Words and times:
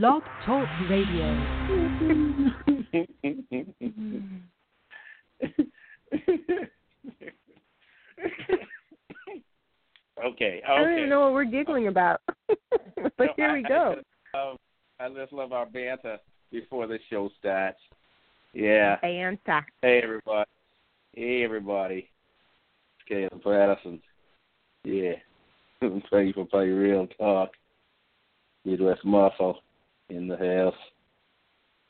Blog 0.00 0.22
Talk 0.46 0.66
Radio. 0.88 1.28
okay, 2.92 3.06
okay. 10.24 10.62
I 10.66 10.78
don't 10.78 10.96
even 10.96 11.08
know 11.08 11.20
what 11.22 11.32
we're 11.32 11.44
giggling 11.44 11.88
about. 11.88 12.20
but 12.48 12.58
No, 13.18 13.26
here 13.36 13.48
I- 13.48 13.52
we 13.54 13.64
I 13.64 13.68
go. 13.68 13.94
just 13.96 14.06
love- 14.34 14.58
I 15.00 15.08
just 15.08 15.32
love 15.32 15.52
our 15.52 15.66
banter 15.66 16.18
before 16.52 16.86
the 16.86 16.98
show 17.10 17.28
starts. 17.38 17.80
Yeah. 18.52 18.98
Fanta. 19.02 19.64
Hey 19.80 20.00
everybody. 20.02 20.48
Hey 21.12 21.42
everybody. 21.42 22.08
It's 23.00 23.08
Kaelin 23.10 23.42
Patterson. 23.42 24.00
Yeah. 24.84 25.14
Thank 25.80 26.04
you 26.28 26.32
for 26.34 26.44
playing 26.46 26.74
real 26.74 27.08
talk. 27.18 27.50
Midwest 28.64 29.04
Muscle 29.04 29.58
in 30.16 30.28
the 30.28 30.36
house. 30.36 30.74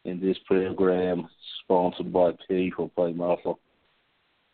In 0.04 0.20
this 0.20 0.38
program 0.46 1.28
sponsored 1.62 2.12
by 2.12 2.32
People 2.48 2.88
Play 2.90 3.12
Muscle. 3.12 3.60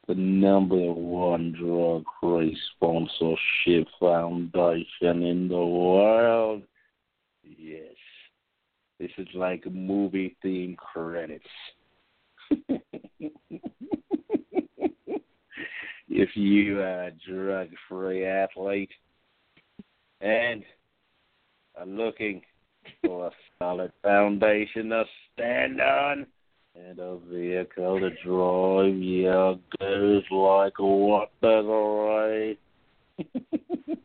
The 0.07 0.15
number 0.15 0.93
one 0.93 1.53
drug 1.53 2.05
free 2.21 2.59
sponsorship 2.75 3.87
foundation 4.01 5.23
in 5.23 5.49
the 5.49 5.57
world. 5.57 6.63
Yes. 7.43 7.95
This 8.99 9.11
is 9.19 9.29
like 9.35 9.65
movie 9.71 10.37
theme 10.43 10.77
credits. 10.77 11.45
if 16.09 16.35
you 16.35 16.81
are 16.81 17.05
a 17.05 17.13
drug 17.31 17.69
free 17.89 18.25
athlete 18.27 18.91
and 20.21 20.65
are 21.79 21.87
looking 21.87 22.43
for 23.05 23.29
a 23.29 23.31
solid 23.59 23.93
foundation 24.03 24.91
to 24.91 25.05
stand 25.35 25.81
on 25.81 26.27
and 26.75 26.99
a 26.99 27.19
vehicle 27.31 28.01
to 28.01 28.11
drive 28.25 28.97
your 28.97 29.59
goods 29.79 30.27
like 30.31 30.79
what 30.79 31.31
does 31.43 31.65
right? 31.67 32.59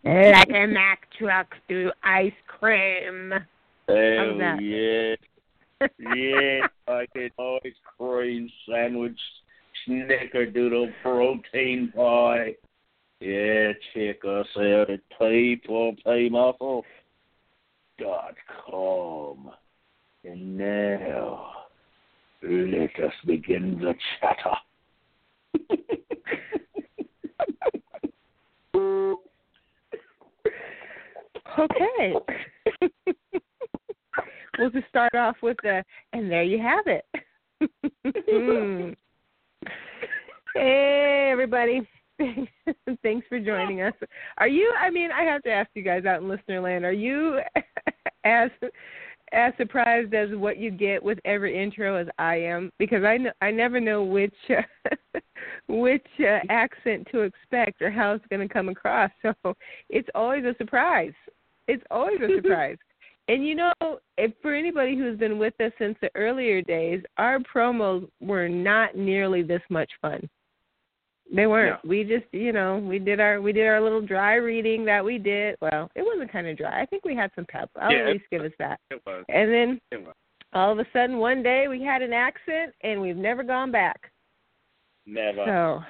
like 0.03 0.49
a 0.49 0.67
Mack 0.67 1.08
truck 1.17 1.55
through 1.67 1.91
ice 2.03 2.31
cream. 2.47 3.33
Hell 3.88 4.38
yeah. 4.61 5.15
yeah, 5.99 6.67
like 6.88 7.09
an 7.15 7.30
ice 7.39 7.73
cream 7.97 8.49
sandwich, 8.67 9.19
snickerdoodle 9.88 10.91
protein 11.02 11.91
pie. 11.95 12.55
Yeah, 13.19 13.73
check 13.93 14.23
us 14.25 14.47
out 14.58 14.89
at 14.89 14.99
peopleplaymuscle.com. 18.03 19.51
And 20.25 20.57
now, 20.57 21.51
let 22.41 23.05
us 23.05 23.13
begin 23.25 23.79
the 23.79 23.93
chatter. 24.19 24.55
Okay. 31.59 32.13
we'll 34.57 34.69
just 34.71 34.87
start 34.87 35.13
off 35.13 35.35
with 35.43 35.57
the, 35.61 35.83
and 36.13 36.31
there 36.31 36.43
you 36.43 36.59
have 36.59 36.87
it. 36.87 37.05
Mm. 38.31 38.95
hey, 40.55 41.29
everybody. 41.31 41.87
Thanks 43.03 43.27
for 43.27 43.39
joining 43.39 43.81
us. 43.81 43.93
Are 44.37 44.47
you, 44.47 44.73
I 44.79 44.89
mean, 44.89 45.11
I 45.11 45.23
have 45.23 45.43
to 45.43 45.51
ask 45.51 45.69
you 45.73 45.83
guys 45.83 46.05
out 46.05 46.21
in 46.21 46.29
listener 46.29 46.61
land, 46.61 46.85
are 46.85 46.93
you 46.93 47.39
as 48.23 48.49
as 49.33 49.52
surprised 49.57 50.13
as 50.13 50.29
what 50.33 50.57
you 50.57 50.69
get 50.69 51.02
with 51.02 51.17
every 51.25 51.61
intro 51.61 51.95
as 51.95 52.07
I 52.19 52.35
am? 52.35 52.71
Because 52.77 53.03
I, 53.03 53.17
kn- 53.17 53.33
I 53.41 53.49
never 53.52 53.80
know 53.80 54.03
which 54.03 54.35
which 55.67 56.05
uh, 56.19 56.39
accent 56.49 57.08
to 57.11 57.21
expect 57.21 57.81
or 57.81 57.89
how 57.89 58.14
it's 58.14 58.25
going 58.30 58.48
to 58.48 58.53
come 58.53 58.70
across. 58.70 59.11
So 59.43 59.55
it's 59.89 60.09
always 60.14 60.45
a 60.45 60.55
surprise. 60.58 61.14
It's 61.67 61.83
always 61.89 62.20
a 62.21 62.36
surprise. 62.36 62.77
and 63.27 63.45
you 63.45 63.55
know, 63.55 63.71
if 64.17 64.31
for 64.42 64.53
anybody 64.53 64.95
who's 64.95 65.17
been 65.17 65.39
with 65.39 65.59
us 65.59 65.71
since 65.80 65.98
the 66.02 66.09
earlier 66.15 66.61
days, 66.61 67.02
our 67.17 67.39
promos 67.39 68.08
were 68.21 68.48
not 68.48 68.95
nearly 68.95 69.42
this 69.42 69.61
much 69.69 69.92
fun. 70.02 70.30
They 71.34 71.48
weren't. 71.48 71.80
No. 71.84 71.89
We 71.89 72.04
just, 72.04 72.26
you 72.32 72.52
know, 72.52 72.78
we 72.78 73.00
did 73.00 73.20
our 73.20 73.42
we 73.42 73.54
did 73.54 73.66
our 73.67 73.82
little 73.82 74.02
dry 74.02 74.36
reading 74.36 74.86
that 74.86 75.04
we 75.04 75.17
did. 75.17 75.56
Well, 75.61 75.89
it 75.95 76.06
wasn't 76.06 76.32
kind 76.32 76.48
of 76.48 76.58
dry. 76.58 76.82
I 76.82 76.86
think 76.86 77.06
we 77.06 77.16
had 77.16 77.32
some 77.36 77.45
pep. 77.45 77.70
I'll 77.80 77.92
Yeah, 77.92 78.00
at 78.00 78.14
least 78.14 78.26
give 78.32 78.42
us 78.42 78.52
that. 78.60 78.80
It 78.92 79.02
was. 79.06 79.23
And 79.30 79.52
then 79.52 79.82
It 79.92 80.06
was. 80.06 80.16
all 80.54 80.72
of 80.72 80.80
a 80.80 80.86
sudden, 80.94 81.17
one 81.17 81.42
day 81.42 81.67
we 81.67 81.82
had 81.82 82.02
an 82.02 82.14
accent, 82.14 82.73
and 82.82 83.02
we've 83.02 83.16
never 83.17 83.44
gone 83.44 83.72
back. 83.72 84.11
Never. 85.06 85.44
So, 85.45 85.84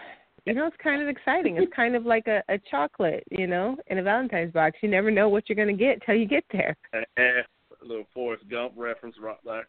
you 0.45 0.53
know, 0.53 0.67
it's 0.67 0.77
kind 0.81 1.01
of 1.01 1.07
exciting. 1.07 1.57
It's 1.57 1.71
kind 1.75 1.95
of 1.95 2.05
like 2.05 2.27
a, 2.27 2.43
a 2.49 2.57
chocolate, 2.69 3.23
you 3.31 3.47
know, 3.47 3.77
in 3.87 3.97
a 3.99 4.03
Valentine's 4.03 4.53
box. 4.53 4.77
You 4.81 4.89
never 4.89 5.11
know 5.11 5.29
what 5.29 5.49
you're 5.49 5.55
going 5.55 5.75
to 5.75 5.83
get 5.83 6.01
till 6.05 6.15
you 6.15 6.27
get 6.27 6.43
there. 6.51 6.75
A 6.93 7.85
little 7.85 8.05
Forrest 8.13 8.47
Gump 8.49 8.73
reference 8.75 9.15
right 9.19 9.37
there. 9.43 9.67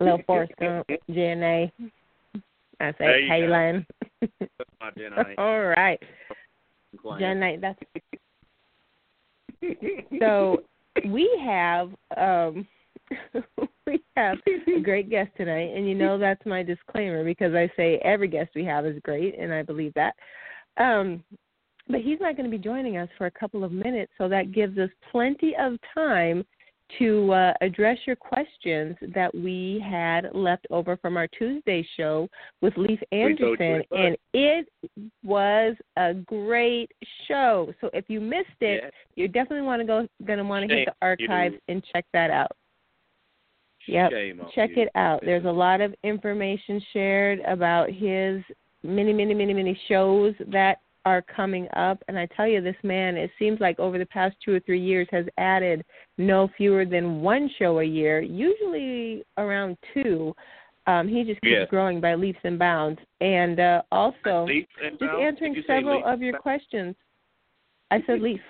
Little 0.00 0.22
Forrest 0.26 0.52
Gump, 0.60 0.86
JNA. 1.10 1.70
I 2.80 2.92
say 2.92 2.98
go. 2.98 3.28
Kaelin. 3.30 3.86
That's 4.40 4.70
my. 4.80 5.34
All 5.38 5.62
right, 5.62 6.00
Jen 7.18 7.40
Knight. 7.40 7.60
That's 7.60 7.78
so. 10.20 10.62
We 11.04 11.28
have 11.44 11.90
um 12.16 12.66
we 13.86 14.02
have 14.16 14.38
a 14.46 14.80
great 14.80 15.10
guest 15.10 15.30
tonight, 15.36 15.76
and 15.76 15.88
you 15.88 15.94
know 15.94 16.18
that's 16.18 16.44
my 16.46 16.62
disclaimer 16.62 17.24
because 17.24 17.54
I 17.54 17.70
say 17.76 17.96
every 17.98 18.28
guest 18.28 18.50
we 18.54 18.64
have 18.64 18.86
is 18.86 18.98
great, 19.02 19.38
and 19.38 19.52
I 19.52 19.62
believe 19.62 19.92
that. 19.94 20.14
Um, 20.78 21.22
but 21.88 22.00
he's 22.00 22.18
not 22.20 22.36
going 22.36 22.50
to 22.50 22.56
be 22.56 22.62
joining 22.62 22.96
us 22.96 23.08
for 23.16 23.26
a 23.26 23.30
couple 23.30 23.62
of 23.62 23.72
minutes, 23.72 24.12
so 24.18 24.28
that 24.28 24.52
gives 24.52 24.76
us 24.78 24.90
plenty 25.12 25.54
of 25.58 25.74
time 25.94 26.44
to 26.98 27.32
uh, 27.32 27.52
address 27.60 27.98
your 28.06 28.16
questions 28.16 28.96
that 29.14 29.34
we 29.34 29.84
had 29.88 30.28
left 30.34 30.66
over 30.70 30.96
from 30.96 31.16
our 31.16 31.26
Tuesday 31.28 31.86
show 31.96 32.28
with 32.62 32.74
Leif 32.76 33.00
We 33.10 33.18
told 33.18 33.40
you 33.40 33.66
Anderson, 33.66 33.84
and 33.92 34.16
it 34.32 34.68
was 35.24 35.76
a 35.96 36.14
great 36.14 36.90
show. 37.26 37.72
So 37.80 37.90
if 37.92 38.04
you 38.08 38.20
missed 38.20 38.48
it, 38.60 38.84
Yeah. 38.84 38.90
you 39.16 39.28
definitely 39.28 39.66
want 39.66 39.80
to 39.80 39.86
go 39.86 40.08
going 40.24 40.38
to 40.38 40.44
want 40.44 40.68
to 40.68 40.74
hit 40.74 40.86
the 40.86 40.94
archives 41.02 41.56
and 41.68 41.82
check 41.92 42.04
that 42.12 42.30
out. 42.30 42.52
Yep. 43.88 44.10
Check 44.54 44.70
you. 44.76 44.82
it 44.82 44.88
out. 44.94 45.20
There's 45.24 45.44
a 45.44 45.50
lot 45.50 45.80
of 45.80 45.94
information 46.02 46.80
shared 46.92 47.40
about 47.40 47.90
his 47.90 48.42
many, 48.82 49.12
many, 49.12 49.34
many, 49.34 49.54
many 49.54 49.78
shows 49.88 50.34
that 50.48 50.78
are 51.06 51.22
coming 51.22 51.68
up. 51.74 52.02
And 52.08 52.18
I 52.18 52.26
tell 52.36 52.46
you, 52.46 52.60
this 52.60 52.76
man, 52.82 53.16
it 53.16 53.30
seems 53.38 53.60
like 53.60 53.78
over 53.78 53.96
the 53.96 54.04
past 54.06 54.36
two 54.44 54.52
or 54.52 54.60
three 54.60 54.80
years, 54.80 55.06
has 55.12 55.24
added 55.38 55.82
no 56.18 56.50
fewer 56.56 56.84
than 56.84 57.22
one 57.22 57.48
show 57.58 57.78
a 57.78 57.84
year, 57.84 58.20
usually 58.20 59.22
around 59.38 59.78
two. 59.94 60.34
Um, 60.88 61.08
he 61.08 61.22
just 61.24 61.40
keeps 61.40 61.52
Yes. 61.60 61.70
growing 61.70 62.00
by 62.00 62.14
leaps 62.16 62.40
and 62.44 62.58
bounds. 62.58 63.00
And 63.20 63.58
uh, 63.58 63.82
also, 63.90 64.46
and 64.48 64.66
just 64.90 65.00
bounds? 65.00 65.22
answering 65.22 65.54
Did 65.54 65.62
you 65.62 65.68
say 65.68 65.78
several 65.78 66.04
of 66.04 66.20
your 66.20 66.38
questions. 66.38 66.94
I 67.90 68.02
said 68.06 68.20
leaf? 68.20 68.40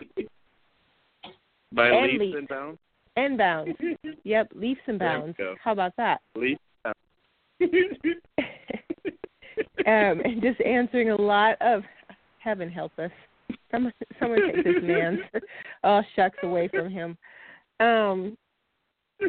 By 1.72 1.88
and 1.88 2.06
leaps 2.06 2.20
leaps. 2.20 2.36
and 2.38 2.48
bounds? 2.48 2.78
and 3.16 3.38
bounds. 3.38 3.78
Yep, 4.24 4.52
leaps 4.54 4.80
and 4.86 4.98
bounds. 4.98 5.36
How 5.62 5.72
about 5.72 5.92
that? 5.98 6.20
Leaps 6.34 6.60
um, 6.84 6.94
and 9.86 10.42
just 10.42 10.60
answering 10.60 11.10
a 11.10 11.16
lot 11.16 11.56
of 11.60 11.82
heaven 12.46 12.70
help 12.70 12.96
us. 12.98 13.10
Someone, 13.72 13.92
someone 14.20 14.40
take 14.46 14.64
this 14.64 14.82
man's 14.82 15.18
oh 15.84 16.00
shucks 16.14 16.38
away 16.44 16.68
from 16.68 16.88
him. 16.88 17.18
Um, 17.80 18.38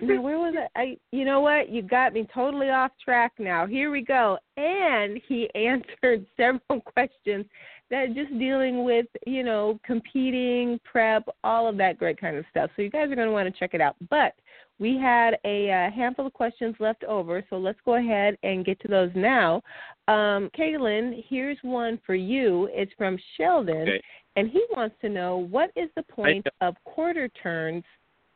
now 0.01 0.21
where 0.21 0.37
was 0.37 0.53
it? 0.55 0.69
I, 0.75 0.97
you 1.11 1.25
know 1.25 1.39
what? 1.39 1.69
You 1.69 1.81
got 1.81 2.13
me 2.13 2.27
totally 2.33 2.69
off 2.69 2.91
track 3.03 3.33
now. 3.39 3.65
Here 3.65 3.89
we 3.89 4.01
go. 4.01 4.37
And 4.55 5.19
he 5.27 5.49
answered 5.55 6.25
several 6.37 6.81
questions 6.81 7.45
that 7.89 8.13
just 8.13 8.37
dealing 8.37 8.83
with 8.83 9.07
you 9.25 9.43
know 9.43 9.79
competing, 9.83 10.79
prep, 10.83 11.27
all 11.43 11.67
of 11.67 11.77
that 11.77 11.97
great 11.97 12.21
kind 12.21 12.37
of 12.37 12.45
stuff. 12.51 12.69
So 12.75 12.83
you 12.83 12.91
guys 12.91 13.09
are 13.09 13.15
going 13.15 13.27
to 13.27 13.33
want 13.33 13.51
to 13.51 13.59
check 13.59 13.73
it 13.73 13.81
out. 13.81 13.95
But 14.11 14.33
we 14.79 14.97
had 14.97 15.37
a, 15.45 15.71
uh 15.71 15.91
handful 15.91 16.27
of 16.27 16.33
questions 16.33 16.75
left 16.79 17.03
over, 17.03 17.43
so 17.49 17.57
let's 17.57 17.79
go 17.85 17.95
ahead 17.95 18.37
and 18.43 18.65
get 18.65 18.79
to 18.81 18.87
those 18.87 19.11
now. 19.15 19.61
Um, 20.07 20.49
Kaelin, 20.57 21.23
here's 21.27 21.57
one 21.61 21.99
for 22.05 22.15
you. 22.15 22.69
It's 22.71 22.91
from 22.97 23.17
Sheldon, 23.35 23.81
Okay. 23.81 24.01
and 24.35 24.49
he 24.49 24.63
wants 24.75 24.95
to 25.01 25.09
know 25.09 25.37
what 25.37 25.71
is 25.75 25.89
the 25.95 26.03
point 26.03 26.45
of 26.61 26.75
quarter 26.85 27.27
turns 27.43 27.83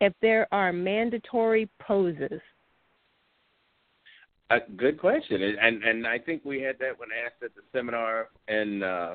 if 0.01 0.13
there 0.21 0.47
are 0.51 0.73
mandatory 0.73 1.69
poses? 1.79 2.41
A 4.49 4.59
good 4.75 4.99
question, 4.99 5.41
and 5.41 5.57
and, 5.59 5.83
and 5.83 6.05
I 6.05 6.19
think 6.19 6.43
we 6.43 6.61
had 6.61 6.77
that 6.79 6.99
when 6.99 7.09
asked 7.25 7.41
at 7.41 7.55
the 7.55 7.61
seminar, 7.71 8.27
and 8.49 8.83
uh, 8.83 9.13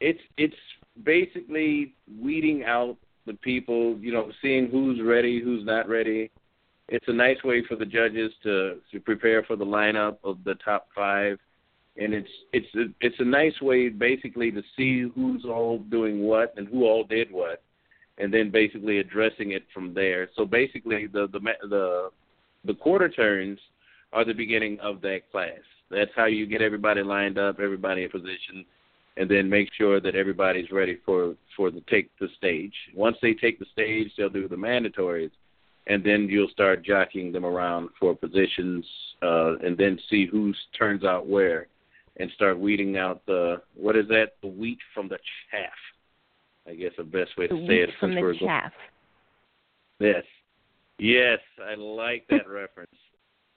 it's 0.00 0.20
it's 0.38 0.56
basically 1.04 1.94
weeding 2.18 2.64
out 2.64 2.96
the 3.26 3.34
people, 3.34 3.98
you 3.98 4.12
know, 4.12 4.30
seeing 4.40 4.68
who's 4.68 5.00
ready, 5.02 5.40
who's 5.40 5.64
not 5.64 5.88
ready. 5.88 6.30
It's 6.88 7.08
a 7.08 7.12
nice 7.12 7.42
way 7.44 7.64
for 7.66 7.76
the 7.76 7.84
judges 7.84 8.32
to 8.44 8.78
to 8.92 9.00
prepare 9.00 9.42
for 9.42 9.56
the 9.56 9.64
lineup 9.64 10.18
of 10.22 10.38
the 10.44 10.54
top 10.56 10.88
five, 10.94 11.38
and 11.96 12.14
it's 12.14 12.30
it's 12.52 12.74
a, 12.76 12.84
it's 13.00 13.18
a 13.18 13.24
nice 13.24 13.60
way 13.60 13.88
basically 13.88 14.52
to 14.52 14.62
see 14.76 15.02
who's 15.02 15.44
all 15.44 15.78
doing 15.78 16.22
what 16.22 16.54
and 16.56 16.68
who 16.68 16.84
all 16.84 17.02
did 17.02 17.30
what, 17.32 17.62
and 18.18 18.32
then 18.32 18.50
basically 18.50 18.98
addressing 18.98 19.52
it 19.52 19.64
from 19.74 19.94
there. 19.94 20.28
So 20.36 20.44
basically, 20.44 21.08
the 21.08 21.28
the 21.32 21.40
the 21.68 22.10
the 22.64 22.74
quarter 22.74 23.08
turns 23.08 23.58
are 24.12 24.24
the 24.24 24.32
beginning 24.32 24.78
of 24.80 25.00
that 25.00 25.30
class. 25.32 25.58
That's 25.90 26.10
how 26.14 26.26
you 26.26 26.46
get 26.46 26.62
everybody 26.62 27.02
lined 27.02 27.38
up, 27.38 27.58
everybody 27.60 28.04
in 28.04 28.10
position, 28.10 28.64
and 29.16 29.30
then 29.30 29.48
make 29.48 29.68
sure 29.76 30.00
that 30.00 30.14
everybody's 30.14 30.70
ready 30.70 30.98
for 31.04 31.34
for 31.56 31.70
the 31.70 31.82
take 31.88 32.10
the 32.18 32.28
stage. 32.36 32.74
Once 32.94 33.16
they 33.22 33.34
take 33.34 33.58
the 33.58 33.66
stage, 33.72 34.12
they'll 34.16 34.28
do 34.28 34.48
the 34.48 34.56
mandatories, 34.56 35.30
and 35.86 36.04
then 36.04 36.28
you'll 36.28 36.48
start 36.48 36.84
jockeying 36.84 37.32
them 37.32 37.44
around 37.44 37.88
for 37.98 38.14
positions, 38.14 38.84
uh, 39.22 39.56
and 39.58 39.76
then 39.78 39.98
see 40.10 40.26
who 40.26 40.52
turns 40.78 41.04
out 41.04 41.26
where, 41.26 41.66
and 42.18 42.30
start 42.32 42.58
weeding 42.58 42.96
out 42.96 43.24
the 43.26 43.62
what 43.74 43.96
is 43.96 44.06
that 44.08 44.32
the 44.42 44.48
wheat 44.48 44.78
from 44.94 45.08
the 45.08 45.18
chaff. 45.50 45.70
I 46.68 46.74
guess 46.74 46.92
the 46.98 47.04
best 47.04 47.36
way 47.38 47.46
the 47.46 47.54
to 47.54 47.66
say 47.66 47.76
it 47.80 47.90
from 47.98 48.14
the 48.14 48.36
chaff. 48.40 48.72
Yes, 49.98 50.24
yes, 50.98 51.38
I 51.64 51.74
like 51.74 52.26
that 52.28 52.48
reference. 52.48 52.90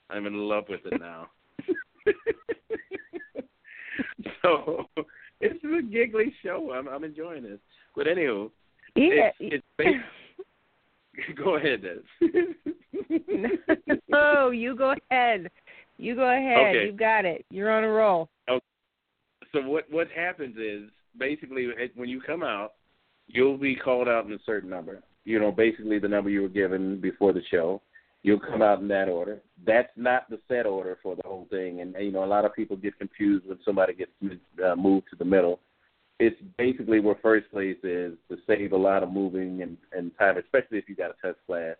I'm 0.08 0.26
in 0.26 0.34
love 0.34 0.64
with 0.68 0.80
it 0.86 1.00
now. 1.00 1.28
so 4.42 4.86
it's 5.40 5.64
a 5.64 5.82
giggly 5.82 6.32
show. 6.42 6.72
I'm 6.72 6.88
I'm 6.88 7.04
enjoying 7.04 7.42
this. 7.42 7.58
But 7.96 8.06
anywho, 8.06 8.50
yeah. 8.94 9.30
it's, 9.38 9.64
it's 9.78 10.04
go 11.36 11.56
ahead, 11.56 11.82
Des. 11.82 12.26
no, 14.08 14.50
you 14.50 14.76
go 14.76 14.94
ahead. 15.10 15.50
You 15.98 16.14
go 16.14 16.30
ahead. 16.30 16.76
Okay. 16.76 16.86
You 16.86 16.92
got 16.92 17.24
it. 17.24 17.44
You're 17.50 17.70
on 17.70 17.84
a 17.84 17.88
roll. 17.88 18.28
Okay. 18.48 18.64
So 19.52 19.62
what 19.62 19.84
what 19.90 20.08
happens 20.14 20.56
is 20.56 20.90
basically 21.18 21.68
when 21.94 22.08
you 22.08 22.20
come 22.20 22.42
out, 22.42 22.72
you'll 23.26 23.58
be 23.58 23.76
called 23.76 24.08
out 24.08 24.26
in 24.26 24.32
a 24.32 24.38
certain 24.46 24.70
number. 24.70 25.02
You 25.24 25.38
know, 25.38 25.52
basically 25.52 25.98
the 25.98 26.08
number 26.08 26.30
you 26.30 26.42
were 26.42 26.48
given 26.48 27.00
before 27.00 27.32
the 27.32 27.42
show. 27.50 27.82
You'll 28.22 28.40
come 28.40 28.60
out 28.60 28.80
in 28.80 28.88
that 28.88 29.08
order. 29.08 29.40
That's 29.66 29.92
not 29.96 30.28
the 30.28 30.38
set 30.46 30.66
order 30.66 30.98
for 31.02 31.16
the 31.16 31.22
whole 31.24 31.46
thing, 31.50 31.80
and 31.80 31.94
you 31.98 32.12
know 32.12 32.24
a 32.24 32.26
lot 32.26 32.44
of 32.44 32.54
people 32.54 32.76
get 32.76 32.98
confused 32.98 33.46
when 33.46 33.58
somebody 33.64 33.94
gets 33.94 34.10
uh, 34.64 34.76
moved 34.76 35.06
to 35.10 35.16
the 35.16 35.24
middle. 35.24 35.60
It's 36.18 36.36
basically 36.58 37.00
where 37.00 37.16
first 37.22 37.50
place 37.50 37.78
is 37.82 38.12
to 38.28 38.36
save 38.46 38.72
a 38.72 38.76
lot 38.76 39.02
of 39.02 39.10
moving 39.10 39.62
and, 39.62 39.78
and 39.92 40.10
time, 40.18 40.36
especially 40.36 40.76
if 40.76 40.86
you 40.86 40.94
got 40.94 41.12
a 41.12 41.26
test 41.26 41.38
class 41.46 41.76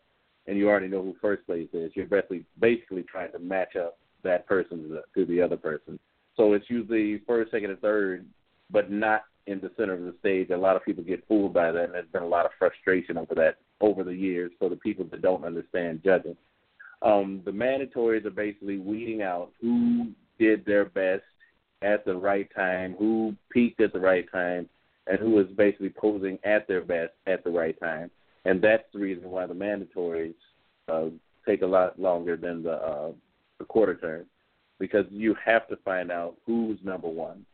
and 0.46 0.56
you 0.56 0.68
already 0.68 0.88
know 0.88 1.02
who 1.02 1.14
first 1.20 1.44
place 1.44 1.68
is. 1.74 1.92
You're 1.94 2.06
basically 2.06 2.46
basically 2.58 3.02
trying 3.02 3.32
to 3.32 3.38
match 3.38 3.76
up 3.76 3.98
that 4.22 4.46
person 4.46 4.82
to 4.82 4.88
the, 4.88 5.02
to 5.14 5.26
the 5.26 5.42
other 5.42 5.58
person. 5.58 5.98
So 6.36 6.54
it's 6.54 6.70
usually 6.70 7.20
first, 7.26 7.50
second, 7.50 7.70
and 7.70 7.80
third, 7.80 8.26
but 8.70 8.90
not 8.90 9.24
in 9.46 9.60
the 9.60 9.70
center 9.76 9.92
of 9.92 10.00
the 10.00 10.14
stage. 10.20 10.48
A 10.48 10.56
lot 10.56 10.76
of 10.76 10.84
people 10.84 11.04
get 11.04 11.26
fooled 11.28 11.52
by 11.52 11.70
that, 11.70 11.84
and 11.84 11.94
there's 11.94 12.08
been 12.12 12.22
a 12.22 12.26
lot 12.26 12.46
of 12.46 12.52
frustration 12.58 13.18
over 13.18 13.34
that 13.34 13.58
over 13.80 14.04
the 14.04 14.14
years 14.14 14.52
for 14.58 14.68
the 14.68 14.76
people 14.76 15.04
that 15.10 15.22
don't 15.22 15.44
understand 15.44 16.02
judging. 16.04 16.36
Um, 17.02 17.40
the 17.44 17.50
mandatories 17.50 18.26
are 18.26 18.30
basically 18.30 18.78
weeding 18.78 19.22
out 19.22 19.52
who 19.60 20.10
did 20.38 20.64
their 20.64 20.84
best 20.84 21.22
at 21.82 22.04
the 22.04 22.14
right 22.14 22.48
time, 22.54 22.94
who 22.98 23.34
peaked 23.50 23.80
at 23.80 23.92
the 23.92 24.00
right 24.00 24.30
time, 24.30 24.68
and 25.06 25.18
who 25.18 25.38
is 25.40 25.46
basically 25.56 25.88
posing 25.90 26.38
at 26.44 26.68
their 26.68 26.82
best 26.82 27.12
at 27.26 27.42
the 27.42 27.50
right 27.50 27.78
time. 27.80 28.10
And 28.44 28.62
that's 28.62 28.84
the 28.92 28.98
reason 28.98 29.30
why 29.30 29.46
the 29.46 29.54
mandatories 29.54 30.34
uh, 30.88 31.06
take 31.46 31.62
a 31.62 31.66
lot 31.66 31.98
longer 31.98 32.36
than 32.36 32.62
the 32.62 32.72
uh, 32.72 33.12
the 33.58 33.64
quarter 33.64 33.94
turn, 33.94 34.26
because 34.78 35.04
you 35.10 35.34
have 35.44 35.68
to 35.68 35.76
find 35.84 36.10
out 36.10 36.36
who's 36.46 36.78
number 36.82 37.08
one. 37.08 37.44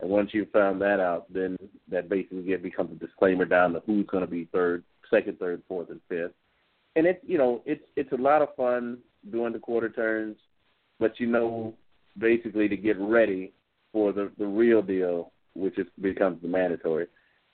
And 0.00 0.10
once 0.10 0.30
you've 0.32 0.50
found 0.50 0.80
that 0.82 0.98
out, 0.98 1.32
then 1.32 1.56
that 1.88 2.08
basically 2.08 2.56
becomes 2.56 2.90
a 2.90 3.06
disclaimer 3.06 3.44
down 3.44 3.72
to 3.72 3.82
who's 3.86 4.06
going 4.06 4.24
to 4.24 4.30
be 4.30 4.48
third, 4.52 4.82
second, 5.14 5.38
third, 5.38 5.62
fourth, 5.68 5.90
and 5.90 6.00
fifth. 6.08 6.32
And 6.96 7.06
it's 7.06 7.20
you 7.26 7.38
know 7.38 7.62
it's 7.64 7.84
it's 7.96 8.12
a 8.12 8.16
lot 8.16 8.42
of 8.42 8.54
fun 8.56 8.98
doing 9.30 9.52
the 9.52 9.58
quarter 9.58 9.88
turns, 9.88 10.36
but 10.98 11.18
you 11.18 11.26
know 11.26 11.74
basically 12.18 12.68
to 12.68 12.76
get 12.76 12.98
ready 12.98 13.52
for 13.92 14.12
the 14.12 14.30
the 14.38 14.46
real 14.46 14.82
deal, 14.82 15.32
which 15.54 15.78
is 15.78 15.86
becomes 16.00 16.40
the 16.42 16.48
mandatory. 16.48 17.06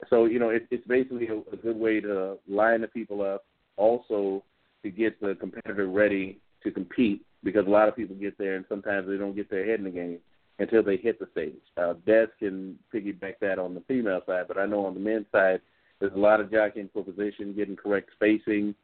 So 0.08 0.26
you 0.26 0.38
know 0.38 0.50
it, 0.50 0.66
it's 0.70 0.86
basically 0.86 1.28
a, 1.28 1.38
a 1.52 1.56
good 1.56 1.76
way 1.76 2.00
to 2.00 2.38
line 2.48 2.82
the 2.82 2.88
people 2.88 3.22
up, 3.22 3.44
also 3.76 4.44
to 4.82 4.90
get 4.90 5.20
the 5.20 5.36
competitor 5.38 5.88
ready 5.88 6.40
to 6.62 6.70
compete 6.70 7.24
because 7.42 7.66
a 7.66 7.70
lot 7.70 7.88
of 7.88 7.96
people 7.96 8.16
get 8.16 8.36
there 8.38 8.56
and 8.56 8.64
sometimes 8.68 9.08
they 9.08 9.16
don't 9.16 9.36
get 9.36 9.50
their 9.50 9.64
head 9.64 9.78
in 9.78 9.84
the 9.84 9.90
game 9.90 10.18
until 10.58 10.82
they 10.82 10.96
hit 10.96 11.18
the 11.18 11.26
stage. 11.32 11.54
Uh, 11.76 11.94
Des 12.06 12.26
can 12.38 12.78
piggyback 12.94 13.34
that 13.40 13.58
on 13.58 13.74
the 13.74 13.82
female 13.88 14.20
side, 14.26 14.44
but 14.46 14.58
I 14.58 14.66
know 14.66 14.84
on 14.84 14.94
the 14.94 15.00
men's 15.00 15.26
side 15.32 15.60
there's 16.00 16.12
a 16.14 16.18
lot 16.18 16.40
of 16.40 16.50
jockeying 16.50 16.90
for 16.92 17.04
position, 17.04 17.54
getting 17.54 17.76
correct 17.76 18.10
spacing, 18.14 18.74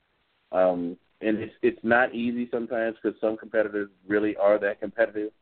um, 0.52 0.96
and 1.20 1.38
it's 1.38 1.54
it's 1.62 1.80
not 1.82 2.14
easy 2.14 2.48
sometimes 2.50 2.96
because 3.02 3.18
some 3.20 3.36
competitors 3.36 3.88
really 4.06 4.36
are 4.36 4.58
that 4.58 4.80
competitive, 4.80 5.32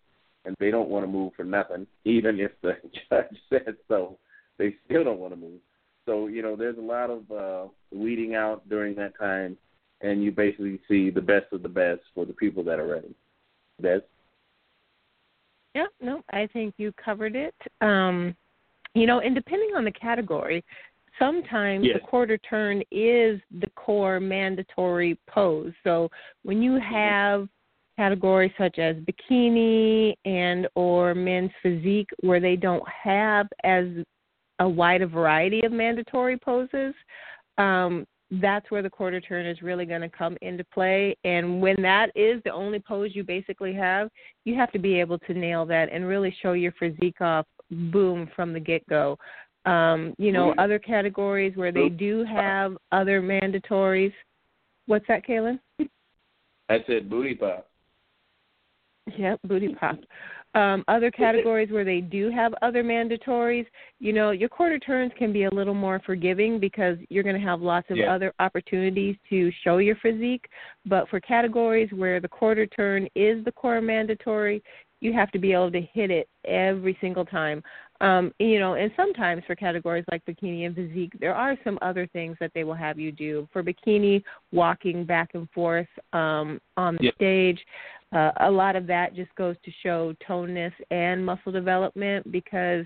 and 0.45 0.55
they 0.59 0.71
don't 0.71 0.89
want 0.89 1.05
to 1.05 1.11
move 1.11 1.33
for 1.37 1.45
nothing, 1.45 1.87
even 2.05 2.39
if 2.39 2.53
the 2.63 2.77
judge 3.11 3.37
says 3.51 3.75
so. 3.89 4.19
They 4.57 4.77
still 4.85 5.03
don't 5.03 5.19
want 5.19 5.33
to 5.33 5.41
move. 5.41 5.61
So 6.07 6.29
you 6.29 6.43
know, 6.43 6.55
there's 6.55 6.79
a 6.79 6.81
lot 6.81 7.11
of 7.11 7.31
uh, 7.31 7.69
weeding 7.93 8.35
out 8.35 8.69
during 8.69 8.95
that 8.97 9.19
time, 9.19 9.57
and 10.01 10.23
you 10.23 10.31
basically 10.31 10.81
see 10.89 11.11
the 11.11 11.21
best 11.21 11.53
of 11.53 11.63
the 11.63 11.69
best 11.69 12.03
for 12.15 12.25
the 12.25 12.33
people 12.35 12.63
that 12.65 12.79
are 12.79 12.87
ready. 12.87 13.15
Des? 13.83 14.01
Yeah, 15.75 15.87
no, 16.01 16.23
I 16.31 16.49
think 16.53 16.75
you 16.79 16.93
covered 17.05 17.35
it. 17.35 17.55
Um, 17.81 18.37
you 18.95 19.07
know, 19.07 19.19
and 19.19 19.35
depending 19.35 19.71
on 19.75 19.85
the 19.85 19.91
category, 19.91 20.65
sometimes 21.19 21.85
yes. 21.85 21.99
the 22.01 22.07
quarter 22.07 22.39
turn 22.39 22.83
is 22.91 23.41
the 23.61 23.71
core 23.77 24.21
mandatory 24.21 25.19
pose. 25.29 25.73
So 25.83 26.09
when 26.43 26.63
you 26.63 26.73
Mm-hmm. 26.73 26.95
have 26.95 27.49
categories 27.97 28.53
such 28.59 28.79
as 28.79 28.97
bikini 28.97 30.15
and 30.25 30.67
or 30.75 31.15
men's 31.15 31.53
physique 31.63 32.11
where 32.21 32.41
they 32.41 32.57
don't 32.57 32.83
have 32.89 33.47
as 33.63 33.87
a 34.59 34.69
wide 34.69 35.09
variety 35.11 35.61
of 35.65 35.73
mandatory 35.73 36.37
poses, 36.37 36.95
um, 37.59 38.05
that's 38.41 38.69
where 38.71 38.83
the 38.83 38.91
quarter 38.91 39.21
turn 39.21 39.47
is 39.47 39.63
really 39.63 39.85
going 39.85 40.01
to 40.01 40.09
come 40.09 40.37
into 40.43 40.65
play. 40.65 41.17
And 41.25 41.61
when 41.61 41.81
that 41.83 42.11
is 42.17 42.43
the 42.45 42.53
only 42.53 42.81
pose 42.81 43.11
you 43.15 43.23
basically 43.23 43.75
have, 43.75 44.09
you 44.45 44.57
have 44.57 44.73
to 44.73 44.79
be 44.79 44.99
able 44.99 45.19
to 45.21 45.35
nail 45.35 45.65
that 45.67 45.93
and 45.93 46.07
really 46.07 46.35
show 46.43 46.55
your 46.55 46.73
physique 46.73 47.21
off, 47.21 47.47
boom, 47.71 48.29
from 48.35 48.53
the 48.53 48.61
get 48.61 48.87
go. 48.89 49.19
Um, 49.67 50.15
you 50.19 50.31
know, 50.31 50.55
other 50.59 50.79
categories 50.79 51.57
where 51.57 51.73
they 51.73 51.89
do 51.89 52.25
have 52.25 52.77
other 52.93 53.23
mandatories. 53.23 54.13
What's 54.87 55.07
that, 55.09 55.27
Kaelin? 55.27 55.59
I 56.69 56.85
said 56.87 57.09
booty 57.09 57.35
pop. 57.35 57.69
Yep, 59.17 59.41
booty 59.45 59.75
pop. 59.75 59.99
Um, 60.55 60.85
other 60.87 61.11
categories 61.11 61.71
where 61.71 61.85
they 61.85 62.01
do 62.01 62.31
have 62.31 62.55
other 62.63 62.85
mandatories, 62.85 63.67
you 63.99 64.13
know, 64.13 64.31
your 64.31 64.49
quarter 64.49 64.79
turns 64.79 65.13
can 65.19 65.33
be 65.33 65.45
a 65.45 65.51
little 65.51 65.75
more 65.75 66.01
forgiving 66.07 66.61
because 66.61 66.97
you're 67.11 67.25
going 67.25 67.39
to 67.39 67.47
have 67.47 67.61
lots 67.61 67.91
of 67.91 67.97
Yeah. 67.97 68.15
other 68.15 68.33
opportunities 68.39 69.17
to 69.31 69.51
show 69.63 69.79
your 69.79 69.97
physique. 69.97 70.49
But 70.87 71.09
for 71.09 71.21
categories 71.21 71.93
where 71.93 72.21
the 72.21 72.29
quarter 72.29 72.67
turn 72.67 73.09
is 73.17 73.45
the 73.45 73.53
core 73.53 73.81
mandatory, 73.81 74.63
you 75.01 75.13
have 75.13 75.31
to 75.33 75.39
be 75.39 75.53
able 75.53 75.73
to 75.73 75.81
hit 75.81 76.11
it 76.11 76.29
every 76.45 76.97
single 77.01 77.25
time. 77.25 77.63
Um, 78.01 78.33
you 78.39 78.59
know, 78.59 78.75
and 78.75 78.91
sometimes 78.97 79.43
for 79.47 79.55
categories 79.55 80.05
like 80.11 80.25
bikini 80.27 80.67
and 80.67 80.75
physique, 80.75 81.13
there 81.21 81.35
are 81.35 81.57
some 81.63 81.79
other 81.81 82.07
things 82.09 82.37
that 82.41 82.51
they 82.55 82.65
will 82.65 82.75
have 82.75 82.99
you 82.99 83.13
do. 83.13 83.49
For 83.53 83.63
bikini, 83.63 84.23
walking 84.53 85.05
back 85.05 85.31
and 85.35 85.49
forth 85.51 85.87
um, 86.13 86.61
on 86.77 86.97
the 86.97 87.13
stage, 87.15 87.61
uh, 88.13 88.33
a 88.41 88.51
lot 88.51 88.77
of 88.77 88.87
that 88.89 89.15
just 89.15 89.35
goes 89.37 89.57
to 89.65 89.71
show 89.83 90.15
toneness 90.27 90.73
and 90.91 91.25
muscle 91.25 91.53
development 91.53 92.31
because 92.31 92.85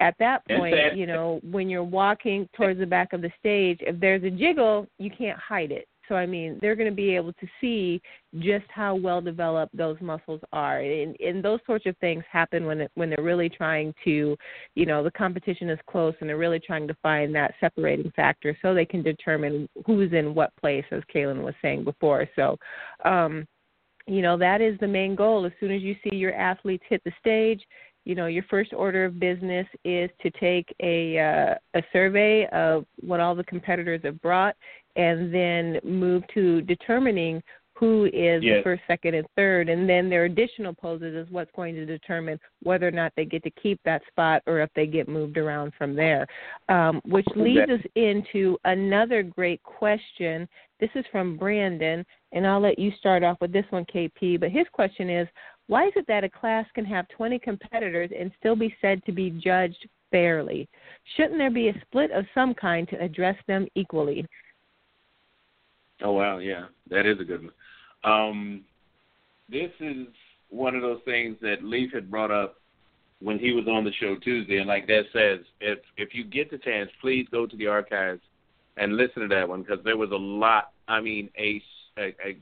at 0.00 0.14
that 0.18 0.46
point, 0.48 0.96
you 0.96 1.06
know, 1.06 1.40
when 1.42 1.68
you're 1.68 1.82
walking 1.82 2.48
towards 2.54 2.78
the 2.78 2.86
back 2.86 3.12
of 3.12 3.20
the 3.20 3.30
stage, 3.38 3.78
if 3.80 3.98
there's 4.00 4.22
a 4.22 4.30
jiggle, 4.30 4.86
you 4.98 5.10
can't 5.10 5.38
hide 5.38 5.72
it. 5.72 5.88
So 6.08 6.14
I 6.14 6.26
mean, 6.26 6.58
they're 6.60 6.76
going 6.76 6.90
to 6.90 6.94
be 6.94 7.14
able 7.14 7.32
to 7.34 7.46
see 7.60 8.00
just 8.38 8.66
how 8.68 8.94
well 8.94 9.20
developed 9.20 9.76
those 9.76 9.96
muscles 10.00 10.40
are, 10.52 10.80
and, 10.80 11.16
and 11.20 11.44
those 11.44 11.60
sorts 11.66 11.86
of 11.86 11.96
things 11.98 12.24
happen 12.30 12.66
when 12.66 12.82
it, 12.82 12.90
when 12.94 13.10
they're 13.10 13.24
really 13.24 13.48
trying 13.48 13.94
to, 14.04 14.36
you 14.74 14.86
know, 14.86 15.02
the 15.02 15.10
competition 15.10 15.70
is 15.70 15.78
close 15.88 16.14
and 16.20 16.28
they're 16.28 16.36
really 16.36 16.60
trying 16.60 16.88
to 16.88 16.96
find 17.02 17.34
that 17.34 17.54
separating 17.60 18.10
factor 18.16 18.56
so 18.62 18.74
they 18.74 18.84
can 18.84 19.02
determine 19.02 19.68
who's 19.86 20.12
in 20.12 20.34
what 20.34 20.54
place, 20.56 20.84
as 20.90 21.02
Kaelin 21.14 21.42
was 21.42 21.54
saying 21.62 21.84
before. 21.84 22.26
So, 22.36 22.56
um, 23.04 23.46
you 24.06 24.22
know, 24.22 24.38
that 24.38 24.62
is 24.62 24.78
the 24.80 24.88
main 24.88 25.14
goal. 25.14 25.44
As 25.44 25.52
soon 25.60 25.70
as 25.70 25.82
you 25.82 25.94
see 26.02 26.16
your 26.16 26.34
athletes 26.34 26.84
hit 26.88 27.02
the 27.04 27.12
stage, 27.20 27.62
you 28.08 28.14
know 28.14 28.26
your 28.26 28.42
first 28.44 28.72
order 28.72 29.04
of 29.04 29.20
business 29.20 29.66
is 29.84 30.10
to 30.22 30.30
take 30.30 30.74
a 30.82 31.18
uh, 31.18 31.78
a 31.78 31.82
survey 31.92 32.48
of 32.52 32.86
what 33.00 33.20
all 33.20 33.34
the 33.34 33.44
competitors 33.44 34.00
have 34.02 34.20
brought, 34.22 34.56
and 34.96 35.32
then 35.32 35.78
move 35.84 36.22
to 36.32 36.62
determining 36.62 37.42
who 37.74 38.06
is 38.06 38.42
yes. 38.42 38.56
the 38.56 38.60
first, 38.64 38.82
second, 38.88 39.14
and 39.14 39.26
third, 39.36 39.68
and 39.68 39.88
then 39.88 40.10
their 40.10 40.24
additional 40.24 40.74
poses 40.74 41.14
is 41.14 41.30
what's 41.30 41.50
going 41.54 41.76
to 41.76 41.86
determine 41.86 42.40
whether 42.62 42.88
or 42.88 42.90
not 42.90 43.12
they 43.14 43.24
get 43.24 43.42
to 43.44 43.50
keep 43.50 43.78
that 43.84 44.02
spot 44.08 44.42
or 44.46 44.60
if 44.60 44.70
they 44.74 44.86
get 44.86 45.08
moved 45.08 45.36
around 45.36 45.72
from 45.78 45.94
there. 45.94 46.26
Um, 46.68 47.00
which 47.04 47.26
leads 47.36 47.70
us 47.70 47.80
into 47.94 48.58
another 48.64 49.22
great 49.22 49.62
question. 49.62 50.48
This 50.80 50.90
is 50.96 51.04
from 51.12 51.36
Brandon, 51.36 52.04
and 52.32 52.46
I'll 52.46 52.60
let 52.60 52.80
you 52.80 52.90
start 52.98 53.22
off 53.22 53.36
with 53.40 53.52
this 53.52 53.66
one, 53.70 53.84
KP. 53.94 54.40
But 54.40 54.50
his 54.50 54.66
question 54.72 55.08
is, 55.08 55.28
why 55.68 55.86
is 55.86 55.92
it 55.96 56.06
that 56.08 56.24
a 56.24 56.30
class 56.30 56.66
can 56.74 56.84
have 56.84 57.06
20 57.08 57.38
competitors 57.38 58.10
and 58.18 58.32
still 58.38 58.56
be 58.56 58.74
said 58.80 59.04
to 59.04 59.12
be 59.12 59.30
judged 59.30 59.86
fairly? 60.10 60.68
Shouldn't 61.16 61.38
there 61.38 61.50
be 61.50 61.68
a 61.68 61.80
split 61.86 62.10
of 62.10 62.24
some 62.34 62.54
kind 62.54 62.88
to 62.88 63.00
address 63.02 63.36
them 63.46 63.66
equally? 63.74 64.26
Oh 66.02 66.12
wow, 66.12 66.38
yeah, 66.38 66.66
that 66.90 67.06
is 67.06 67.20
a 67.20 67.24
good 67.24 67.42
one. 67.42 67.52
Um, 68.04 68.64
this 69.48 69.70
is 69.80 70.06
one 70.48 70.74
of 70.74 70.82
those 70.82 71.00
things 71.04 71.36
that 71.42 71.62
Leif 71.62 71.92
had 71.92 72.10
brought 72.10 72.30
up 72.30 72.56
when 73.20 73.38
he 73.38 73.52
was 73.52 73.66
on 73.66 73.84
the 73.84 73.92
show 74.00 74.16
Tuesday, 74.16 74.58
and 74.58 74.68
like 74.68 74.86
that 74.86 75.04
says, 75.12 75.44
if 75.60 75.80
if 75.96 76.14
you 76.14 76.24
get 76.24 76.50
the 76.50 76.58
chance, 76.58 76.90
please 77.00 77.26
go 77.30 77.46
to 77.46 77.56
the 77.56 77.66
archives 77.66 78.22
and 78.76 78.96
listen 78.96 79.22
to 79.22 79.28
that 79.28 79.48
one 79.48 79.62
because 79.62 79.84
there 79.84 79.96
was 79.96 80.12
a 80.12 80.16
lot. 80.16 80.70
I 80.86 81.00
mean, 81.00 81.28
a, 81.36 81.60
a 81.98 82.06
a 82.24 82.38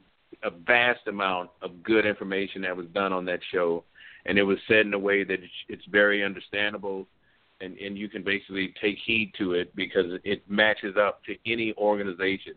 vast 0.66 1.06
amount 1.06 1.50
of 1.62 1.82
good 1.82 2.06
information 2.06 2.62
that 2.62 2.76
was 2.76 2.86
done 2.88 3.12
on 3.12 3.24
that 3.26 3.40
show, 3.52 3.84
and 4.26 4.38
it 4.38 4.42
was 4.42 4.58
said 4.68 4.86
in 4.86 4.94
a 4.94 4.98
way 4.98 5.24
that 5.24 5.34
it's, 5.34 5.52
it's 5.68 5.84
very 5.86 6.24
understandable, 6.24 7.06
and 7.60 7.76
and 7.78 7.96
you 7.96 8.08
can 8.08 8.22
basically 8.22 8.74
take 8.80 8.96
heed 9.04 9.32
to 9.38 9.52
it 9.52 9.74
because 9.74 10.06
it 10.24 10.42
matches 10.48 10.96
up 10.96 11.24
to 11.24 11.36
any 11.46 11.74
organization 11.78 12.54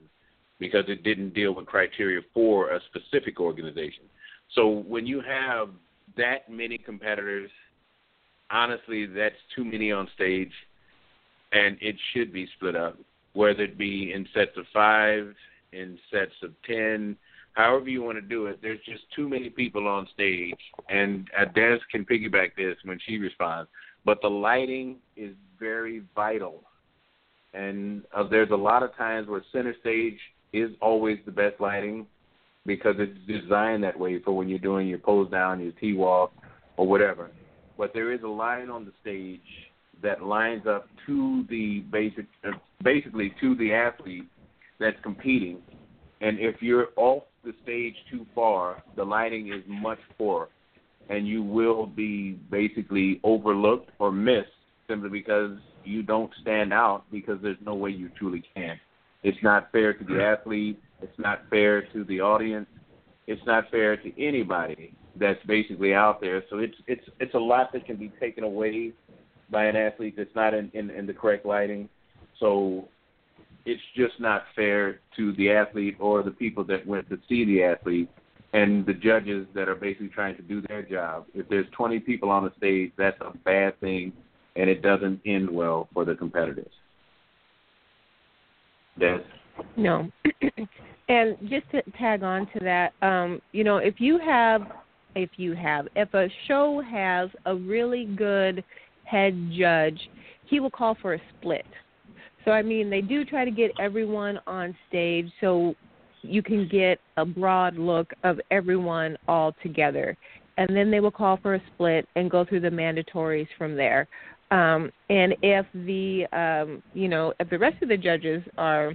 because 0.60 0.84
it 0.88 1.04
didn't 1.04 1.34
deal 1.34 1.56
with 1.56 1.66
criteria 1.66 2.22
for 2.34 2.72
a 2.72 2.82
specific 2.90 3.40
organization. 3.40 4.04
So 4.56 4.68
when 4.68 5.06
you 5.06 5.22
have 5.22 5.70
that 6.18 6.50
many 6.50 6.78
competitors, 6.78 7.50
honestly, 8.52 9.06
that's 9.06 9.36
too 9.56 9.64
many 9.64 9.92
on 9.92 10.10
stage, 10.16 10.52
and 11.54 11.78
it 11.82 11.96
should 12.14 12.34
be 12.34 12.48
split 12.58 12.76
up, 12.76 12.98
whether 13.34 13.64
it 13.64 13.78
be 13.78 14.12
in 14.14 14.28
sets 14.34 14.58
of 14.58 14.66
five, 14.74 15.34
in 15.72 15.98
sets 16.12 16.34
of 16.44 16.52
ten, 16.68 17.16
however 17.54 17.90
you 17.90 18.02
want 18.02 18.18
to 18.18 18.22
do 18.22 18.48
it. 18.48 18.60
There's 18.62 18.80
just 18.86 19.04
too 19.16 19.28
many 19.28 19.50
people 19.50 19.88
on 19.88 20.08
stage, 20.14 20.58
and 20.90 21.30
Des 21.56 21.78
can 21.92 22.06
piggyback 22.06 22.56
this 22.56 22.76
when 22.84 23.00
she 23.06 23.18
responds. 23.18 23.70
But 24.06 24.22
the 24.22 24.30
lighting 24.30 24.98
is 25.18 25.36
very 25.60 26.04
vital, 26.16 26.64
and 27.54 28.04
uh, 28.16 28.28
there's 28.28 28.52
a 28.52 28.56
lot 28.56 28.84
of 28.84 28.96
times 28.96 29.28
where 29.28 29.44
center 29.52 29.76
stage 29.82 30.18
is 30.54 30.72
always 30.82 31.20
the 31.26 31.32
best 31.32 31.60
lighting 31.60 32.08
because 32.66 32.96
it's 33.00 33.18
designed 33.28 33.84
that 33.84 33.98
way 33.98 34.20
for 34.22 34.32
when 34.32 34.48
you're 34.48 34.60
doing 34.60 34.88
your 34.88 35.00
pose 35.00 35.30
down, 35.30 35.62
your 35.62 35.72
T 35.74 35.94
walk, 35.94 36.32
or 36.78 36.88
whatever. 36.88 37.30
But 37.78 37.94
there 37.94 38.12
is 38.12 38.22
a 38.24 38.28
line 38.28 38.70
on 38.70 38.86
the 38.86 38.92
stage 39.02 39.42
that 40.02 40.24
lines 40.24 40.66
up 40.68 40.88
to 41.06 41.46
the 41.50 41.80
basic, 41.92 42.26
uh, 42.46 42.52
basically 42.84 43.34
to 43.42 43.56
the 43.56 43.74
athlete 43.74 44.28
that's 44.80 44.98
competing. 45.04 45.60
And 46.22 46.40
if 46.40 46.62
you're 46.62 46.88
off 46.96 47.24
the 47.44 47.54
stage 47.64 47.96
too 48.12 48.26
far, 48.36 48.84
the 48.96 49.04
lighting 49.04 49.54
is 49.54 49.64
much 49.68 50.00
poorer, 50.18 50.50
and 51.10 51.28
you 51.28 51.44
will 51.44 51.86
be 51.86 52.34
basically 52.52 53.20
overlooked 53.24 53.92
or 54.00 54.12
missed 54.12 54.50
simply 54.88 55.10
because 55.10 55.58
you 55.84 56.04
don't 56.04 56.32
stand 56.42 56.74
out 56.74 57.04
because 57.12 57.38
there's 57.42 57.58
no 57.66 57.76
way 57.76 57.90
you 57.90 58.10
truly 58.18 58.44
can. 58.56 58.80
It's 59.24 59.38
not 59.44 59.72
fair 59.72 59.94
to 59.94 60.04
the 60.04 60.24
athlete. 60.24 60.80
It's 61.02 61.18
not 61.18 61.42
fair 61.50 61.82
to 61.94 62.04
the 62.06 62.22
audience. 62.22 62.68
It's 63.28 63.42
not 63.46 63.70
fair 63.70 63.98
to 63.98 64.22
anybody 64.22 64.94
that's 65.16 65.44
basically 65.46 65.94
out 65.94 66.22
there. 66.22 66.44
So 66.50 66.60
it's 66.60 66.76
it's 66.88 67.04
it's 67.20 67.34
a 67.34 67.40
lot 67.40 67.72
that 67.74 67.86
can 67.86 67.98
be 67.98 68.12
taken 68.20 68.44
away 68.44 68.94
by 69.50 69.66
an 69.66 69.76
athlete 69.76 70.16
that's 70.18 70.34
not 70.36 70.54
in, 70.54 70.72
in, 70.74 70.90
in 70.90 71.06
the 71.06 71.14
correct 71.14 71.46
lighting. 71.46 71.90
So 72.40 72.88
it's 73.66 73.82
just 73.96 74.20
not 74.20 74.44
fair 74.56 75.00
to 75.16 75.34
the 75.34 75.52
athlete 75.52 75.98
or 76.00 76.24
the 76.24 76.32
people 76.32 76.64
that 76.66 76.86
went 76.86 77.10
to 77.10 77.18
see 77.28 77.46
the 77.46 77.64
athlete 77.64 78.10
and 78.54 78.86
the 78.86 78.94
judges 78.94 79.46
that 79.54 79.70
are 79.70 79.76
basically 79.76 80.08
trying 80.08 80.36
to 80.36 80.42
do 80.42 80.62
their 80.62 80.82
job. 80.82 81.26
If 81.34 81.48
there's 81.50 81.68
20 81.72 82.00
people 82.00 82.30
on 82.30 82.44
the 82.44 82.52
stage, 82.58 82.92
that's 82.98 83.20
a 83.22 83.38
bad 83.40 83.80
thing, 83.80 84.12
and 84.56 84.70
it 84.70 84.82
doesn't 84.82 85.22
end 85.26 85.50
well 85.50 85.88
for 85.94 86.04
the 86.04 86.16
competitors. 86.16 86.72
Des? 88.98 89.20
No. 89.78 90.10
and 91.10 91.38
just 91.42 91.70
to 91.72 91.82
tag 91.98 92.24
on 92.24 92.48
to 92.54 92.60
that, 92.62 92.94
um, 93.02 93.42
you 93.52 93.64
know, 93.64 93.78
if 93.78 93.96
you 94.00 94.20
have, 94.20 94.64
if 95.16 95.30
you 95.38 95.54
have, 95.54 95.88
if 95.96 96.14
a 96.14 96.28
show 96.48 96.82
has 96.82 97.30
a 97.46 97.56
really 97.56 98.06
good 98.06 98.64
head 99.04 99.52
judge, 99.58 100.00
he 100.46 100.60
will 100.60 100.72
call 100.72 100.98
for 101.02 101.14
a 101.14 101.22
split. 101.38 101.66
So 102.46 102.52
I 102.52 102.62
mean, 102.62 102.90
they 102.90 103.02
do 103.02 103.26
try 103.26 103.46
to 103.46 103.52
get 103.52 103.72
everyone 103.80 104.40
on 104.48 104.76
stage 104.88 105.30
so 105.42 105.76
you 106.22 106.42
can 106.42 106.68
get 106.68 107.00
a 107.18 107.26
broad 107.26 107.78
look 107.78 108.12
of 108.24 108.40
everyone 108.52 109.18
all 109.28 109.56
together. 109.64 110.18
And 110.58 110.76
then 110.76 110.92
they 110.92 111.00
will 111.00 111.12
call 111.12 111.38
for 111.38 111.56
a 111.56 111.62
split 111.74 112.08
and 112.16 112.30
go 112.30 112.44
through 112.44 112.60
the 112.62 112.70
mandatories 112.70 113.48
from 113.58 113.76
there. 113.76 114.08
Um, 114.52 114.92
and 115.10 115.36
if 115.42 115.66
the 115.74 116.26
um, 116.34 116.84
you 116.94 117.08
know 117.08 117.34
if 117.40 117.50
the 117.50 117.60
rest 117.60 117.82
of 117.84 117.90
the 117.90 117.98
judges 117.98 118.44
are 118.58 118.94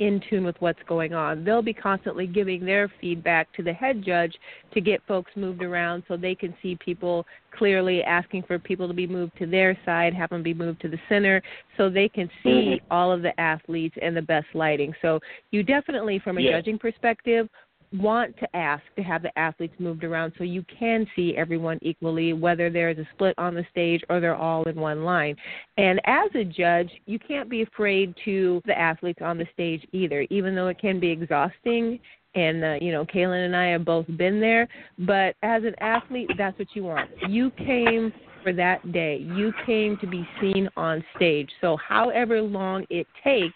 in 0.00 0.20
tune 0.28 0.44
with 0.44 0.56
what's 0.60 0.80
going 0.88 1.12
on. 1.12 1.44
They'll 1.44 1.62
be 1.62 1.74
constantly 1.74 2.26
giving 2.26 2.64
their 2.64 2.90
feedback 3.00 3.52
to 3.52 3.62
the 3.62 3.72
head 3.72 4.02
judge 4.02 4.34
to 4.72 4.80
get 4.80 5.02
folks 5.06 5.30
moved 5.36 5.62
around 5.62 6.02
so 6.08 6.16
they 6.16 6.34
can 6.34 6.54
see 6.62 6.76
people 6.76 7.26
clearly, 7.56 8.02
asking 8.02 8.44
for 8.44 8.58
people 8.58 8.88
to 8.88 8.94
be 8.94 9.06
moved 9.06 9.32
to 9.38 9.46
their 9.46 9.78
side, 9.84 10.14
have 10.14 10.30
them 10.30 10.42
be 10.42 10.54
moved 10.54 10.80
to 10.80 10.88
the 10.88 10.98
center 11.08 11.42
so 11.76 11.90
they 11.90 12.08
can 12.08 12.28
see 12.42 12.78
mm-hmm. 12.78 12.92
all 12.92 13.12
of 13.12 13.22
the 13.22 13.38
athletes 13.38 13.96
and 14.00 14.16
the 14.16 14.22
best 14.22 14.46
lighting. 14.54 14.94
So 15.02 15.20
you 15.50 15.62
definitely, 15.62 16.18
from 16.18 16.38
a 16.38 16.50
judging 16.50 16.78
perspective, 16.78 17.48
want 17.92 18.36
to 18.38 18.56
ask 18.56 18.82
to 18.96 19.02
have 19.02 19.22
the 19.22 19.36
athletes 19.38 19.74
moved 19.78 20.04
around 20.04 20.32
so 20.38 20.44
you 20.44 20.64
can 20.78 21.06
see 21.16 21.36
everyone 21.36 21.78
equally, 21.82 22.32
whether 22.32 22.70
there's 22.70 22.98
a 22.98 23.08
split 23.14 23.34
on 23.38 23.54
the 23.54 23.66
stage 23.70 24.02
or 24.08 24.20
they're 24.20 24.36
all 24.36 24.62
in 24.68 24.76
one 24.76 25.04
line. 25.04 25.36
And 25.76 26.00
as 26.04 26.30
a 26.34 26.44
judge, 26.44 26.90
you 27.06 27.18
can't 27.18 27.50
be 27.50 27.62
afraid 27.62 28.14
to 28.24 28.62
the 28.66 28.78
athletes 28.78 29.20
on 29.22 29.38
the 29.38 29.46
stage 29.52 29.86
either, 29.92 30.26
even 30.30 30.54
though 30.54 30.68
it 30.68 30.78
can 30.78 31.00
be 31.00 31.10
exhausting. 31.10 31.98
And 32.36 32.62
uh, 32.62 32.76
you 32.80 32.92
know, 32.92 33.04
Kaelin 33.04 33.46
and 33.46 33.56
I 33.56 33.66
have 33.66 33.84
both 33.84 34.06
been 34.16 34.40
there. 34.40 34.68
But 35.00 35.34
as 35.42 35.64
an 35.64 35.74
athlete, 35.80 36.30
that's 36.38 36.58
what 36.58 36.68
you 36.74 36.84
want. 36.84 37.10
You 37.28 37.50
came 37.50 38.12
for 38.42 38.52
that 38.52 38.92
day. 38.92 39.18
You 39.18 39.52
came 39.66 39.98
to 39.98 40.06
be 40.06 40.26
seen 40.40 40.68
on 40.76 41.04
stage. 41.16 41.50
So, 41.60 41.76
however 41.76 42.40
long 42.40 42.86
it 42.88 43.08
takes, 43.24 43.54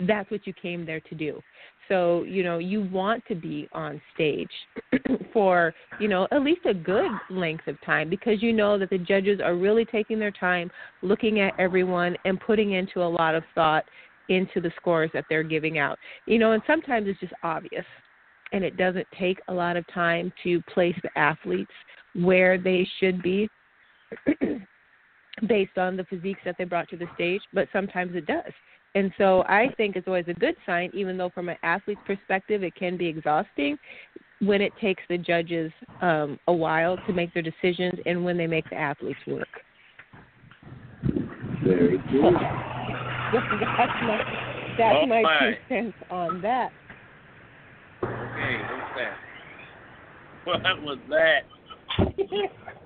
that's 0.00 0.30
what 0.30 0.46
you 0.46 0.52
came 0.54 0.86
there 0.86 1.00
to 1.00 1.14
do. 1.14 1.40
So, 1.88 2.22
you 2.24 2.42
know, 2.42 2.58
you 2.58 2.82
want 2.82 3.24
to 3.26 3.34
be 3.34 3.68
on 3.72 4.00
stage 4.14 4.50
for, 5.32 5.74
you 6.00 6.08
know, 6.08 6.26
at 6.32 6.42
least 6.42 6.62
a 6.66 6.74
good 6.74 7.10
length 7.30 7.66
of 7.66 7.80
time 7.82 8.08
because 8.08 8.42
you 8.42 8.52
know 8.52 8.78
that 8.78 8.90
the 8.90 8.98
judges 8.98 9.40
are 9.42 9.54
really 9.54 9.84
taking 9.84 10.18
their 10.18 10.30
time 10.30 10.70
looking 11.02 11.40
at 11.40 11.58
everyone 11.58 12.16
and 12.24 12.40
putting 12.40 12.72
into 12.72 13.02
a 13.02 13.06
lot 13.06 13.34
of 13.34 13.42
thought 13.54 13.84
into 14.28 14.60
the 14.60 14.72
scores 14.76 15.10
that 15.12 15.24
they're 15.28 15.42
giving 15.42 15.78
out. 15.78 15.98
You 16.26 16.38
know, 16.38 16.52
and 16.52 16.62
sometimes 16.66 17.06
it's 17.08 17.20
just 17.20 17.34
obvious 17.42 17.84
and 18.52 18.62
it 18.64 18.76
doesn't 18.76 19.06
take 19.18 19.40
a 19.48 19.52
lot 19.52 19.76
of 19.76 19.84
time 19.92 20.32
to 20.44 20.62
place 20.62 20.96
the 21.02 21.18
athletes 21.18 21.72
where 22.14 22.56
they 22.56 22.88
should 23.00 23.20
be 23.22 23.48
based 25.48 25.76
on 25.76 25.96
the 25.96 26.04
physiques 26.04 26.40
that 26.44 26.54
they 26.56 26.64
brought 26.64 26.88
to 26.88 26.96
the 26.96 27.06
stage, 27.14 27.42
but 27.52 27.68
sometimes 27.72 28.14
it 28.14 28.26
does. 28.26 28.52
And 28.94 29.12
so 29.18 29.42
I 29.48 29.68
think 29.76 29.96
it's 29.96 30.06
always 30.06 30.26
a 30.28 30.34
good 30.34 30.54
sign, 30.66 30.90
even 30.94 31.16
though 31.16 31.30
from 31.30 31.48
an 31.48 31.56
athlete's 31.62 32.00
perspective 32.06 32.62
it 32.62 32.74
can 32.76 32.96
be 32.96 33.06
exhausting 33.06 33.76
when 34.40 34.60
it 34.60 34.72
takes 34.80 35.02
the 35.08 35.18
judges 35.18 35.72
um, 36.00 36.38
a 36.48 36.52
while 36.52 36.96
to 37.06 37.12
make 37.12 37.32
their 37.34 37.42
decisions 37.42 37.94
and 38.06 38.24
when 38.24 38.36
they 38.36 38.46
make 38.46 38.68
the 38.70 38.76
athletes 38.76 39.18
work. 39.26 39.48
Very 41.64 41.98
good. 41.98 42.34
that's 43.34 43.92
my, 44.02 44.20
that's 44.78 44.96
oh, 45.02 45.06
my 45.06 45.22
two 45.40 45.54
cents 45.68 45.96
on 46.10 46.42
that. 46.42 46.70
Okay, 48.04 48.58
what's 50.44 50.62
that? 50.62 50.62
What 50.62 50.82
was 50.82 50.98
that? 51.08 51.42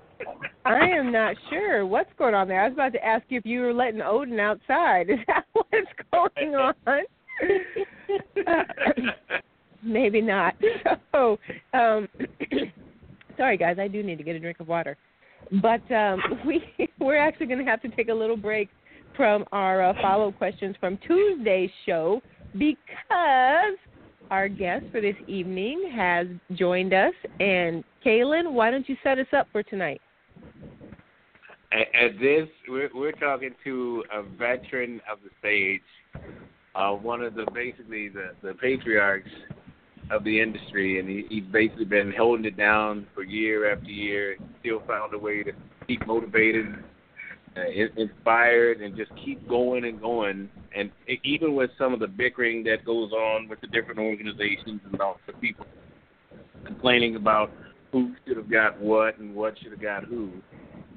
I 0.65 0.89
am 0.89 1.11
not 1.13 1.37
sure 1.51 1.87
what's 1.87 2.11
going 2.19 2.35
on 2.35 2.49
there. 2.49 2.63
I 2.63 2.69
was 2.69 2.75
about 2.75 2.93
to 2.93 3.05
ask 3.05 3.25
you 3.29 3.39
if 3.39 3.47
you 3.47 3.61
were 3.61 3.73
letting 3.73 4.03
Odin 4.03 4.39
outside. 4.39 5.11
Is 5.11 5.19
that 5.27 5.45
what's 5.53 5.93
going 6.13 6.55
on? 6.55 6.75
maybe 9.83 10.21
not. 10.21 10.55
So, 11.13 11.39
um, 11.73 12.09
sorry 13.37 13.57
guys, 13.57 13.79
I 13.81 13.89
do 13.89 14.05
need 14.05 14.19
to 14.19 14.25
get 14.25 14.37
a 14.37 14.39
drink 14.39 14.61
of 14.61 14.69
water. 14.69 14.97
But 15.63 15.91
um, 15.91 16.21
we 16.47 16.63
we're 17.01 17.17
actually 17.17 17.47
going 17.47 17.59
to 17.59 17.65
have 17.65 17.83
to 17.83 17.89
take 17.89 18.09
a 18.09 18.15
little 18.15 18.37
break 18.37 18.69
from 19.17 19.45
our 19.51 19.83
uh, 19.83 19.95
follow 20.01 20.29
up 20.29 20.39
questions 20.39 20.77
from 20.79 20.97
Tuesday's 20.99 21.71
show 21.87 22.21
because 22.53 23.77
our 24.31 24.49
guest 24.49 24.85
for 24.93 25.01
this 25.01 25.17
evening 25.27 25.91
has 25.95 26.27
joined 26.55 26.93
us. 26.93 27.15
And 27.41 27.83
Kaelin, 28.05 28.53
why 28.53 28.71
don't 28.71 28.89
you 28.89 28.97
set 29.03 29.19
us 29.19 29.27
up 29.37 29.49
for 29.51 29.63
tonight? 29.63 30.01
At, 31.71 32.19
this, 32.19 32.49
we're, 32.67 32.89
we're 32.95 33.13
talking 33.13 33.55
to 33.65 34.03
a 34.13 34.23
veteran 34.23 35.03
of 35.11 35.19
the 35.23 35.29
stage, 35.39 35.83
uh, 36.75 36.93
one 36.93 37.23
of 37.23 37.35
the 37.35 37.47
basically 37.53 38.09
the, 38.09 38.31
the 38.43 38.55
patriarchs 38.55 39.29
of 40.11 40.25
the 40.25 40.41
industry, 40.41 40.99
and 40.99 41.09
he, 41.09 41.27
he's 41.29 41.45
basically 41.53 41.85
been 41.85 42.13
holding 42.17 42.47
it 42.47 42.57
down 42.57 43.07
for 43.15 43.23
year 43.23 43.71
after 43.71 43.91
year. 43.91 44.37
Still 44.61 44.83
found 44.87 45.13
a 45.13 45.19
way 45.19 45.43
to 45.43 45.53
keep 45.87 46.07
motivated, 46.07 46.67
uh, 47.55 47.61
inspired, 47.97 48.81
and 48.81 48.97
just 48.97 49.11
keep 49.23 49.47
going 49.47 49.85
and 49.85 50.01
going. 50.01 50.49
And 50.75 50.91
even 51.25 51.55
with 51.55 51.71
some 51.77 51.93
of 51.93 52.01
the 52.01 52.07
bickering 52.07 52.65
that 52.65 52.87
goes 52.87 53.13
on 53.13 53.47
with 53.47 53.61
the 53.61 53.67
different 53.67 54.01
organizations 54.01 54.81
and 54.87 54.95
about 54.95 55.19
the 55.27 55.35
people 55.35 55.67
complaining 56.65 57.17
about 57.17 57.51
who 57.93 58.15
should 58.27 58.37
have 58.37 58.51
got 58.51 58.81
what 58.81 59.19
and 59.19 59.35
what 59.35 59.59
should 59.59 59.73
have 59.73 59.83
got 59.83 60.05
who 60.05 60.31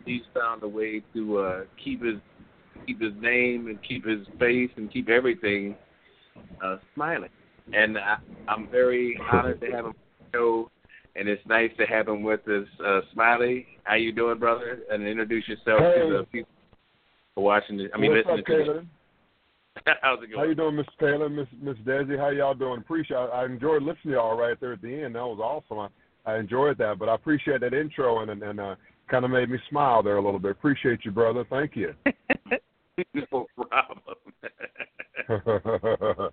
he's 0.06 0.22
found 0.34 0.64
a 0.64 0.68
way 0.68 1.02
to 1.14 1.38
uh, 1.38 1.62
keep 1.84 2.04
his 2.04 2.16
keep 2.86 3.02
his 3.02 3.14
name 3.22 3.68
and 3.68 3.80
keep 3.84 4.06
his 4.06 4.26
face 4.40 4.72
and 4.76 4.92
keep 4.92 5.10
everything 5.10 5.76
uh, 6.64 6.78
smiling. 6.96 7.30
And 7.74 7.98
I, 7.98 8.18
I'm 8.48 8.70
very 8.70 9.20
honored 9.32 9.62
to 9.62 9.68
have 9.68 9.86
him 9.86 9.86
on 9.86 9.94
the 10.20 10.38
show, 10.38 10.72
and 11.16 11.30
it's 11.30 11.46
nice 11.48 11.72
to 11.78 11.86
have 11.86 12.08
him 12.08 12.24
with 12.24 12.42
us. 12.48 12.68
Uh, 12.84 13.02
Smiley, 13.14 13.68
how 13.84 13.96
you 13.96 14.12
doing, 14.12 14.40
brother? 14.40 14.80
And 14.90 15.08
introduce 15.08 15.48
yourself 15.48 15.80
hey. 15.80 16.02
to 16.02 16.18
the 16.20 16.26
people 16.32 16.50
watching. 17.36 17.78
The, 17.78 17.90
I 17.94 17.98
mean, 17.98 18.12
What's 18.12 18.28
listening 18.28 18.40
up, 18.40 18.46
to 18.46 18.52
Kaelin? 18.52 18.88
How's 20.02 20.24
it 20.24 20.28
going? 20.32 20.40
How 20.40 20.44
you 20.44 20.56
doing, 20.56 20.76
Miss 20.76 20.86
Taylor, 21.00 21.30
Miss 21.30 21.48
Miss 21.62 21.78
Desi? 21.86 22.18
How 22.18 22.30
y'all 22.30 22.54
doing? 22.54 22.80
Appreciate. 22.80 23.18
I, 23.18 23.26
I 23.26 23.46
enjoyed 23.46 23.84
listening 23.84 24.06
to 24.06 24.12
y'all 24.12 24.38
right 24.38 24.60
there 24.60 24.74
at 24.74 24.82
the 24.82 25.04
end. 25.04 25.16
That 25.16 25.22
was 25.22 25.40
awesome. 25.40 25.80
I, 25.80 26.32
I 26.32 26.38
enjoyed 26.40 26.78
that, 26.80 27.00
but 27.00 27.10
I 27.10 27.16
appreciate 27.16 27.62
that 27.62 27.74
intro 27.74 28.22
and 28.22 28.32
and, 28.32 28.44
and 28.44 28.60
uh, 28.60 28.76
kind 29.12 29.26
of 29.26 29.32
made 29.32 29.50
me 29.50 29.60
smile 29.70 30.02
there 30.02 30.16
a 30.18 30.24
little 30.24 30.40
bit. 30.40 30.52
Appreciate 30.52 31.04
you, 31.04 31.12
brother. 31.12 31.46
Thank 31.50 31.76
you. 31.76 31.94
no 33.32 33.46
problem. 33.56 34.00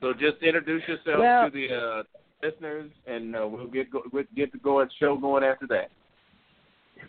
so 0.00 0.12
just 0.12 0.42
introduce 0.42 0.82
yourself 0.88 1.18
well, 1.18 1.50
to 1.50 1.56
the 1.56 1.74
uh, 1.74 2.02
listeners, 2.42 2.90
and 3.06 3.36
uh, 3.36 3.46
we'll 3.46 3.68
get 3.68 3.90
go, 3.90 4.02
we'll 4.12 4.24
get 4.36 4.50
the 4.52 4.58
go 4.58 4.84
show 4.98 5.16
going 5.16 5.44
after 5.44 5.66
that. 5.68 5.90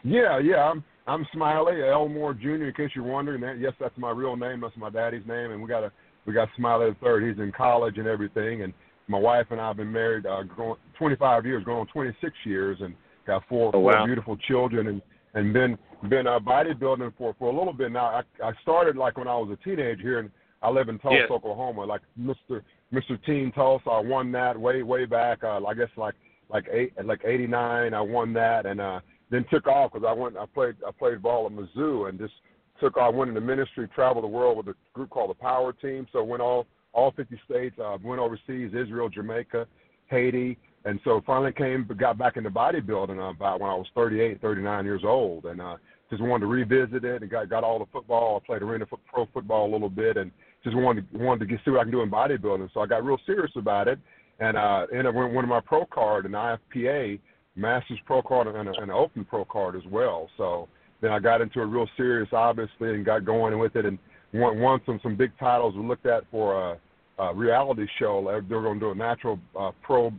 Yeah, 0.04 0.40
yeah. 0.40 0.70
I'm 0.70 0.84
I'm 1.08 1.26
Smiley 1.34 1.84
Elmore 1.84 2.34
Jr. 2.34 2.66
In 2.66 2.74
case 2.76 2.92
you're 2.96 3.04
wondering, 3.04 3.42
that 3.42 3.60
yes, 3.60 3.74
that's 3.80 3.98
my 3.98 4.12
real 4.12 4.36
name. 4.36 4.62
That's 4.62 4.78
my 4.78 4.90
daddy's 4.90 5.26
name, 5.28 5.52
and 5.52 5.62
we 5.62 5.68
got 5.68 5.84
a 5.84 5.92
we 6.26 6.34
got 6.34 6.50
Smiley 6.56 6.92
the 6.92 6.96
third. 7.02 7.28
He's 7.28 7.42
in 7.42 7.52
college 7.52 7.98
and 7.98 8.08
everything, 8.08 8.62
and 8.62 8.74
my 9.08 9.18
wife 9.18 9.48
and 9.50 9.60
I 9.60 9.68
have 9.68 9.78
been 9.78 9.92
married 9.92 10.26
uh, 10.26 10.44
going 10.44 10.76
25 10.98 11.46
years, 11.46 11.64
going 11.66 11.80
on 11.80 11.88
26 11.88 12.34
years, 12.46 12.78
and 12.80 12.96
got 13.26 13.44
four, 13.48 13.72
oh, 13.74 13.80
wow. 13.80 13.94
four 13.94 14.06
beautiful 14.06 14.38
children, 14.38 14.88
and 14.88 15.02
and 15.34 15.54
been 15.54 15.78
been 16.10 16.28
uh, 16.28 16.40
bodybuilding 16.40 17.14
for 17.18 17.36
for 17.40 17.52
a 17.52 17.58
little 17.58 17.74
bit 17.74 17.92
now. 17.92 18.06
I 18.06 18.22
I 18.44 18.52
started 18.62 18.96
like 18.96 19.18
when 19.18 19.28
I 19.28 19.36
was 19.36 19.50
a 19.52 19.64
teenager 19.64 20.02
here, 20.02 20.20
and 20.20 20.32
I 20.62 20.70
live 20.70 20.90
in 20.90 21.00
Tulsa, 21.00 21.18
yes. 21.22 21.32
Oklahoma. 21.32 21.86
Like 21.86 22.02
Mr. 22.20 22.62
Mr. 22.94 23.24
Teen 23.26 23.52
Tulsa, 23.52 23.90
I 23.90 24.00
won 24.00 24.32
that 24.34 24.60
way 24.60 24.84
way 24.84 25.06
back. 25.06 25.44
Uh, 25.44 25.64
I 25.66 25.74
guess 25.74 25.90
like 25.98 26.16
like 26.50 26.68
eight 26.72 26.94
like 27.04 27.22
'89, 27.26 27.94
I 27.94 28.02
won 28.02 28.34
that, 28.34 28.66
and 28.66 28.80
uh, 28.80 29.00
then 29.30 29.46
took 29.52 29.68
off 29.68 29.94
because 29.94 30.08
I 30.08 30.14
went 30.14 30.38
I 30.38 30.46
played 30.46 30.76
I 30.88 30.92
played 30.92 31.22
ball 31.22 31.46
at 31.46 31.52
Mizzou 31.52 32.10
and 32.10 32.20
just 32.20 32.34
took 32.80 32.98
off. 32.98 33.14
Went 33.16 33.30
into 33.30 33.42
ministry, 33.42 33.88
traveled 33.94 34.24
the 34.24 34.28
world 34.28 34.58
with 34.58 34.68
a 34.68 34.76
group 34.94 35.10
called 35.10 35.32
the 35.32 35.36
Power 35.36 35.74
Team. 35.74 36.08
So 36.12 36.24
went 36.24 36.42
all 36.42 36.68
all 36.94 37.12
50 37.12 37.40
states. 37.46 37.76
Uh, 37.80 37.98
went 38.04 38.22
overseas, 38.22 38.72
Israel, 38.74 39.10
Jamaica, 39.10 39.68
Haiti, 40.08 40.58
and 40.86 41.00
so 41.04 41.22
finally 41.26 41.54
came, 41.54 41.88
got 41.98 42.18
back 42.18 42.38
into 42.38 42.50
bodybuilding 42.50 43.32
about 43.32 43.62
when 43.62 43.70
I 43.70 43.76
was 43.76 43.88
38, 43.96 44.42
39 44.42 44.86
years 44.86 45.02
old, 45.06 45.46
and 45.46 45.62
uh, 45.62 45.78
just 46.10 46.22
wanted 46.22 46.42
to 46.42 46.48
revisit 46.48 47.04
it 47.06 47.22
and 47.22 47.32
got 47.32 47.50
got 47.50 47.64
all 47.64 47.80
the 47.80 47.86
football. 47.92 48.42
I 48.42 48.46
played 48.46 48.62
arena 48.62 48.86
foot, 48.86 49.00
pro 49.12 49.28
football 49.34 49.70
a 49.70 49.72
little 49.72 49.90
bit, 49.90 50.18
and 50.18 50.32
just 50.64 50.76
wanted 50.76 51.12
to, 51.12 51.18
wanted 51.18 51.40
to 51.42 51.46
get 51.46 51.60
see 51.66 51.72
what 51.72 51.80
I 51.80 51.84
can 51.84 51.92
do 51.92 52.02
in 52.02 52.12
bodybuilding. 52.12 52.70
So 52.74 52.82
I 52.82 52.86
got 52.86 53.04
real 53.04 53.20
serious 53.26 53.52
about 53.56 53.88
it, 53.88 54.00
and 54.40 54.58
uh, 54.58 54.88
ended 54.92 55.08
up 55.08 55.16
winning 55.16 55.34
one 55.34 55.46
of 55.46 55.50
my 55.50 55.62
pro 55.62 55.86
card, 55.86 56.26
an 56.26 56.34
IFPA 56.34 57.20
Masters 57.56 58.00
Pro 58.06 58.22
card, 58.22 58.48
and, 58.48 58.58
and 58.58 58.78
an 58.78 58.92
Open 58.92 59.26
Pro 59.26 59.46
card 59.46 59.76
as 59.76 59.84
well. 59.90 60.30
So 60.38 60.68
then 61.02 61.12
I 61.12 61.20
got 61.20 61.42
into 61.42 61.62
it 61.62 61.66
real 61.66 61.88
serious, 61.96 62.30
obviously, 62.34 62.94
and 62.94 63.06
got 63.06 63.26
going 63.26 63.58
with 63.58 63.76
it, 63.76 63.86
and 63.86 63.98
won, 64.34 64.60
won 64.60 64.82
some 64.86 65.00
some 65.02 65.16
big 65.16 65.32
titles. 65.40 65.76
We 65.76 65.86
looked 65.86 66.06
at 66.06 66.24
for 66.30 66.78
a, 67.18 67.24
a 67.24 67.34
reality 67.34 67.88
show. 68.00 68.24
They 68.26 68.56
were 68.56 68.64
going 68.64 68.80
to 68.80 68.86
do 68.86 68.92
a 68.92 68.96
natural 68.96 69.40
uh, 69.58 69.72
pro 69.82 70.12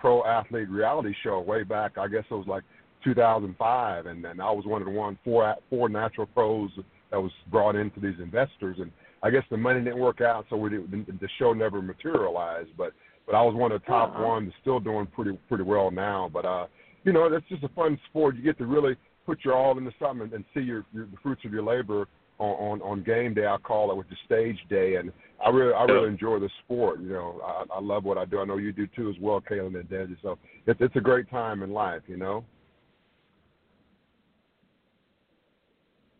pro 0.00 0.24
athlete 0.24 0.68
reality 0.68 1.14
show 1.22 1.40
way 1.40 1.62
back. 1.62 1.98
I 1.98 2.08
guess 2.08 2.24
it 2.30 2.34
was 2.34 2.46
like 2.46 2.64
2005, 3.04 4.06
and 4.06 4.24
then 4.24 4.40
I 4.40 4.50
was 4.50 4.64
one 4.66 4.82
of 4.82 4.86
the 4.86 4.94
one 4.94 5.18
four 5.24 5.54
four 5.68 5.88
natural 5.88 6.26
pros 6.26 6.70
that 7.10 7.20
was 7.20 7.32
brought 7.50 7.76
into 7.76 8.00
these 8.00 8.18
investors. 8.18 8.78
And 8.80 8.90
I 9.22 9.30
guess 9.30 9.42
the 9.50 9.56
money 9.56 9.80
didn't 9.80 9.98
work 9.98 10.20
out, 10.20 10.46
so 10.48 10.56
we 10.56 10.70
didn't, 10.70 11.20
the 11.20 11.28
show 11.38 11.52
never 11.52 11.82
materialized. 11.82 12.70
But 12.76 12.92
but 13.26 13.34
I 13.34 13.42
was 13.42 13.54
one 13.54 13.72
of 13.72 13.80
the 13.80 13.86
top 13.86 14.14
uh-huh. 14.14 14.24
ones, 14.24 14.52
still 14.60 14.80
doing 14.80 15.06
pretty 15.06 15.38
pretty 15.48 15.64
well 15.64 15.90
now. 15.90 16.30
But 16.32 16.44
uh, 16.44 16.66
you 17.04 17.12
know, 17.12 17.30
that's 17.30 17.48
just 17.48 17.64
a 17.64 17.68
fun 17.68 17.98
sport. 18.08 18.36
You 18.36 18.42
get 18.42 18.58
to 18.58 18.66
really 18.66 18.96
put 19.26 19.44
your 19.44 19.54
all 19.54 19.76
into 19.78 19.92
something 20.00 20.22
and, 20.22 20.32
and 20.32 20.44
see 20.54 20.60
your, 20.60 20.84
your 20.92 21.06
the 21.06 21.16
fruits 21.22 21.42
of 21.44 21.52
your 21.52 21.62
labor 21.62 22.08
on, 22.40 22.80
on 22.80 22.82
on 22.82 23.02
game 23.04 23.34
day. 23.34 23.46
I 23.46 23.58
call 23.58 23.90
it 23.90 23.96
with 23.96 24.08
the 24.08 24.16
stage 24.24 24.58
day, 24.68 24.96
and 24.96 25.12
I 25.44 25.50
really 25.50 25.74
I 25.74 25.84
really 25.84 26.08
enjoy 26.08 26.38
the 26.38 26.50
sport. 26.64 27.00
You 27.00 27.10
know, 27.10 27.40
I, 27.44 27.76
I 27.76 27.80
love 27.80 28.04
what 28.04 28.18
I 28.18 28.24
do. 28.24 28.40
I 28.40 28.44
know 28.44 28.56
you 28.56 28.72
do 28.72 28.88
too 28.96 29.10
as 29.10 29.16
well, 29.20 29.40
Kaelin 29.40 29.78
and 29.78 29.88
Desi. 29.88 30.16
So 30.22 30.38
it's 30.66 30.80
it's 30.80 30.96
a 30.96 31.00
great 31.00 31.30
time 31.30 31.62
in 31.62 31.72
life. 31.72 32.02
You 32.06 32.16
know. 32.16 32.44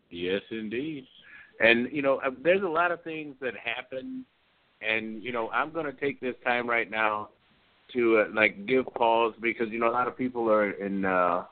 Yes, 0.09 0.41
indeed. 0.51 1.05
And 1.59 1.89
you 1.91 2.01
know, 2.01 2.21
uh, 2.25 2.31
there's 2.43 2.63
a 2.63 2.67
lot 2.67 2.91
of 2.91 3.03
things 3.03 3.35
that 3.41 3.53
happen, 3.63 4.25
and 4.81 5.23
you 5.23 5.31
know, 5.31 5.49
I'm 5.49 5.71
going 5.71 5.85
to 5.85 5.93
take 5.93 6.19
this 6.19 6.35
time 6.43 6.69
right 6.69 6.89
now 6.89 7.29
to 7.93 8.19
uh, 8.19 8.33
like 8.33 8.65
give 8.65 8.85
pause 8.93 9.33
because 9.41 9.67
you 9.69 9.79
know 9.79 9.89
a 9.89 9.91
lot 9.91 10.07
of 10.07 10.17
people 10.17 10.49
are 10.49 10.71
in. 10.71 11.05
uh 11.05 11.45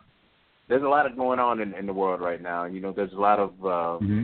There's 0.68 0.84
a 0.84 0.88
lot 0.88 1.06
of 1.06 1.16
going 1.16 1.40
on 1.40 1.62
in, 1.62 1.74
in 1.74 1.86
the 1.86 1.94
world 1.94 2.22
right 2.22 2.42
now, 2.42 2.66
and 2.66 2.76
you 2.76 2.82
know, 2.82 2.92
there's 2.92 3.14
a 3.14 3.20
lot 3.20 3.40
of 3.40 3.50
uh, 3.62 3.98
mm-hmm. 4.04 4.24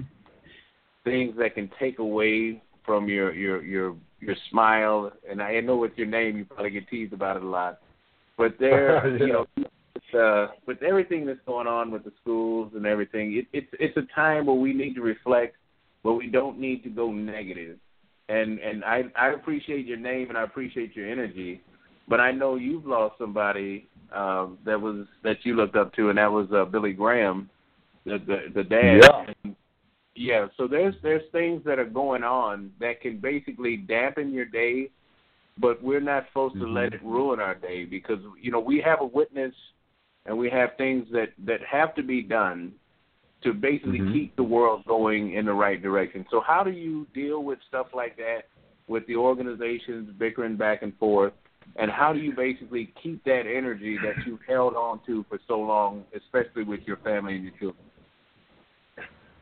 Things 1.06 1.36
that 1.38 1.56
can 1.56 1.72
take 1.80 2.00
away 2.00 2.62
from 2.86 3.08
your 3.08 3.34
your 3.34 3.64
your 3.64 3.96
your 4.20 4.36
smile. 4.50 5.12
And 5.30 5.42
I 5.42 5.62
know 5.62 5.78
with 5.78 5.94
your 5.96 6.08
name, 6.08 6.36
you 6.36 6.44
probably 6.44 6.72
get 6.72 6.90
teased 6.90 7.14
about 7.14 7.38
it 7.38 7.44
a 7.44 7.48
lot, 7.48 7.80
but 8.38 8.56
there, 8.60 9.08
yeah. 9.18 9.26
you 9.26 9.34
know, 9.34 10.20
uh, 10.20 10.52
with 10.66 10.82
everything 10.84 11.26
that's 11.26 11.40
going 11.46 11.68
on 11.68 11.92
with 11.92 12.04
the 12.04 12.12
schools 12.22 12.72
and 12.76 12.86
everything, 12.86 13.38
it, 13.38 13.46
it's 13.54 13.68
it's 13.80 13.96
a 13.98 14.14
time 14.14 14.48
where 14.48 14.56
we 14.56 14.74
need 14.74 14.96
to 14.96 15.02
reflect, 15.02 15.56
but 16.04 16.16
we 16.16 16.28
don't 16.28 16.60
need 16.60 16.84
to 16.84 16.90
go 16.90 17.12
negative. 17.12 17.78
And 18.28 18.60
and 18.60 18.84
I 18.84 19.04
I 19.16 19.30
appreciate 19.30 19.86
your 19.86 19.98
name 19.98 20.30
and 20.30 20.38
I 20.38 20.44
appreciate 20.44 20.96
your 20.96 21.10
energy, 21.10 21.62
but 22.08 22.20
I 22.20 22.32
know 22.32 22.56
you've 22.56 22.86
lost 22.86 23.16
somebody 23.18 23.88
um, 24.14 24.58
that 24.66 24.80
was 24.80 25.06
that 25.24 25.38
you 25.44 25.56
looked 25.56 25.76
up 25.76 25.94
to, 25.96 26.10
and 26.10 26.18
that 26.18 26.32
was 26.32 26.48
uh, 26.52 26.66
Billy 26.66 26.94
Graham, 26.94 27.50
the 28.06 28.18
the, 28.18 28.38
the 28.54 28.64
dad. 28.64 29.02
Yeah. 29.04 29.34
And, 29.44 29.56
yeah. 30.16 30.48
So 30.58 30.68
there's 30.68 30.96
there's 31.04 31.30
things 31.32 31.62
that 31.66 31.78
are 31.78 31.86
going 31.86 32.24
on 32.24 32.72
that 32.80 33.02
can 33.02 33.18
basically 33.18 33.78
dampen 33.78 34.34
your 34.34 34.46
day, 34.46 34.90
but 35.58 35.84
we're 35.84 36.00
not 36.00 36.26
supposed 36.30 36.56
mm-hmm. 36.56 36.66
to 36.66 36.72
let 36.72 36.94
it 36.94 37.04
ruin 37.04 37.40
our 37.40 37.56
day 37.56 37.86
because 37.86 38.20
you 38.42 38.52
know 38.52 38.60
we 38.60 38.82
have 38.82 39.02
a 39.02 39.06
witness 39.06 39.54
and 40.26 40.38
we 40.38 40.50
have 40.50 40.72
things 40.78 41.08
that 41.12 41.30
that 41.46 41.60
have 41.70 41.94
to 41.96 42.04
be 42.04 42.22
done 42.22 42.72
to 43.44 43.54
basically 43.54 44.00
mm-hmm. 44.00 44.14
keep 44.14 44.36
the 44.38 44.44
world 44.44 44.84
going 44.88 45.34
in 45.34 45.46
the 45.46 45.54
right 45.54 45.82
direction. 45.82 46.26
So 46.32 46.42
how 46.42 46.64
do 46.64 46.72
you 46.72 47.06
deal 47.14 47.44
with 47.44 47.60
stuff 47.68 47.88
like 47.94 48.18
that 48.18 48.44
with 48.88 49.06
the 49.08 49.16
organizations 49.16 50.10
bickering 50.18 50.56
back 50.56 50.82
and 50.82 50.98
forth? 50.98 51.34
And 51.76 51.92
how 51.92 52.14
do 52.14 52.20
you 52.20 52.34
basically 52.34 52.94
keep 53.02 53.24
that 53.26 53.42
energy 53.42 53.98
that 54.04 54.26
you've 54.26 54.40
held 54.48 54.76
on 54.76 55.02
to 55.08 55.26
for 55.28 55.40
so 55.48 55.60
long, 55.60 56.06
especially 56.16 56.64
with 56.64 56.80
your 56.86 56.98
family 56.98 57.36
and 57.36 57.44
your 57.44 57.54
children? 57.54 57.86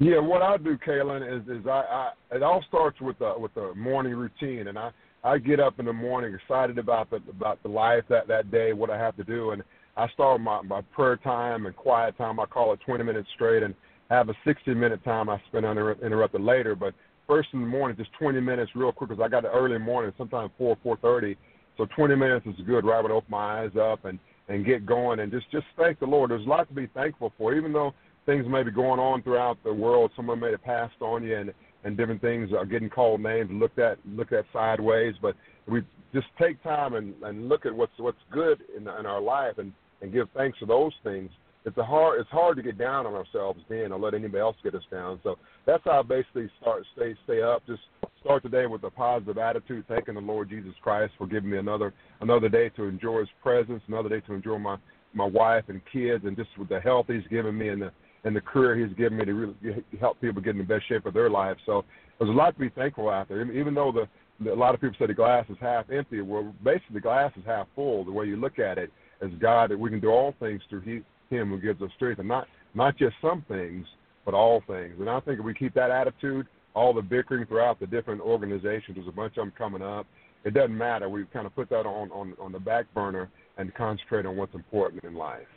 Yeah, 0.04 0.20
what 0.20 0.42
I 0.42 0.58
do, 0.58 0.78
Kaelin, 0.78 1.24
is 1.24 1.48
is 1.48 1.66
I, 1.66 2.12
I 2.30 2.36
it 2.36 2.44
all 2.44 2.62
starts 2.68 3.00
with 3.00 3.18
the 3.20 3.36
with 3.38 3.54
the 3.54 3.74
morning 3.74 4.14
routine, 4.16 4.68
and 4.68 4.78
I 4.78 4.92
I 5.24 5.38
get 5.38 5.62
up 5.62 5.80
in 5.80 5.86
the 5.86 5.94
morning 5.94 6.36
excited 6.36 6.78
about 6.78 7.10
the 7.10 7.22
about 7.30 7.64
the 7.64 7.70
life 7.70 8.04
that 8.10 8.28
that 8.28 8.52
day, 8.52 8.74
what 8.74 8.90
I 8.90 8.98
have 8.98 9.16
to 9.16 9.24
do, 9.24 9.52
and 9.52 9.64
I 9.96 10.10
start 10.10 10.42
my 10.42 10.62
my 10.62 10.82
prayer 10.94 11.16
time 11.16 11.68
and 11.68 11.76
quiet 11.76 12.18
time. 12.18 12.38
I 12.42 12.46
call 12.48 12.74
it 12.74 12.82
20 12.86 13.02
minutes 13.02 13.30
straight, 13.34 13.64
and 13.64 13.74
have 14.10 14.28
a 14.28 14.34
60 14.44 14.74
minute 14.74 15.02
time 15.06 15.30
I 15.30 15.42
spend 15.48 15.66
uninterrupted 15.66 16.42
later. 16.42 16.76
But 16.76 16.94
first 17.26 17.48
in 17.54 17.62
the 17.62 17.68
morning, 17.68 17.96
just 17.96 18.12
20 18.20 18.42
minutes, 18.42 18.72
real 18.76 18.92
quick, 18.92 19.10
because 19.10 19.24
I 19.24 19.30
got 19.30 19.44
the 19.44 19.52
early 19.52 19.78
morning, 19.78 20.12
sometimes 20.18 20.52
4 20.58 20.76
4:30. 20.84 21.38
So 21.78 21.88
20 21.96 22.16
minutes 22.18 22.46
is 22.46 22.56
good. 22.68 22.84
Right 22.84 23.06
I 23.06 23.10
open 23.10 23.32
my 23.32 23.62
eyes 23.62 23.72
up, 23.80 24.04
and 24.04 24.20
and 24.50 24.66
get 24.66 24.86
going 24.86 25.20
and 25.20 25.32
just 25.32 25.50
just 25.50 25.66
thank 25.78 26.00
the 26.00 26.06
Lord. 26.06 26.32
There's 26.32 26.46
a 26.46 26.50
lot 26.50 26.68
to 26.68 26.74
be 26.74 26.88
thankful 26.88 27.32
for, 27.38 27.54
even 27.56 27.72
though 27.72 27.94
things 28.26 28.46
may 28.48 28.64
be 28.64 28.72
going 28.72 29.00
on 29.00 29.22
throughout 29.22 29.58
the 29.64 29.74
world. 29.74 30.12
Someone 30.16 30.40
may 30.40 30.52
have 30.52 30.64
passed 30.64 31.02
on 31.02 31.24
you, 31.24 31.38
and 31.38 31.54
and 31.84 31.98
different 31.98 32.22
things 32.22 32.52
are 32.54 32.66
getting 32.66 32.90
called 32.90 33.22
names, 33.22 33.50
looked 33.52 33.80
at 33.80 33.98
looked 34.08 34.34
at 34.34 34.46
sideways. 34.54 35.16
But 35.22 35.36
we 35.68 35.82
just 36.14 36.28
take 36.40 36.62
time 36.64 36.94
and 36.94 37.14
and 37.24 37.50
look 37.50 37.66
at 37.66 37.76
what's 37.76 37.98
what's 37.98 38.18
good 38.32 38.62
in 38.76 38.84
in 38.84 39.06
our 39.06 39.22
life 39.22 39.58
and 39.58 39.74
and 40.02 40.12
give 40.12 40.28
thanks 40.36 40.58
for 40.60 40.66
those 40.66 40.94
things. 41.04 41.30
It's 41.66 41.78
a 41.78 41.84
hard 41.84 42.20
it's 42.20 42.30
hard 42.30 42.58
to 42.58 42.64
get 42.64 42.78
down 42.78 43.06
on 43.06 43.14
ourselves 43.14 43.60
then 43.70 43.92
or 43.92 44.00
let 44.00 44.14
anybody 44.14 44.40
else 44.40 44.58
get 44.64 44.76
us 44.76 44.84
down. 44.92 45.20
So 45.24 45.38
that's 45.66 45.84
how 45.86 46.00
I 46.00 46.02
basically 46.04 46.50
start 46.62 46.84
stay 46.96 47.16
stay 47.26 47.42
up. 47.42 47.66
Just 47.68 47.82
start 48.22 48.44
the 48.44 48.50
day 48.50 48.66
with 48.66 48.84
a 48.84 48.90
positive 48.90 49.38
attitude, 49.38 49.86
thanking 49.88 50.16
the 50.16 50.22
Lord 50.22 50.50
Jesus 50.50 50.74
Christ 50.82 51.14
for 51.18 51.28
giving 51.28 51.50
me 51.50 51.58
another 51.58 51.94
another 52.22 52.50
day 52.50 52.70
to 52.70 52.84
enjoy 52.84 53.20
His 53.20 53.30
presence, 53.42 53.82
another 53.88 54.10
day 54.10 54.22
to 54.22 54.34
enjoy 54.34 54.58
my 54.58 54.78
my 55.14 55.26
wife 55.26 55.66
and 55.68 55.82
kids, 55.92 56.26
and 56.26 56.36
just 56.36 56.50
with 56.58 56.70
the 56.70 56.80
health 56.80 57.06
He's 57.08 57.28
given 57.30 57.58
me 57.58 57.70
and 57.70 57.82
the 57.82 57.92
and 58.24 58.36
the 58.36 58.42
career 58.42 58.76
He's 58.76 58.96
given 58.98 59.18
me 59.18 59.26
to 59.26 59.34
really 59.34 59.84
help 60.00 60.20
people 60.22 60.42
get 60.42 60.52
in 60.52 60.60
the 60.60 60.64
best 60.64 60.88
shape 60.88 61.06
of 61.06 61.14
their 61.14 61.30
life. 61.30 61.58
So 61.66 61.84
there's 62.18 62.30
a 62.30 62.34
lot 62.34 62.54
to 62.54 62.60
be 62.60 62.70
thankful 62.70 63.10
out 63.10 63.28
there. 63.28 63.52
Even 63.52 63.74
though 63.74 63.92
the 63.92 64.08
a 64.50 64.56
lot 64.56 64.74
of 64.74 64.82
people 64.82 64.96
say 65.00 65.06
the 65.06 65.14
glass 65.14 65.46
is 65.50 65.58
half 65.62 65.90
empty. 65.90 66.22
Well, 66.22 66.54
basically, 66.64 66.96
the 66.96 67.02
glass 67.02 67.32
is 67.38 67.44
half 67.46 67.68
full. 67.76 68.04
The 68.04 68.12
way 68.12 68.26
you 68.26 68.36
look 68.36 68.60
at 68.60 68.78
it, 68.78 68.92
as 69.22 69.30
God, 69.40 69.70
that 69.70 69.80
we 69.80 69.90
can 69.90 70.00
do 70.00 70.10
all 70.10 70.34
things 70.40 70.62
through 70.70 70.82
he, 70.82 71.02
Him 71.34 71.50
who 71.50 71.60
gives 71.60 71.82
us 71.82 71.90
strength, 71.96 72.20
and 72.20 72.28
not 72.28 72.48
not 72.74 72.98
just 72.98 73.16
some 73.22 73.44
things, 73.48 73.86
but 74.26 74.34
all 74.34 74.62
things. 74.68 74.96
And 75.00 75.10
I 75.10 75.20
think 75.22 75.40
if 75.40 75.46
we 75.46 75.54
keep 75.54 75.74
that 75.76 75.92
attitude, 75.92 76.48
all 76.74 76.94
the 76.94 77.02
bickering 77.02 77.46
throughout 77.46 77.80
the 77.80 77.88
different 77.88 78.22
organizations, 78.22 78.96
there's 78.96 79.08
a 79.08 79.12
bunch 79.12 79.38
of 79.38 79.44
them 79.44 79.54
coming 79.58 79.82
up. 79.82 80.08
It 80.44 80.54
doesn't 80.54 80.78
matter. 80.78 81.08
We 81.08 81.26
kind 81.32 81.46
of 81.46 81.56
put 81.56 81.70
that 81.70 81.86
on 81.86 82.12
on 82.12 82.34
on 82.40 82.52
the 82.52 82.60
back 82.60 82.86
burner 82.94 83.30
and 83.58 83.74
concentrate 83.76 84.26
on 84.26 84.36
what's 84.36 84.56
important 84.56 85.04
in 85.04 85.16
life. 85.16 85.48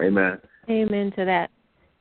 Amen. 0.00 0.38
Amen 0.70 1.12
to 1.16 1.24
that. 1.24 1.50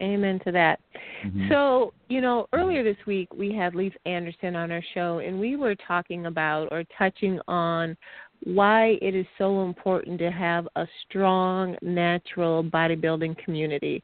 Amen 0.02 0.40
to 0.46 0.52
that. 0.52 0.80
Mm-hmm. 1.26 1.50
So, 1.50 1.94
you 2.10 2.22
know, 2.22 2.48
earlier 2.54 2.84
this 2.84 2.98
week 3.06 3.32
we 3.34 3.54
had 3.54 3.76
Leif 3.76 3.94
Anderson 4.06 4.56
on 4.56 4.72
our 4.72 4.84
show, 4.94 5.20
and 5.20 5.40
we 5.40 5.56
were 5.56 5.76
talking 5.76 6.26
about 6.26 6.70
or 6.72 6.84
touching 6.98 7.40
on 7.48 7.96
why 8.44 8.98
it 9.02 9.14
is 9.16 9.28
so 9.38 9.64
important 9.64 10.18
to 10.20 10.32
have 10.32 10.68
a 10.76 10.88
strong 11.04 11.76
natural 11.84 12.64
bodybuilding 12.64 13.38
community. 13.44 14.02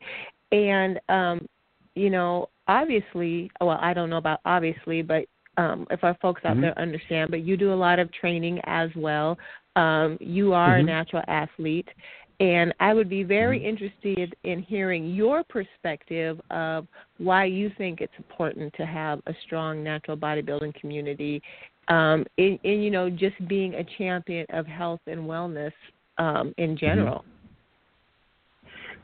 And, 0.51 0.99
um, 1.09 1.47
you 1.95 2.11
know, 2.11 2.49
obviously, 2.67 3.49
well, 3.59 3.79
I 3.81 3.93
don't 3.93 4.11
know 4.11 4.17
about 4.17 4.41
obviously, 4.45 5.01
but 5.01 5.25
um, 5.57 5.87
if 5.89 6.03
our 6.03 6.15
folks 6.21 6.41
out 6.45 6.53
mm-hmm. 6.53 6.61
there 6.61 6.79
understand, 6.79 7.31
but 7.31 7.43
you 7.43 7.57
do 7.57 7.73
a 7.73 7.75
lot 7.75 7.97
of 7.97 8.13
training 8.13 8.61
as 8.65 8.91
well. 8.95 9.37
Um, 9.75 10.17
you 10.19 10.53
are 10.53 10.77
mm-hmm. 10.77 10.87
a 10.87 10.91
natural 10.91 11.23
athlete, 11.27 11.89
and 12.39 12.73
I 12.79 12.93
would 12.93 13.09
be 13.09 13.23
very 13.23 13.59
mm-hmm. 13.59 13.69
interested 13.69 14.35
in 14.43 14.61
hearing 14.61 15.13
your 15.13 15.43
perspective 15.43 16.39
of 16.51 16.87
why 17.17 17.45
you 17.45 17.71
think 17.77 18.01
it's 18.01 18.13
important 18.17 18.73
to 18.75 18.85
have 18.85 19.21
a 19.27 19.33
strong 19.45 19.83
natural 19.83 20.15
bodybuilding 20.17 20.75
community 20.79 21.41
um, 21.87 22.25
in, 22.37 22.59
in 22.63 22.81
you 22.81 22.91
know 22.91 23.09
just 23.09 23.35
being 23.47 23.75
a 23.75 23.83
champion 23.97 24.45
of 24.49 24.67
health 24.67 25.01
and 25.07 25.21
wellness 25.21 25.73
um, 26.17 26.53
in 26.57 26.71
Mm-hmm. 26.71 26.85
general. 26.85 27.25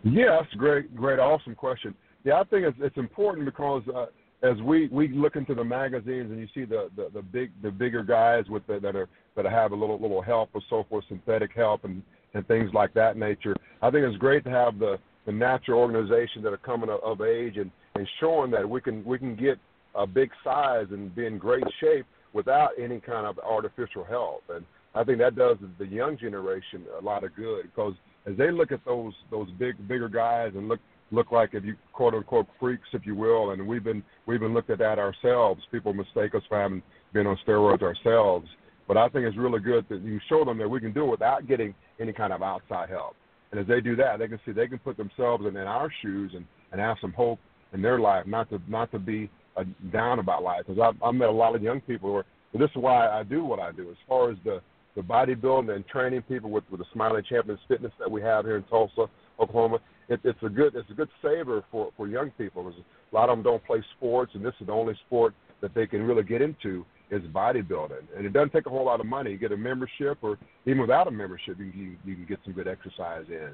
Yeah, 0.03 0.41
that's 0.41 0.53
great, 0.55 0.93
great, 0.95 1.17
awesome 1.17 1.55
question. 1.55 1.95
Yeah, 2.25 2.41
I 2.41 2.43
think 2.43 2.65
it's, 2.65 2.77
it's 2.81 2.97
important 2.97 3.45
because 3.45 3.83
uh, 3.95 4.07
as 4.43 4.61
we, 4.61 4.87
we 4.89 5.07
look 5.07 5.37
into 5.37 5.55
the 5.55 5.63
magazines 5.63 6.29
and 6.29 6.39
you 6.39 6.47
see 6.53 6.65
the, 6.65 6.89
the, 6.97 7.09
the 7.13 7.21
big 7.21 7.51
the 7.61 7.71
bigger 7.71 8.03
guys 8.03 8.43
with 8.49 8.67
the, 8.67 8.79
that 8.81 8.95
are 8.95 9.07
that 9.35 9.45
have 9.45 9.71
a 9.71 9.75
little 9.75 9.99
little 9.99 10.21
help 10.21 10.49
or 10.53 10.61
so 10.69 10.85
forth, 10.89 11.05
synthetic 11.07 11.51
help 11.55 11.85
and, 11.85 12.03
and 12.33 12.47
things 12.47 12.71
like 12.73 12.93
that 12.93 13.17
nature. 13.17 13.55
I 13.81 13.91
think 13.91 14.05
it's 14.05 14.17
great 14.17 14.43
to 14.45 14.49
have 14.49 14.79
the, 14.79 14.97
the 15.25 15.31
natural 15.31 15.79
organizations 15.79 16.43
that 16.43 16.53
are 16.53 16.57
coming 16.57 16.89
of, 16.89 16.99
of 17.03 17.21
age 17.21 17.57
and, 17.57 17.71
and 17.95 18.07
showing 18.19 18.51
that 18.51 18.67
we 18.67 18.81
can 18.81 19.03
we 19.05 19.19
can 19.19 19.35
get 19.35 19.57
a 19.95 20.07
big 20.07 20.31
size 20.43 20.87
and 20.91 21.13
be 21.15 21.25
in 21.27 21.37
great 21.37 21.63
shape 21.79 22.05
without 22.33 22.71
any 22.79 22.99
kind 22.99 23.27
of 23.27 23.37
artificial 23.39 24.03
help. 24.03 24.43
And 24.49 24.65
I 24.95 25.03
think 25.03 25.19
that 25.19 25.35
does 25.35 25.57
the 25.77 25.85
young 25.85 26.17
generation 26.17 26.85
a 26.99 27.03
lot 27.03 27.23
of 27.23 27.35
good 27.35 27.63
because 27.63 27.93
as 28.25 28.35
they 28.37 28.51
look 28.51 28.71
at 28.71 28.83
those 28.85 29.13
those 29.31 29.47
big 29.59 29.87
bigger 29.87 30.09
guys 30.09 30.51
and 30.55 30.67
look 30.67 30.79
look 31.11 31.31
like 31.31 31.51
if 31.53 31.63
you 31.63 31.75
quote 31.93 32.13
unquote 32.13 32.47
freaks 32.59 32.87
if 32.93 33.05
you 33.05 33.15
will 33.15 33.51
and 33.51 33.65
we've 33.65 33.83
been 33.83 34.03
we've 34.25 34.39
been 34.39 34.53
looked 34.53 34.69
at 34.69 34.79
that 34.79 34.97
ourselves 34.97 35.61
people 35.71 35.93
mistake 35.93 36.33
us 36.33 36.41
for 36.47 36.59
having 36.59 36.81
been 37.11 37.27
on 37.27 37.37
steroids 37.45 37.81
ourselves 37.81 38.47
but 38.93 38.99
i 38.99 39.09
think 39.09 39.25
it's 39.25 39.37
really 39.37 39.59
good 39.59 39.85
that 39.89 40.01
you 40.01 40.19
show 40.29 40.45
them 40.45 40.57
that 40.57 40.69
we 40.69 40.79
can 40.79 40.93
do 40.93 41.03
it 41.05 41.11
without 41.11 41.47
getting 41.47 41.73
any 41.99 42.13
kind 42.13 42.31
of 42.31 42.41
outside 42.43 42.89
help 42.89 43.15
and 43.51 43.59
as 43.59 43.67
they 43.67 43.81
do 43.81 43.95
that 43.95 44.19
they 44.19 44.27
can 44.27 44.39
see 44.45 44.51
they 44.51 44.67
can 44.67 44.79
put 44.79 44.97
themselves 44.97 45.45
in, 45.45 45.55
in 45.55 45.67
our 45.67 45.91
shoes 46.01 46.31
and 46.35 46.45
and 46.71 46.79
have 46.79 46.97
some 47.01 47.13
hope 47.13 47.39
in 47.73 47.81
their 47.81 47.99
life 47.99 48.25
not 48.27 48.49
to 48.49 48.59
not 48.67 48.91
to 48.91 48.99
be 48.99 49.29
uh, 49.57 49.63
down 49.91 50.19
about 50.19 50.41
life 50.41 50.63
because 50.65 50.81
I've, 50.81 51.01
I've 51.03 51.15
met 51.15 51.29
a 51.29 51.31
lot 51.31 51.55
of 51.55 51.61
young 51.61 51.81
people 51.81 52.09
who 52.09 52.15
are 52.17 52.25
but 52.51 52.59
this 52.59 52.69
is 52.69 52.77
why 52.77 53.07
I 53.09 53.23
do 53.23 53.43
what 53.43 53.59
I 53.59 53.71
do 53.71 53.89
as 53.89 53.97
far 54.07 54.31
as 54.31 54.37
the 54.43 54.61
the 54.95 55.01
bodybuilding 55.01 55.75
and 55.75 55.85
training 55.87 56.21
people 56.23 56.51
with 56.51 56.63
with 56.69 56.79
the 56.79 56.85
Smiling 56.93 57.23
Champions 57.27 57.59
Fitness 57.67 57.91
that 57.99 58.09
we 58.09 58.21
have 58.21 58.45
here 58.45 58.57
in 58.57 58.63
Tulsa, 58.63 59.07
Oklahoma. 59.39 59.79
It, 60.07 60.19
it's 60.23 60.41
a 60.43 60.49
good 60.49 60.75
it's 60.75 60.89
a 60.91 60.93
good 60.93 61.09
saver 61.21 61.63
for 61.71 61.91
for 61.97 62.07
young 62.07 62.29
people. 62.31 62.63
Because 62.63 62.79
a 63.11 63.15
lot 63.15 63.29
of 63.29 63.37
them 63.37 63.43
don't 63.43 63.65
play 63.65 63.83
sports, 63.97 64.33
and 64.35 64.45
this 64.45 64.53
is 64.59 64.67
the 64.67 64.73
only 64.73 64.93
sport 65.07 65.33
that 65.61 65.73
they 65.73 65.87
can 65.87 66.03
really 66.03 66.23
get 66.23 66.41
into 66.41 66.85
is 67.11 67.21
bodybuilding. 67.23 68.03
And 68.15 68.25
it 68.25 68.33
doesn't 68.33 68.51
take 68.51 68.65
a 68.65 68.69
whole 68.69 68.85
lot 68.85 68.99
of 68.99 69.05
money. 69.05 69.31
You 69.31 69.37
get 69.37 69.51
a 69.51 69.57
membership, 69.57 70.17
or 70.21 70.37
even 70.65 70.81
without 70.81 71.07
a 71.07 71.11
membership, 71.11 71.59
you 71.59 71.71
can 71.71 71.97
you 72.05 72.15
can 72.15 72.25
get 72.25 72.39
some 72.43 72.53
good 72.53 72.67
exercise 72.67 73.25
in. 73.29 73.51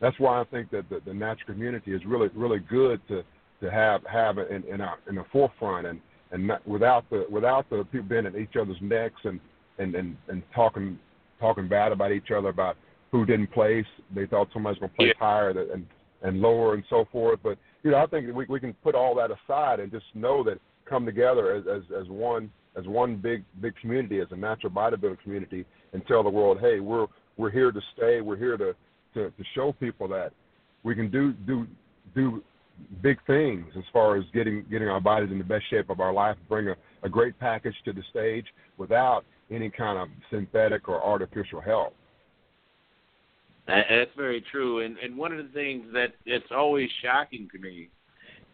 That's 0.00 0.18
why 0.18 0.40
I 0.40 0.44
think 0.44 0.70
that 0.70 0.88
the, 0.90 1.00
the 1.06 1.14
natural 1.14 1.46
community 1.54 1.92
is 1.92 2.04
really 2.04 2.28
really 2.34 2.58
good 2.58 3.00
to 3.08 3.22
to 3.62 3.70
have 3.70 4.02
have 4.04 4.38
in 4.38 4.64
in, 4.64 4.80
our, 4.80 4.98
in 5.08 5.16
the 5.16 5.24
forefront 5.32 5.86
and 5.86 6.00
and 6.32 6.48
not, 6.48 6.66
without 6.66 7.08
the 7.10 7.26
without 7.30 7.68
the 7.70 7.84
people 7.84 8.08
being 8.08 8.26
at 8.26 8.36
each 8.36 8.56
other's 8.60 8.76
necks 8.80 9.20
and 9.24 9.40
and 9.78 9.94
and 9.94 10.16
and 10.28 10.42
talking 10.54 10.98
talking 11.40 11.68
bad 11.68 11.92
about 11.92 12.12
each 12.12 12.30
other 12.30 12.48
about 12.48 12.76
who 13.12 13.24
didn't 13.24 13.52
place. 13.52 13.86
They 14.14 14.26
thought 14.26 14.48
somebody's 14.52 14.80
going 14.80 14.90
to 14.90 14.96
place 14.96 15.14
Yeah. 15.18 15.26
higher 15.26 15.50
and 15.50 15.86
and 16.22 16.40
lower 16.40 16.74
and 16.74 16.82
so 16.90 17.06
forth. 17.12 17.38
But 17.42 17.58
you 17.82 17.90
know, 17.92 17.98
I 17.98 18.06
think 18.06 18.34
we 18.34 18.46
we 18.48 18.60
can 18.60 18.74
put 18.74 18.94
all 18.94 19.14
that 19.16 19.30
aside 19.30 19.80
and 19.80 19.92
just 19.92 20.06
know 20.14 20.42
that 20.44 20.58
come 20.84 21.06
together 21.06 21.52
as 21.54 21.64
as, 21.66 21.82
as 21.98 22.08
one 22.08 22.50
as 22.76 22.86
one 22.86 23.16
big 23.16 23.44
big 23.60 23.74
community, 23.80 24.20
as 24.20 24.28
a 24.30 24.36
natural 24.36 24.72
bodybuilding 24.72 25.20
community, 25.22 25.64
and 25.92 26.06
tell 26.06 26.22
the 26.22 26.30
world, 26.30 26.58
hey, 26.60 26.80
we're 26.80 27.06
we're 27.36 27.50
here 27.50 27.72
to 27.72 27.80
stay. 27.96 28.20
We're 28.20 28.36
here 28.36 28.56
to 28.56 28.74
to, 29.14 29.30
to 29.30 29.44
show 29.54 29.72
people 29.72 30.08
that 30.08 30.32
we 30.82 30.94
can 30.94 31.10
do 31.10 31.32
do 31.46 31.66
do 32.14 32.42
big 33.02 33.18
things 33.26 33.66
as 33.76 33.84
far 33.92 34.16
as 34.16 34.24
getting 34.34 34.64
getting 34.70 34.88
our 34.88 35.00
bodies 35.00 35.30
in 35.30 35.38
the 35.38 35.44
best 35.44 35.64
shape 35.70 35.90
of 35.90 36.00
our 36.00 36.12
life, 36.12 36.36
bring 36.48 36.68
a, 36.68 36.76
a 37.02 37.08
great 37.08 37.38
package 37.38 37.74
to 37.84 37.92
the 37.92 38.02
stage 38.10 38.46
without 38.76 39.24
any 39.50 39.70
kind 39.70 39.98
of 39.98 40.08
synthetic 40.30 40.88
or 40.88 41.02
artificial 41.02 41.60
help. 41.60 41.94
That's 43.66 44.10
very 44.16 44.44
true, 44.52 44.84
and 44.84 44.96
and 44.98 45.16
one 45.16 45.32
of 45.32 45.38
the 45.38 45.52
things 45.52 45.86
that 45.92 46.14
it's 46.24 46.50
always 46.50 46.88
shocking 47.02 47.48
to 47.52 47.58
me 47.58 47.88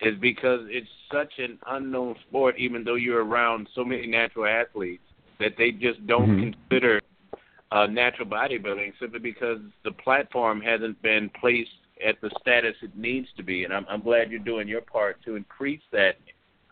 is 0.03 0.19
because 0.19 0.61
it's 0.69 0.89
such 1.11 1.33
an 1.39 1.59
unknown 1.69 2.17
sport. 2.29 2.57
Even 2.59 2.85
though 2.85 2.97
you're 2.97 3.25
around 3.25 3.69
so 3.75 3.85
many 3.85 4.07
natural 4.07 4.47
athletes, 4.47 5.03
that 5.39 5.57
they 5.57 5.71
just 5.71 6.07
don't 6.07 6.31
Mhm. 6.31 6.55
consider 6.71 7.01
uh, 7.71 7.87
natural 7.87 8.29
bodybuilding 8.29 8.93
simply 8.99 9.19
because 9.19 9.61
the 9.83 9.93
platform 9.93 10.61
hasn't 10.61 11.01
been 11.01 11.31
placed 11.31 11.71
at 12.05 12.21
the 12.21 12.31
status 12.41 12.77
it 12.83 12.95
needs 12.97 13.29
to 13.37 13.43
be. 13.43 13.65
And 13.65 13.73
I'm, 13.73 13.87
I'm 13.89 14.03
glad 14.03 14.31
you're 14.31 14.41
doing 14.41 14.69
your 14.69 14.83
part 14.83 15.23
to 15.25 15.37
increase 15.37 15.81
that 15.91 16.17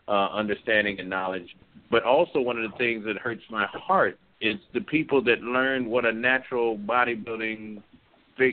uh, 0.07 0.27
understanding 0.27 0.99
and 0.99 1.09
knowledge. 1.09 1.55
But 1.89 2.03
also, 2.03 2.39
one 2.39 2.63
of 2.63 2.69
the 2.69 2.77
things 2.77 3.03
that 3.05 3.17
hurts 3.17 3.43
my 3.49 3.65
heart 3.67 4.19
is 4.41 4.57
the 4.73 4.81
people 4.81 5.21
that 5.23 5.41
learn 5.41 5.89
what 5.89 6.05
a 6.05 6.11
natural 6.11 6.77
bodybuilding, 6.77 7.81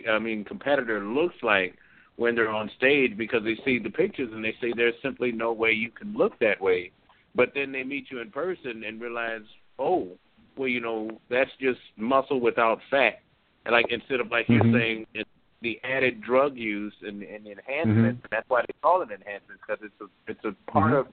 I 0.09 0.19
mean, 0.19 0.45
competitor 0.45 1.05
looks 1.05 1.37
like 1.43 1.75
when 2.19 2.35
they're 2.35 2.51
on 2.51 2.69
stage 2.77 3.17
because 3.17 3.45
they 3.45 3.57
see 3.65 3.79
the 3.79 3.89
pictures 3.89 4.29
and 4.33 4.45
they 4.45 4.55
say 4.61 4.73
there's 4.77 4.95
simply 5.03 5.31
no 5.31 5.53
way 5.53 5.71
you 5.71 5.91
can 5.91 6.13
look 6.17 6.37
that 6.41 6.61
way. 6.61 6.91
But 7.35 7.53
then 7.55 7.71
they 7.71 7.85
meet 7.85 8.11
you 8.11 8.21
in 8.21 8.31
person 8.31 8.83
and 8.85 9.01
realize, 9.01 9.43
oh, 9.79 10.09
well, 10.57 10.67
you 10.69 10.81
know, 10.81 11.09
that's 11.31 11.51
just 11.61 11.79
muscle 11.97 12.41
without 12.41 12.81
fat. 12.91 13.21
And 13.65 13.73
like 13.73 13.87
instead 13.91 14.19
of 14.19 14.33
like 14.33 14.49
Mhm. 14.49 14.55
you're 14.65 14.73
saying, 14.81 15.07
it's 15.15 15.31
the 15.61 15.81
added 15.85 16.21
drug 16.21 16.57
use 16.57 16.95
and, 17.03 17.23
and 17.23 17.47
enhancement. 17.47 18.21
Mhm. 18.21 18.31
That's 18.31 18.49
why 18.49 18.63
they 18.63 18.75
call 18.83 19.03
it 19.03 19.11
enhancement 19.13 19.61
because 19.61 19.83
it's 19.85 20.01
a 20.01 20.09
it's 20.27 20.45
a 20.45 20.53
part 20.71 20.93
Mhm. 20.93 21.01
of 21.01 21.09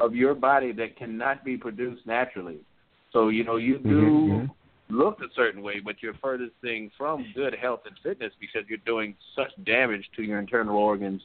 of 0.00 0.14
your 0.14 0.34
body 0.34 0.72
that 0.72 0.96
cannot 0.96 1.44
be 1.44 1.56
produced 1.56 2.06
naturally. 2.06 2.58
So 3.12 3.28
you 3.28 3.44
know 3.44 3.56
you 3.56 3.78
do 3.78 4.50
Look 4.92 5.20
a 5.20 5.32
certain 5.34 5.62
way, 5.62 5.80
but 5.80 6.02
you're 6.02 6.12
furthest 6.20 6.52
thing 6.60 6.90
from 6.98 7.24
good 7.34 7.54
health 7.54 7.80
and 7.86 7.96
fitness 8.02 8.30
because 8.38 8.68
you're 8.68 8.76
doing 8.84 9.14
such 9.34 9.48
damage 9.64 10.04
to 10.16 10.22
your 10.22 10.38
internal 10.38 10.76
organs 10.76 11.22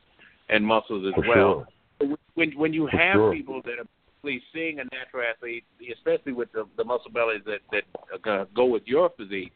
and 0.47 0.65
muscles 0.65 1.05
as 1.05 1.13
For 1.15 1.27
well. 1.27 1.67
sure. 1.99 2.17
When 2.35 2.51
when 2.51 2.71
you 2.71 2.87
have 2.87 3.15
sure. 3.15 3.33
people 3.33 3.61
that 3.65 3.73
are 3.73 3.87
basically 4.23 4.41
seeing 4.53 4.79
a 4.79 4.85
natural 4.85 5.23
athlete, 5.29 5.65
especially 5.93 6.31
with 6.31 6.49
the, 6.53 6.65
the 6.77 6.85
muscle 6.85 7.11
bellies 7.11 7.41
that 7.45 7.59
that 7.73 7.83
uh, 8.29 8.45
go 8.55 8.65
with 8.65 8.83
your 8.85 9.09
physique, 9.17 9.51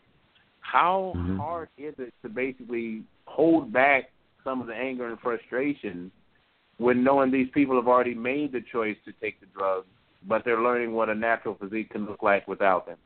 how 0.60 1.14
Mhm. 1.16 1.38
hard 1.38 1.70
is 1.78 1.96
it 1.98 2.14
to 2.22 2.28
basically 2.28 3.04
hold 3.28 3.72
back 3.72 4.12
some 4.44 4.60
of 4.60 4.68
the 4.68 4.76
anger 4.76 5.08
and 5.08 5.22
frustration 5.22 6.12
when 6.80 7.02
knowing 7.02 7.32
these 7.32 7.50
people 7.52 7.78
have 7.78 7.88
already 7.88 8.16
made 8.16 8.52
the 8.52 8.62
choice 8.62 8.98
to 9.06 9.14
take 9.14 9.40
the 9.40 9.46
drugs, 9.58 9.88
but 10.28 10.44
they're 10.44 10.62
learning 10.62 10.92
what 10.92 11.08
a 11.08 11.16
natural 11.16 11.56
physique 11.56 11.92
can 11.92 12.06
look 12.06 12.22
like 12.24 12.46
without 12.48 12.86
them? 12.86 12.98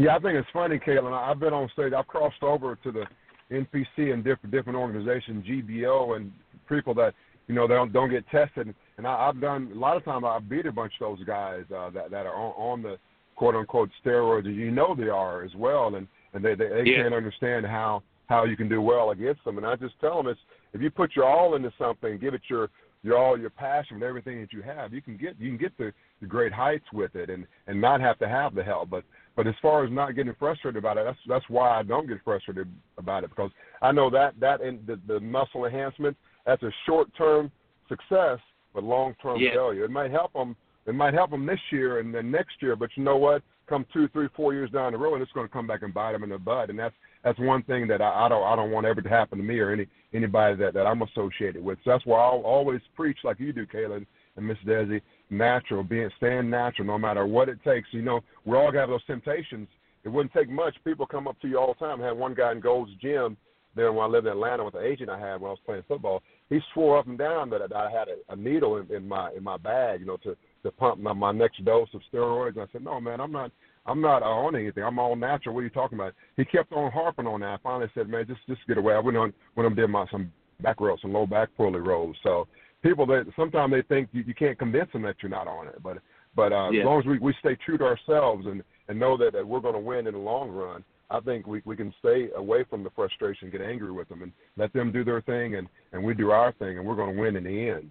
Yeah, 0.00 0.16
I 0.16 0.18
think 0.18 0.34
it's 0.36 0.48
funny, 0.50 0.78
Caitlin. 0.78 1.12
I've 1.12 1.38
been 1.38 1.52
on 1.52 1.68
stage. 1.74 1.92
I've 1.92 2.06
crossed 2.06 2.42
over 2.42 2.74
to 2.76 2.90
the 2.90 3.04
NPC 3.52 4.14
and 4.14 4.24
different 4.24 4.50
different 4.50 4.78
organizations, 4.78 5.44
GBO, 5.44 6.16
and 6.16 6.32
people 6.70 6.94
that 6.94 7.12
you 7.48 7.54
know 7.54 7.66
they 7.68 7.74
don't 7.74 7.92
don't 7.92 8.08
get 8.08 8.26
tested. 8.30 8.74
And 8.96 9.06
I, 9.06 9.28
I've 9.28 9.40
done 9.42 9.70
a 9.74 9.78
lot 9.78 9.98
of 9.98 10.04
times. 10.06 10.24
I've 10.26 10.48
beat 10.48 10.64
a 10.64 10.72
bunch 10.72 10.94
of 11.00 11.18
those 11.18 11.26
guys 11.26 11.64
uh, 11.76 11.90
that 11.90 12.10
that 12.10 12.24
are 12.24 12.34
on, 12.34 12.52
on 12.52 12.82
the 12.82 12.96
quote 13.36 13.54
unquote 13.54 13.90
steroids. 14.02 14.46
And 14.46 14.56
you 14.56 14.70
know 14.70 14.94
they 14.94 15.08
are 15.10 15.42
as 15.44 15.54
well, 15.54 15.94
and 15.94 16.08
and 16.32 16.42
they 16.42 16.54
they, 16.54 16.68
they 16.68 16.82
Yeah. 16.86 17.02
can't 17.02 17.14
understand 17.14 17.66
how 17.66 18.02
how 18.30 18.44
you 18.44 18.56
can 18.56 18.70
do 18.70 18.80
well 18.80 19.10
against 19.10 19.44
them. 19.44 19.58
And 19.58 19.66
I 19.66 19.76
just 19.76 20.00
tell 20.00 20.16
them 20.16 20.28
it's 20.28 20.40
if 20.72 20.80
you 20.80 20.90
put 20.90 21.14
your 21.14 21.26
all 21.26 21.56
into 21.56 21.72
something, 21.78 22.16
give 22.16 22.32
it 22.32 22.42
your 22.48 22.70
your 23.02 23.18
all 23.18 23.38
your 23.38 23.50
passion 23.50 23.96
and 23.96 24.02
everything 24.02 24.40
that 24.40 24.52
you 24.52 24.62
have, 24.62 24.94
you 24.94 25.02
can 25.02 25.18
get 25.18 25.38
you 25.38 25.50
can 25.50 25.58
get 25.58 25.76
the, 25.76 25.92
the 26.22 26.26
great 26.26 26.52
heights 26.52 26.86
with 26.92 27.16
it, 27.16 27.28
and 27.28 27.46
and 27.66 27.78
not 27.78 28.00
have 28.00 28.18
to 28.20 28.28
have 28.28 28.54
the 28.54 28.62
help. 28.64 28.88
But 28.88 29.04
but 29.36 29.46
as 29.46 29.54
far 29.62 29.84
as 29.84 29.90
not 29.92 30.14
getting 30.16 30.34
frustrated 30.38 30.76
about 30.78 30.98
it, 30.98 31.04
that's 31.04 31.18
that's 31.28 31.44
why 31.48 31.78
I 31.78 31.82
don't 31.82 32.08
get 32.08 32.18
frustrated 32.24 32.68
about 32.98 33.24
it 33.24 33.30
because 33.30 33.50
I 33.82 33.92
know 33.92 34.10
that 34.10 34.34
that 34.40 34.60
and 34.60 34.86
the, 34.86 35.00
the 35.06 35.20
muscle 35.20 35.64
enhancement 35.64 36.16
that's 36.46 36.62
a 36.62 36.70
short 36.86 37.08
term 37.16 37.50
success 37.88 38.38
but 38.74 38.84
long 38.84 39.14
term 39.22 39.38
Yeah. 39.40 39.52
failure. 39.52 39.84
It 39.84 39.90
might 39.90 40.10
help 40.10 40.32
them. 40.32 40.56
It 40.86 40.94
might 40.94 41.14
help 41.14 41.30
them 41.30 41.46
this 41.46 41.60
year 41.70 41.98
and 42.00 42.14
then 42.14 42.30
next 42.30 42.62
year, 42.62 42.74
but 42.76 42.90
you 42.96 43.04
know 43.04 43.16
what? 43.16 43.42
Come 43.68 43.84
two, 43.92 44.08
three, 44.08 44.28
four 44.34 44.52
years 44.52 44.70
down 44.70 44.92
the 44.92 44.98
road, 44.98 45.14
and 45.14 45.22
it's 45.22 45.32
going 45.32 45.46
to 45.46 45.52
come 45.52 45.66
back 45.66 45.82
and 45.82 45.94
bite 45.94 46.12
them 46.12 46.24
in 46.24 46.30
the 46.30 46.38
butt. 46.38 46.70
And 46.70 46.78
that's 46.78 46.94
that's 47.22 47.38
one 47.38 47.62
thing 47.64 47.86
that 47.88 48.00
I, 48.00 48.26
I 48.26 48.28
don't 48.28 48.42
I 48.42 48.56
don't 48.56 48.70
want 48.70 48.86
ever 48.86 49.00
to 49.02 49.08
happen 49.08 49.38
to 49.38 49.44
me 49.44 49.58
or 49.58 49.70
any 49.72 49.86
anybody 50.12 50.56
that 50.56 50.74
that 50.74 50.86
I'm 50.86 51.02
associated 51.02 51.62
with. 51.62 51.78
So 51.84 51.90
that's 51.90 52.06
why 52.06 52.18
I'll 52.18 52.40
always 52.40 52.80
preach 52.96 53.18
like 53.22 53.38
you 53.38 53.52
do, 53.52 53.66
Kaelin 53.66 54.06
and 54.36 54.46
Miss 54.46 54.58
Desi, 54.66 55.00
natural, 55.30 55.82
being 55.82 56.10
staying 56.16 56.50
natural 56.50 56.86
no 56.86 56.98
matter 56.98 57.26
what 57.26 57.48
it 57.48 57.62
takes. 57.64 57.88
You 57.92 58.02
know, 58.02 58.20
we 58.44 58.56
all 58.56 58.72
have 58.72 58.88
those 58.88 59.04
temptations. 59.04 59.68
It 60.04 60.08
wouldn't 60.08 60.32
take 60.32 60.50
much. 60.50 60.74
People 60.84 61.06
come 61.06 61.28
up 61.28 61.40
to 61.40 61.48
you 61.48 61.58
all 61.58 61.74
the 61.78 61.86
time. 61.86 62.00
I 62.00 62.06
had 62.06 62.16
one 62.16 62.34
guy 62.34 62.52
in 62.52 62.60
Gold's 62.60 62.92
Gym 63.00 63.36
there 63.76 63.92
when 63.92 64.04
I 64.04 64.08
lived 64.08 64.26
in 64.26 64.32
Atlanta 64.32 64.64
with 64.64 64.74
the 64.74 64.84
agent 64.84 65.10
I 65.10 65.18
had 65.18 65.40
when 65.40 65.48
I 65.48 65.52
was 65.52 65.58
playing 65.64 65.84
football. 65.86 66.22
He 66.48 66.58
swore 66.72 66.98
up 66.98 67.06
and 67.06 67.18
down 67.18 67.50
that 67.50 67.74
I 67.74 67.90
had 67.90 68.08
a, 68.08 68.32
a 68.32 68.36
needle 68.36 68.78
in, 68.78 68.92
in 68.94 69.06
my 69.06 69.30
in 69.32 69.44
my 69.44 69.56
bag, 69.56 70.00
you 70.00 70.06
know, 70.06 70.16
to 70.18 70.36
to 70.64 70.70
pump 70.72 71.00
my, 71.00 71.12
my 71.12 71.32
next 71.32 71.64
dose 71.64 71.88
of 71.94 72.00
steroids. 72.12 72.56
And 72.56 72.62
I 72.62 72.66
said, 72.72 72.84
no, 72.84 73.00
man, 73.00 73.20
I'm 73.20 73.32
not. 73.32 73.52
I'm 73.86 74.02
not 74.02 74.22
on 74.22 74.54
anything. 74.56 74.84
I'm 74.84 74.98
all 74.98 75.16
natural. 75.16 75.54
What 75.54 75.62
are 75.62 75.64
you 75.64 75.70
talking 75.70 75.98
about? 75.98 76.12
He 76.36 76.44
kept 76.44 76.70
on 76.72 76.92
harping 76.92 77.26
on 77.26 77.40
that. 77.40 77.46
I 77.46 77.56
finally 77.62 77.90
said, 77.94 78.10
man, 78.10 78.26
just 78.26 78.40
just 78.46 78.60
get 78.68 78.76
away. 78.76 78.94
I 78.94 78.98
went 78.98 79.16
on 79.16 79.32
when 79.54 79.64
I'm 79.66 79.74
doing 79.74 79.90
my 79.90 80.06
some 80.10 80.30
back 80.60 80.80
rolls, 80.80 81.00
some 81.00 81.14
low 81.14 81.26
back 81.26 81.48
pulley 81.56 81.80
rolls. 81.80 82.16
So 82.22 82.46
people 82.82 83.06
that 83.06 83.26
sometimes 83.36 83.72
they 83.72 83.82
think 83.82 84.08
you, 84.12 84.22
you 84.26 84.34
can't 84.34 84.58
convince 84.58 84.90
them 84.92 85.02
that 85.02 85.16
you're 85.22 85.30
not 85.30 85.46
on 85.48 85.68
it, 85.68 85.82
but 85.82 85.98
but 86.36 86.52
uh, 86.52 86.70
Yeah. 86.70 86.80
as 86.80 86.86
long 86.86 87.00
as 87.00 87.06
we, 87.06 87.18
we 87.18 87.34
stay 87.40 87.56
true 87.56 87.78
to 87.78 87.84
ourselves 87.84 88.46
and 88.46 88.62
and 88.88 88.98
know 88.98 89.16
that, 89.16 89.32
that 89.32 89.46
we're 89.46 89.60
going 89.60 89.74
to 89.74 89.80
win 89.80 90.06
in 90.06 90.14
the 90.14 90.20
long 90.20 90.50
run, 90.50 90.84
I 91.10 91.20
think 91.20 91.46
we 91.46 91.62
we 91.64 91.76
can 91.76 91.92
stay 91.98 92.30
away 92.36 92.64
from 92.64 92.82
the 92.84 92.90
frustration, 92.90 93.50
get 93.50 93.60
angry 93.60 93.92
with 93.92 94.08
them, 94.08 94.22
and 94.22 94.32
let 94.56 94.72
them 94.72 94.92
do 94.92 95.04
their 95.04 95.20
thing, 95.22 95.56
and 95.56 95.68
and 95.92 96.02
we 96.02 96.14
do 96.14 96.30
our 96.30 96.52
thing, 96.52 96.78
and 96.78 96.86
we're 96.86 96.96
going 96.96 97.14
to 97.14 97.20
win 97.20 97.36
in 97.36 97.44
the 97.44 97.68
end. 97.68 97.90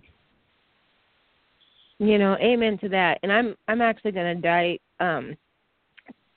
You 1.99 2.17
know, 2.17 2.37
amen 2.37 2.77
to 2.79 2.89
that. 2.89 3.19
And 3.23 3.31
I'm 3.31 3.55
I'm 3.67 3.81
actually 3.81 4.11
going 4.11 4.35
to 4.35 4.41
die 4.41 4.79
um 4.99 5.35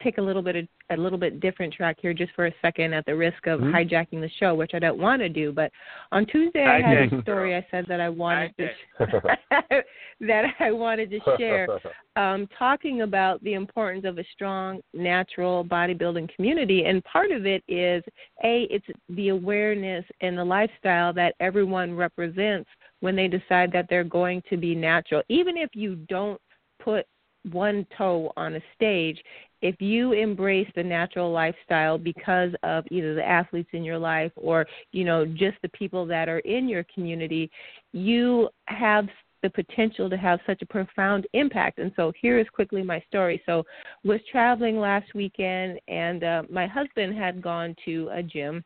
take 0.03 0.19
a 0.19 0.23
little 0.23 0.43
bit 0.43 0.57
of 0.57 0.69
a 0.91 0.97
little 0.97 1.19
bit 1.19 1.41
different 1.41 1.73
track 1.73 1.97
here 2.01 2.13
just 2.13 2.33
for 2.35 2.47
a 2.47 2.55
second 2.61 2.93
at 2.93 3.07
the 3.07 3.15
risk 3.15 3.47
of 3.47 3.61
Mhm. 3.61 3.73
hijacking 3.73 4.21
the 4.21 4.29
show, 4.39 4.55
which 4.55 4.75
I 4.75 4.79
don't 4.79 4.99
want 4.99 5.23
to 5.23 5.29
do. 5.29 5.53
But 5.53 5.73
on 6.11 6.27
Tuesday 6.27 6.65
I 6.65 6.81
had 6.81 7.13
a 7.13 7.23
story 7.23 7.57
I 7.57 7.67
said 7.71 7.87
that 7.87 8.01
I 8.01 8.09
wanted 8.09 8.55
to 8.59 8.71
Hijack. 8.99 9.85
that 10.21 10.55
I 10.61 10.71
wanted 10.71 11.11
to 11.11 11.21
share 11.39 11.67
um, 12.17 12.47
talking 12.59 13.03
about 13.03 13.43
the 13.43 13.55
importance 13.55 14.05
of 14.05 14.19
a 14.19 14.25
strong 14.33 14.81
natural 14.93 15.65
bodybuilding 15.65 16.35
community, 16.35 16.85
and 16.85 17.03
part 17.05 17.31
of 17.31 17.47
it 17.47 17.63
is 17.69 18.05
a 18.45 18.65
it's 18.65 18.87
the 19.11 19.29
awareness 19.29 20.05
and 20.21 20.37
the 20.37 20.45
lifestyle 20.45 21.13
that 21.15 21.35
everyone 21.41 21.97
represents 21.97 22.69
when 23.01 23.17
they 23.17 23.29
decide 23.29 23.73
that 23.73 23.87
they're 23.89 24.05
going 24.05 24.43
to 24.51 24.57
be 24.57 24.75
natural, 24.75 25.23
even 25.29 25.57
if 25.57 25.71
you 25.75 25.97
don't 26.09 26.41
put 26.79 27.07
one 27.51 27.87
toe 27.97 28.33
on 28.37 28.55
a 28.57 28.61
stage. 28.75 29.23
If 29.63 29.81
you 29.81 30.13
embrace 30.13 30.69
the 30.75 30.83
natural 30.83 31.31
lifestyle 31.31 31.97
because 31.97 32.51
of 32.63 32.85
either 32.91 33.15
the 33.15 33.27
athletes 33.27 33.71
in 33.73 33.85
your 33.85 33.99
life 33.99 34.33
or 34.37 34.67
you 34.91 35.05
know 35.05 35.25
just 35.25 35.57
the 35.63 35.69
people 35.69 36.05
that 36.07 36.29
are 36.29 36.41
in 36.41 36.69
your 36.69 36.85
community, 36.95 37.51
you 37.93 38.49
have 38.67 39.07
the 39.43 39.51
potential 39.51 40.09
to 40.09 40.17
have 40.17 40.41
such 40.47 40.63
a 40.63 40.67
profound 40.67 41.27
impact. 41.33 41.79
And 41.79 41.93
so 41.97 42.13
here 42.21 42.39
is 42.39 42.47
quickly 42.53 42.83
my 42.83 43.03
story. 43.09 43.43
So 43.45 43.65
was 44.05 44.21
traveling 44.31 44.79
last 44.79 45.15
weekend 45.15 45.81
and 45.89 46.23
uh, 46.23 46.43
my 46.49 46.67
husband 46.67 47.17
had 47.17 47.43
gone 47.43 47.75
to 47.85 48.09
a 48.13 48.23
gym. 48.23 48.65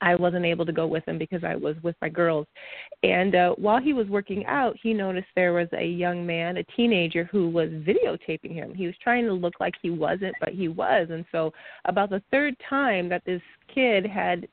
I 0.00 0.14
wasn't 0.14 0.44
able 0.44 0.66
to 0.66 0.72
go 0.72 0.86
with 0.86 1.06
him 1.08 1.18
because 1.18 1.42
I 1.42 1.56
was 1.56 1.76
with 1.82 1.96
my 2.02 2.08
girls. 2.08 2.46
And 3.02 3.34
uh, 3.34 3.54
while 3.56 3.80
he 3.80 3.92
was 3.92 4.06
working 4.08 4.44
out, 4.46 4.76
he 4.82 4.92
noticed 4.92 5.26
there 5.34 5.54
was 5.54 5.68
a 5.72 5.84
young 5.84 6.26
man, 6.26 6.58
a 6.58 6.64
teenager, 6.76 7.24
who 7.24 7.48
was 7.48 7.70
videotaping 7.70 8.52
him. 8.52 8.74
He 8.74 8.86
was 8.86 8.94
trying 9.02 9.24
to 9.24 9.32
look 9.32 9.54
like 9.58 9.74
he 9.80 9.90
wasn't, 9.90 10.34
but 10.40 10.50
he 10.50 10.68
was. 10.68 11.08
And 11.10 11.24
so, 11.32 11.52
about 11.86 12.10
the 12.10 12.22
third 12.30 12.54
time 12.68 13.08
that 13.08 13.24
this 13.24 13.42
kid 13.74 14.06
had 14.06 14.46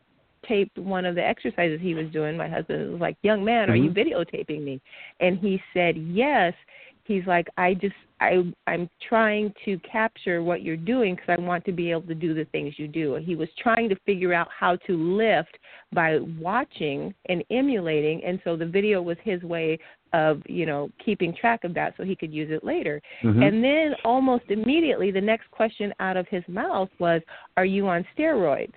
taped 0.48 0.78
one 0.78 1.06
of 1.06 1.16
the 1.16 1.26
exercises 1.26 1.80
he 1.82 1.94
was 1.94 2.10
doing, 2.12 2.38
my 2.38 2.50
husband 2.50 2.92
was 2.92 3.02
like, 3.02 3.18
"Young 3.22 3.44
man, 3.44 3.70
are 3.70 3.76
you 3.76 3.92
videotaping 3.92 4.64
me?" 4.64 4.82
And 5.20 5.38
he 5.38 5.62
said, 5.74 5.98
"Yes." 5.98 6.54
He's 7.06 7.26
like, 7.26 7.48
"I 7.58 7.74
just 7.74 7.96
I 8.22 8.42
I'm 8.68 8.90
trying 9.08 9.54
to 9.66 9.78
capture 9.80 10.42
what 10.42 10.62
you're 10.62 10.78
doing 10.78 11.16
because 11.16 11.36
I 11.38 11.42
want 11.42 11.66
to 11.66 11.72
be 11.72 11.92
able 11.92 12.04
to 12.04 12.16
do 12.16 12.34
the 12.34 12.46
things 12.46 12.76
you 12.78 12.88
do." 12.88 13.16
And 13.16 13.26
he 13.26 13.36
was 13.36 13.50
trying 13.58 13.90
to 13.90 13.96
figure 14.06 14.34
out 14.34 14.48
how 14.58 14.78
to 14.88 14.98
lift 14.98 15.58
by 15.92 16.20
watching 16.40 17.14
and 17.28 17.44
emulating, 17.52 18.24
and 18.24 18.40
so 18.44 18.56
the 18.56 18.66
video 18.66 19.02
was 19.02 19.18
his 19.24 19.42
way 19.44 19.80
of, 20.14 20.42
you 20.48 20.66
know, 20.66 20.90
keeping 21.04 21.36
track 21.36 21.64
of 21.64 21.74
that 21.74 21.96
so 21.98 22.04
he 22.04 22.16
could 22.16 22.32
use 22.32 22.52
it 22.52 22.64
later. 22.64 23.02
Mm-hmm. 23.24 23.42
And 23.42 23.64
then 23.64 23.96
almost 24.06 24.46
immediately, 24.50 25.12
the 25.12 25.20
next 25.20 25.50
question 25.52 25.92
out 26.00 26.18
of 26.18 26.28
his 26.28 26.44
mouth 26.48 26.90
was, 27.00 27.22
Are 27.58 27.66
you 27.66 27.88
on 27.88 28.06
steroids? 28.18 28.74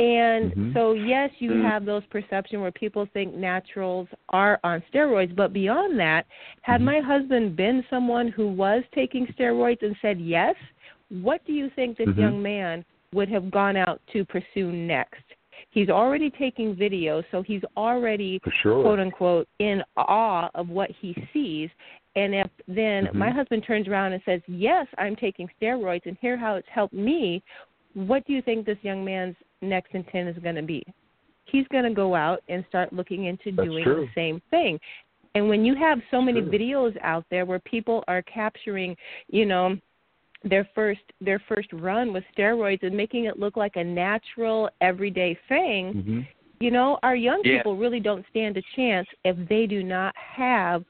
And 0.00 0.54
Mhm. 0.54 0.72
so, 0.72 0.92
yes, 0.94 1.30
you 1.40 1.50
Mm. 1.50 1.62
have 1.62 1.84
those 1.84 2.04
perception 2.06 2.62
where 2.62 2.72
people 2.72 3.04
think 3.12 3.34
naturals 3.34 4.08
are 4.30 4.58
on 4.64 4.80
steroids, 4.90 5.36
but 5.36 5.52
beyond 5.52 6.00
that, 6.00 6.26
had 6.62 6.80
Mhm. 6.80 6.84
my 6.84 7.00
husband 7.00 7.54
been 7.54 7.84
someone 7.90 8.28
who 8.28 8.48
was 8.48 8.82
taking 8.92 9.26
steroids 9.26 9.82
and 9.82 9.94
said 10.00 10.18
yes, 10.18 10.56
what 11.10 11.44
do 11.44 11.52
you 11.52 11.68
think 11.70 11.98
this 11.98 12.08
Mhm. 12.08 12.16
young 12.18 12.42
man 12.42 12.84
would 13.12 13.28
have 13.28 13.50
gone 13.50 13.76
out 13.76 14.00
to 14.06 14.24
pursue 14.24 14.72
next? 14.72 15.22
He's 15.68 15.90
already 15.90 16.30
taking 16.30 16.74
video, 16.74 17.22
so 17.30 17.42
he's 17.42 17.64
already 17.76 18.40
sure. 18.62 18.82
quote 18.82 19.00
unquote 19.00 19.48
in 19.58 19.84
awe 19.98 20.48
of 20.54 20.70
what 20.70 20.90
he 20.90 21.14
sees 21.32 21.68
and 22.16 22.34
if 22.34 22.48
then 22.66 23.06
Mhm. 23.06 23.14
my 23.14 23.30
husband 23.30 23.62
turns 23.62 23.86
around 23.86 24.12
and 24.12 24.22
says 24.24 24.42
yes 24.48 24.84
i'm 24.98 25.14
taking 25.14 25.48
steroids 25.60 26.04
and 26.06 26.16
here 26.20 26.36
how 26.36 26.56
it's 26.56 26.68
helped 26.68 26.92
me 26.92 27.40
what 27.94 28.24
do 28.26 28.32
you 28.32 28.42
think 28.42 28.66
this 28.66 28.82
young 28.82 29.04
man's 29.04 29.36
next 29.62 29.94
intent 29.94 30.28
is 30.28 30.42
going 30.42 30.54
to 30.54 30.62
be 30.62 30.82
he's 31.44 31.66
going 31.68 31.84
to 31.84 31.94
go 31.94 32.14
out 32.14 32.42
and 32.48 32.64
start 32.68 32.92
looking 32.92 33.24
into 33.26 33.50
That's 33.52 33.66
doing 33.66 33.84
true. 33.84 34.06
the 34.06 34.08
same 34.14 34.40
thing 34.50 34.78
and 35.34 35.48
when 35.48 35.64
you 35.64 35.74
have 35.76 36.00
so 36.10 36.20
many 36.20 36.40
True. 36.40 36.50
videos 36.50 36.96
out 37.02 37.24
there 37.30 37.44
where 37.44 37.60
people 37.60 38.04
are 38.08 38.22
capturing 38.22 38.96
you 39.28 39.46
know 39.46 39.76
their 40.42 40.68
first 40.74 41.00
their 41.20 41.42
first 41.48 41.68
run 41.72 42.12
with 42.12 42.24
steroids 42.36 42.82
and 42.82 42.96
making 42.96 43.24
it 43.26 43.38
look 43.38 43.56
like 43.56 43.76
a 43.76 43.84
natural 43.84 44.70
everyday 44.80 45.38
thing 45.48 45.94
Mhm. 45.94 46.26
you 46.60 46.70
know, 46.70 46.98
our 47.02 47.16
young 47.16 47.40
Yeah. 47.42 47.56
people 47.56 47.76
really 47.76 48.00
don't 48.00 48.24
stand 48.28 48.56
a 48.56 48.62
chance 48.76 49.08
if 49.24 49.36
they 49.48 49.66
do 49.66 49.82
not 49.82 50.14
have 50.16 50.84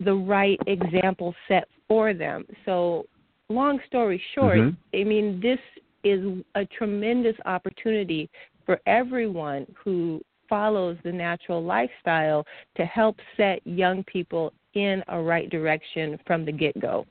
the 0.00 0.14
right 0.14 0.58
example 0.66 1.34
set 1.46 1.68
for 1.88 2.14
them. 2.14 2.46
So, 2.64 3.06
long 3.50 3.80
story 3.86 4.18
short, 4.34 4.58
Mhm. 4.58 4.76
I 4.94 5.04
mean, 5.04 5.40
this 5.40 5.60
is 6.04 6.42
a 6.54 6.64
tremendous 6.66 7.36
opportunity 7.44 8.30
for 8.66 8.80
everyone 8.86 9.66
who 9.82 10.20
follows 10.48 10.96
the 11.04 11.12
natural 11.12 11.62
lifestyle 11.62 12.44
to 12.76 12.84
help 12.84 13.16
set 13.36 13.64
young 13.66 14.02
people 14.04 14.52
in 14.74 15.02
a 15.08 15.20
right 15.20 15.50
direction 15.50 16.18
from 16.26 16.44
the 16.44 16.52
get 16.52 16.78
go. 16.80 17.06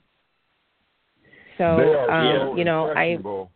So, 1.58 1.78
they 1.78 1.84
are 1.84 2.10
um, 2.10 2.50
so 2.52 2.58
you 2.58 2.64
know, 2.64 2.88
I 2.88 3.06
impressionable. 3.06 3.52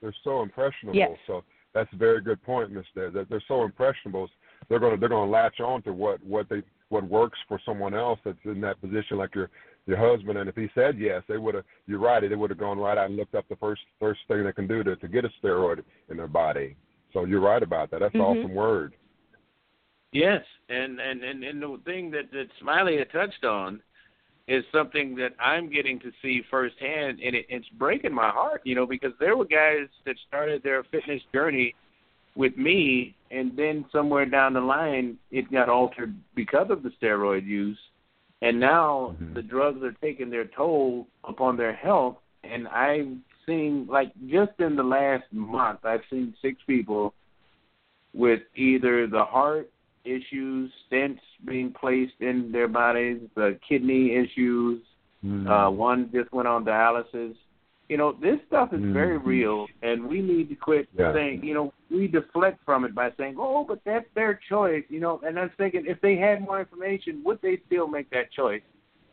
They're 0.00 0.14
so 0.24 0.42
impressionable. 0.42 0.98
Yes. 0.98 1.12
So 1.26 1.44
that's 1.72 1.92
a 1.92 1.96
very 1.96 2.20
good 2.20 2.42
point, 2.42 2.72
Miss 2.72 2.84
Des. 2.94 3.10
That 3.10 3.28
they're 3.30 3.42
so 3.46 3.64
impressionable. 3.64 4.28
They're 4.68 4.80
gonna 4.80 4.96
they're 4.96 5.08
gonna 5.08 5.30
latch 5.30 5.60
on 5.60 5.82
to 5.82 5.92
what 5.92 6.22
what 6.24 6.48
they 6.48 6.62
what 6.94 7.08
works 7.10 7.38
for 7.48 7.60
someone 7.66 7.92
else 7.92 8.20
that's 8.24 8.38
in 8.44 8.60
that 8.60 8.80
position, 8.80 9.18
like 9.18 9.34
your 9.34 9.50
your 9.86 9.98
husband, 9.98 10.38
and 10.38 10.48
if 10.48 10.54
he 10.54 10.68
said 10.74 10.98
yes, 10.98 11.22
they 11.28 11.36
would 11.36 11.56
have. 11.56 11.64
You're 11.86 11.98
right. 11.98 12.26
They 12.26 12.36
would 12.36 12.50
have 12.50 12.58
gone 12.58 12.78
right 12.78 12.96
out 12.96 13.06
and 13.06 13.16
looked 13.16 13.34
up 13.34 13.46
the 13.48 13.56
first 13.56 13.82
first 14.00 14.20
thing 14.28 14.44
they 14.44 14.52
can 14.52 14.68
do 14.68 14.82
to 14.84 14.96
to 14.96 15.08
get 15.08 15.24
a 15.24 15.30
steroid 15.42 15.82
in 16.08 16.16
their 16.16 16.28
body. 16.28 16.76
So 17.12 17.24
you're 17.26 17.40
right 17.40 17.62
about 17.62 17.90
that. 17.90 18.00
That's 18.00 18.14
Mhm. 18.14 18.20
awesome 18.20 18.54
word. 18.54 18.94
Yes, 20.12 20.44
and 20.68 21.00
and 21.00 21.22
and 21.24 21.42
and 21.42 21.60
the 21.60 21.80
thing 21.84 22.10
that 22.12 22.30
that 22.30 22.48
Smiley 22.60 22.96
had 22.96 23.10
touched 23.10 23.44
on 23.44 23.82
is 24.46 24.64
something 24.70 25.16
that 25.16 25.32
I'm 25.40 25.68
getting 25.68 25.98
to 26.00 26.12
see 26.22 26.42
firsthand, 26.50 27.18
and 27.20 27.34
it, 27.34 27.46
it's 27.48 27.68
breaking 27.70 28.14
my 28.14 28.30
heart, 28.30 28.60
you 28.64 28.74
know, 28.74 28.86
because 28.86 29.12
there 29.18 29.36
were 29.36 29.46
guys 29.46 29.88
that 30.04 30.16
started 30.28 30.62
their 30.62 30.84
fitness 30.84 31.22
journey 31.32 31.74
with 32.36 32.56
me, 32.56 33.14
and 33.34 33.56
then 33.56 33.84
somewhere 33.90 34.26
down 34.26 34.52
the 34.52 34.60
line, 34.60 35.18
it 35.30 35.50
got 35.50 35.68
altered 35.68 36.14
because 36.34 36.68
of 36.70 36.82
the 36.82 36.90
steroid 36.90 37.44
use, 37.44 37.78
and 38.42 38.60
now 38.60 39.16
Mhm. 39.20 39.34
the 39.34 39.42
drugs 39.42 39.82
are 39.82 39.92
taking 39.92 40.30
their 40.30 40.44
toll 40.44 41.08
upon 41.24 41.56
their 41.56 41.72
health, 41.72 42.18
and 42.44 42.68
I've 42.68 43.16
seen, 43.46 43.86
like 43.86 44.12
just 44.26 44.58
in 44.60 44.76
the 44.76 44.84
last 44.84 45.30
month, 45.32 45.84
I've 45.84 46.04
seen 46.10 46.34
six 46.40 46.62
people 46.62 47.14
with 48.14 48.42
either 48.54 49.06
the 49.06 49.24
heart 49.24 49.70
issues, 50.04 50.72
stents 50.88 51.20
being 51.44 51.72
placed 51.72 52.20
in 52.20 52.52
their 52.52 52.68
bodies, 52.68 53.18
the 53.34 53.58
kidney 53.68 54.12
issues. 54.12 54.82
Mm. 55.24 55.48
Uh, 55.48 55.70
one 55.70 56.10
just 56.12 56.30
went 56.32 56.46
on 56.46 56.64
dialysis. 56.64 57.34
You 57.88 57.98
know, 57.98 58.12
this 58.12 58.40
stuff 58.46 58.72
is 58.72 58.80
very 58.80 59.18
Mhm. 59.18 59.26
real, 59.26 59.68
and 59.82 60.08
we 60.08 60.22
need 60.22 60.48
to 60.48 60.54
quit 60.54 60.88
Yeah. 60.96 61.12
saying, 61.12 61.44
you 61.44 61.52
know, 61.52 61.72
we 61.90 62.08
deflect 62.08 62.64
from 62.64 62.84
it 62.84 62.94
by 62.94 63.12
saying, 63.18 63.36
oh, 63.38 63.62
but 63.64 63.84
that's 63.84 64.08
their 64.14 64.34
choice, 64.48 64.84
you 64.88 65.00
know. 65.00 65.20
And 65.24 65.38
I'm 65.38 65.50
thinking, 65.50 65.84
if 65.86 66.00
they 66.00 66.16
had 66.16 66.40
more 66.40 66.60
information, 66.60 67.22
would 67.24 67.42
they 67.42 67.58
still 67.66 67.86
make 67.86 68.08
that 68.10 68.32
choice? 68.32 68.62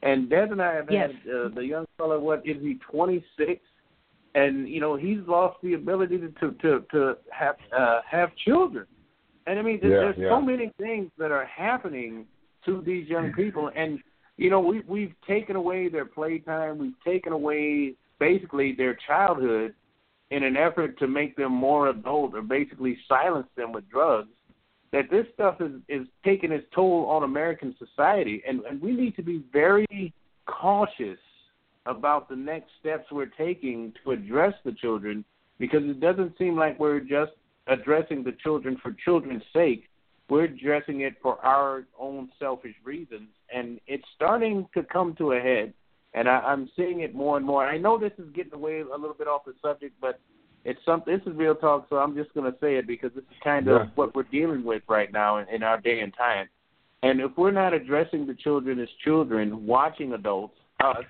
And 0.04 0.30
Des 0.30 0.50
and 0.50 0.62
I 0.62 0.74
have 0.74 0.90
Yes. 0.90 1.12
had 1.12 1.32
uh, 1.32 1.48
the 1.50 1.66
young 1.66 1.86
fellow. 1.98 2.18
What 2.20 2.46
is 2.46 2.62
he? 2.62 2.76
26, 2.76 3.62
and 4.36 4.70
you 4.70 4.80
know 4.80 4.96
he's 4.96 5.20
lost 5.28 5.62
the 5.62 5.74
ability 5.74 6.18
to 6.20 6.30
to 6.40 6.52
to, 6.54 6.86
to 6.92 7.18
have 7.32 7.58
uh, 7.74 8.02
have 8.10 8.34
children. 8.38 8.88
And 9.48 9.60
I 9.60 9.64
mean, 9.64 9.80
there's, 9.82 9.92
Yeah, 9.94 10.00
there's 10.00 10.18
yeah. 10.18 10.30
so 10.30 10.42
many 10.42 10.72
things 10.78 11.12
that 11.18 11.32
are 11.32 11.46
happening 11.46 12.26
to 12.66 12.82
these 12.82 13.08
young 13.10 13.34
people, 13.42 13.70
and 13.76 14.00
you 14.38 14.50
know, 14.50 14.62
we 14.62 14.80
we've 14.88 15.14
taken 15.28 15.56
away 15.58 15.90
their 15.90 16.06
playtime, 16.06 16.78
we've 16.78 17.04
taken 17.04 17.34
away 17.34 17.96
basically 18.22 18.72
their 18.72 18.96
childhood 19.08 19.74
in 20.30 20.44
an 20.44 20.56
effort 20.56 20.98
to 21.00 21.08
make 21.08 21.36
them 21.36 21.52
more 21.52 21.90
adult 21.90 22.36
or 22.36 22.42
basically 22.44 22.98
silence 23.10 23.48
them 23.58 23.74
with 23.74 23.90
drugs. 23.90 24.30
That 24.94 25.10
this 25.10 25.26
stuff 25.34 25.60
is 25.60 25.74
is 25.90 26.06
taking 26.24 26.52
its 26.52 26.66
toll 26.74 27.06
on 27.10 27.24
American 27.24 27.76
society, 27.80 28.44
and 28.48 28.62
and 28.62 28.82
we 28.82 28.92
need 28.92 29.16
to 29.16 29.24
be 29.24 29.44
very 29.52 30.14
cautious 30.46 31.20
about 31.86 32.30
the 32.30 32.36
next 32.36 32.70
steps 32.80 33.06
we're 33.12 33.26
taking 33.26 33.94
to 34.04 34.12
address 34.12 34.54
the 34.64 34.74
children 34.74 35.26
because 35.58 35.84
it 35.84 36.00
doesn't 36.00 36.38
seem 36.38 36.56
like 36.56 36.80
we're 36.80 37.00
just 37.00 37.32
addressing 37.68 38.24
the 38.24 38.34
children 38.44 38.78
for 38.84 38.92
children's 39.06 39.44
sake. 39.54 39.88
We're 40.30 40.44
addressing 40.44 41.02
it 41.02 41.16
for 41.22 41.44
our 41.44 41.86
own 41.98 42.30
selfish 42.38 42.76
reasons, 42.84 43.30
and 43.54 43.80
it's 43.88 44.06
starting 44.16 44.68
to 44.74 44.84
come 44.84 45.16
to 45.16 45.34
a 45.34 45.40
head. 45.40 45.74
And 46.14 46.28
I, 46.28 46.40
I'm 46.40 46.70
seeing 46.76 47.02
it 47.02 47.16
more 47.16 47.38
and 47.38 47.46
more. 47.46 47.66
I 47.66 47.78
know 47.78 47.98
this 47.98 48.12
is 48.18 48.26
getting 48.34 48.54
away 48.54 48.82
a 48.82 48.98
little 48.98 49.16
bit 49.18 49.28
off 49.28 49.46
the 49.46 49.54
subject, 49.62 49.96
but 50.02 50.20
it's 50.66 50.80
something. 50.86 51.18
This 51.18 51.26
is 51.26 51.38
real 51.38 51.56
talk, 51.56 51.88
so 51.90 51.98
I'm 51.98 52.16
just 52.16 52.34
going 52.34 52.52
to 52.52 52.58
say 52.60 52.76
it 52.76 52.86
because 52.86 53.12
this 53.16 53.24
is 53.24 53.38
kind 53.44 53.68
of 53.68 53.82
Yeah. 53.82 53.88
what 53.96 54.14
we're 54.14 54.24
dealing 54.24 54.64
with 54.64 54.84
right 54.88 55.12
now 55.12 55.38
in, 55.38 55.48
in 55.50 55.64
our 55.64 55.80
day 55.80 56.02
and 56.02 56.14
time. 56.14 56.48
And 57.04 57.20
if 57.20 57.32
we're 57.36 57.52
not 57.52 57.74
addressing 57.74 58.28
the 58.28 58.36
children 58.36 58.80
as 58.80 58.90
children, 59.04 59.66
watching 59.66 60.14
adults, 60.14 60.56
us, 60.84 61.04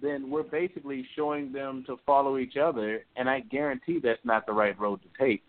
then 0.00 0.30
we're 0.30 0.42
basically 0.42 1.06
showing 1.14 1.52
them 1.52 1.84
to 1.86 1.98
follow 2.06 2.38
each 2.38 2.56
other, 2.56 3.04
and 3.16 3.28
I 3.28 3.40
guarantee 3.40 3.98
that's 4.02 4.24
not 4.24 4.46
the 4.46 4.52
right 4.52 4.78
road 4.78 5.00
to 5.02 5.08
take. 5.22 5.42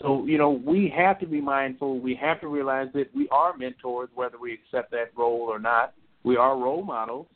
So, 0.00 0.24
you 0.26 0.38
know, 0.38 0.50
we 0.50 0.92
have 0.96 1.18
to 1.20 1.26
be 1.26 1.40
mindful. 1.40 1.98
We 1.98 2.14
have 2.14 2.40
to 2.40 2.48
realize 2.48 2.88
that 2.94 3.14
we 3.14 3.28
are 3.30 3.56
mentors, 3.56 4.08
whether 4.14 4.38
we 4.38 4.52
accept 4.52 4.92
that 4.92 5.10
role 5.16 5.40
or 5.40 5.58
not. 5.58 5.92
We 6.22 6.36
are 6.36 6.56
role 6.56 6.82
models, 6.82 7.26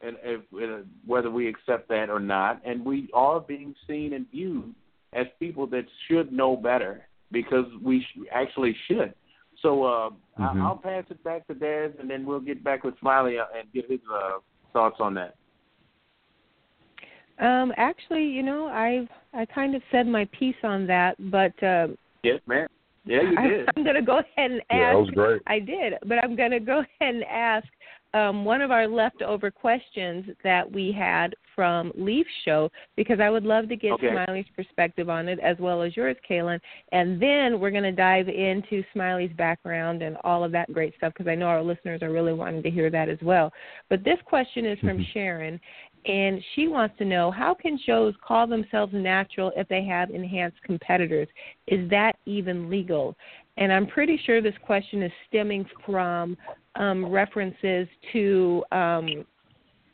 and 0.00 0.16
if, 0.22 0.40
uh, 0.54 0.82
whether 1.06 1.30
we 1.30 1.48
accept 1.48 1.88
that 1.88 2.08
or 2.10 2.20
not, 2.20 2.60
and 2.64 2.84
we 2.84 3.08
are 3.12 3.40
being 3.40 3.74
seen 3.86 4.14
and 4.14 4.26
viewed 4.30 4.74
as 5.12 5.26
people 5.38 5.66
that 5.68 5.84
should 6.08 6.32
know 6.32 6.56
better 6.56 7.06
because 7.32 7.66
we 7.82 8.00
sh- 8.00 8.26
actually 8.32 8.74
should. 8.86 9.14
So 9.62 9.84
uh, 9.84 10.10
Mhm. 10.38 10.60
I- 10.60 10.64
I'll 10.66 10.76
pass 10.76 11.04
it 11.10 11.22
back 11.22 11.46
to 11.48 11.54
Daz, 11.54 11.92
and 11.98 12.08
then 12.08 12.24
we'll 12.24 12.40
get 12.40 12.64
back 12.64 12.84
with 12.84 12.98
Smiley 12.98 13.38
uh, 13.38 13.46
and 13.54 13.70
get 13.72 13.90
his 13.90 14.00
uh, 14.12 14.38
thoughts 14.72 15.00
on 15.00 15.14
that. 15.14 15.34
Um, 17.38 17.72
actually, 17.76 18.24
you 18.24 18.42
know, 18.42 18.66
I've 18.66 19.08
I 19.32 19.46
kind 19.46 19.74
of 19.74 19.82
said 19.90 20.06
my 20.06 20.26
piece 20.26 20.62
on 20.62 20.86
that, 20.86 21.16
but 21.30 21.62
uh, 21.62 21.88
Yes, 22.22 22.40
ma'am. 22.46 22.68
Yeah, 23.04 23.22
you 23.22 23.38
I, 23.38 23.48
did. 23.48 23.68
I'm 23.74 23.82
going 23.82 23.96
to 23.96 24.02
go 24.02 24.18
ahead 24.18 24.50
and 24.50 24.60
ask. 24.60 24.66
Yeah, 24.70 24.92
that 24.92 24.98
was 24.98 25.10
great. 25.10 25.42
I 25.46 25.58
did, 25.58 25.94
but 26.04 26.18
I'm 26.22 26.36
going 26.36 26.50
to 26.50 26.60
go 26.60 26.80
ahead 27.00 27.14
and 27.14 27.24
ask 27.24 27.66
um, 28.12 28.44
one 28.44 28.60
of 28.60 28.70
our 28.70 28.88
leftover 28.88 29.50
questions 29.50 30.26
that 30.42 30.70
we 30.70 30.92
had 30.92 31.34
from 31.54 31.92
Leif 31.94 32.26
Show 32.44 32.70
because 32.96 33.20
I 33.20 33.30
would 33.30 33.44
love 33.44 33.68
to 33.68 33.76
get 33.76 33.92
Okay. 33.92 34.10
Smiley's 34.10 34.46
perspective 34.56 35.08
on 35.10 35.28
it 35.28 35.38
as 35.40 35.56
well 35.58 35.82
as 35.82 35.96
yours, 35.96 36.16
Kaelin. 36.28 36.58
And 36.92 37.20
then 37.20 37.60
we're 37.60 37.70
going 37.70 37.82
to 37.82 37.92
dive 37.92 38.28
into 38.28 38.82
Smiley's 38.92 39.32
background 39.36 40.02
and 40.02 40.16
all 40.24 40.42
of 40.42 40.52
that 40.52 40.72
great 40.72 40.94
stuff 40.96 41.12
because 41.12 41.30
I 41.30 41.34
know 41.34 41.46
our 41.46 41.62
listeners 41.62 42.02
are 42.02 42.10
really 42.10 42.32
wanting 42.32 42.62
to 42.62 42.70
hear 42.70 42.90
that 42.90 43.08
as 43.08 43.18
well. 43.22 43.52
But 43.88 44.04
this 44.04 44.18
question 44.24 44.64
is 44.64 44.78
from 44.80 45.04
Sharon, 45.12 45.60
and 46.06 46.42
she 46.54 46.66
wants 46.66 46.96
to 46.98 47.04
know 47.04 47.30
how 47.30 47.54
can 47.54 47.78
shows 47.84 48.14
call 48.26 48.46
themselves 48.46 48.92
natural 48.94 49.52
if 49.56 49.68
they 49.68 49.84
have 49.84 50.10
enhanced 50.10 50.62
competitors? 50.62 51.28
Is 51.66 51.90
that 51.90 52.16
even 52.24 52.70
legal? 52.70 53.16
And 53.60 53.70
I'm 53.70 53.86
pretty 53.86 54.18
sure 54.24 54.40
this 54.40 54.54
question 54.64 55.02
is 55.02 55.12
stemming 55.28 55.66
from 55.84 56.36
um, 56.76 57.06
references 57.06 57.86
to 58.12 58.64
um, 58.72 59.24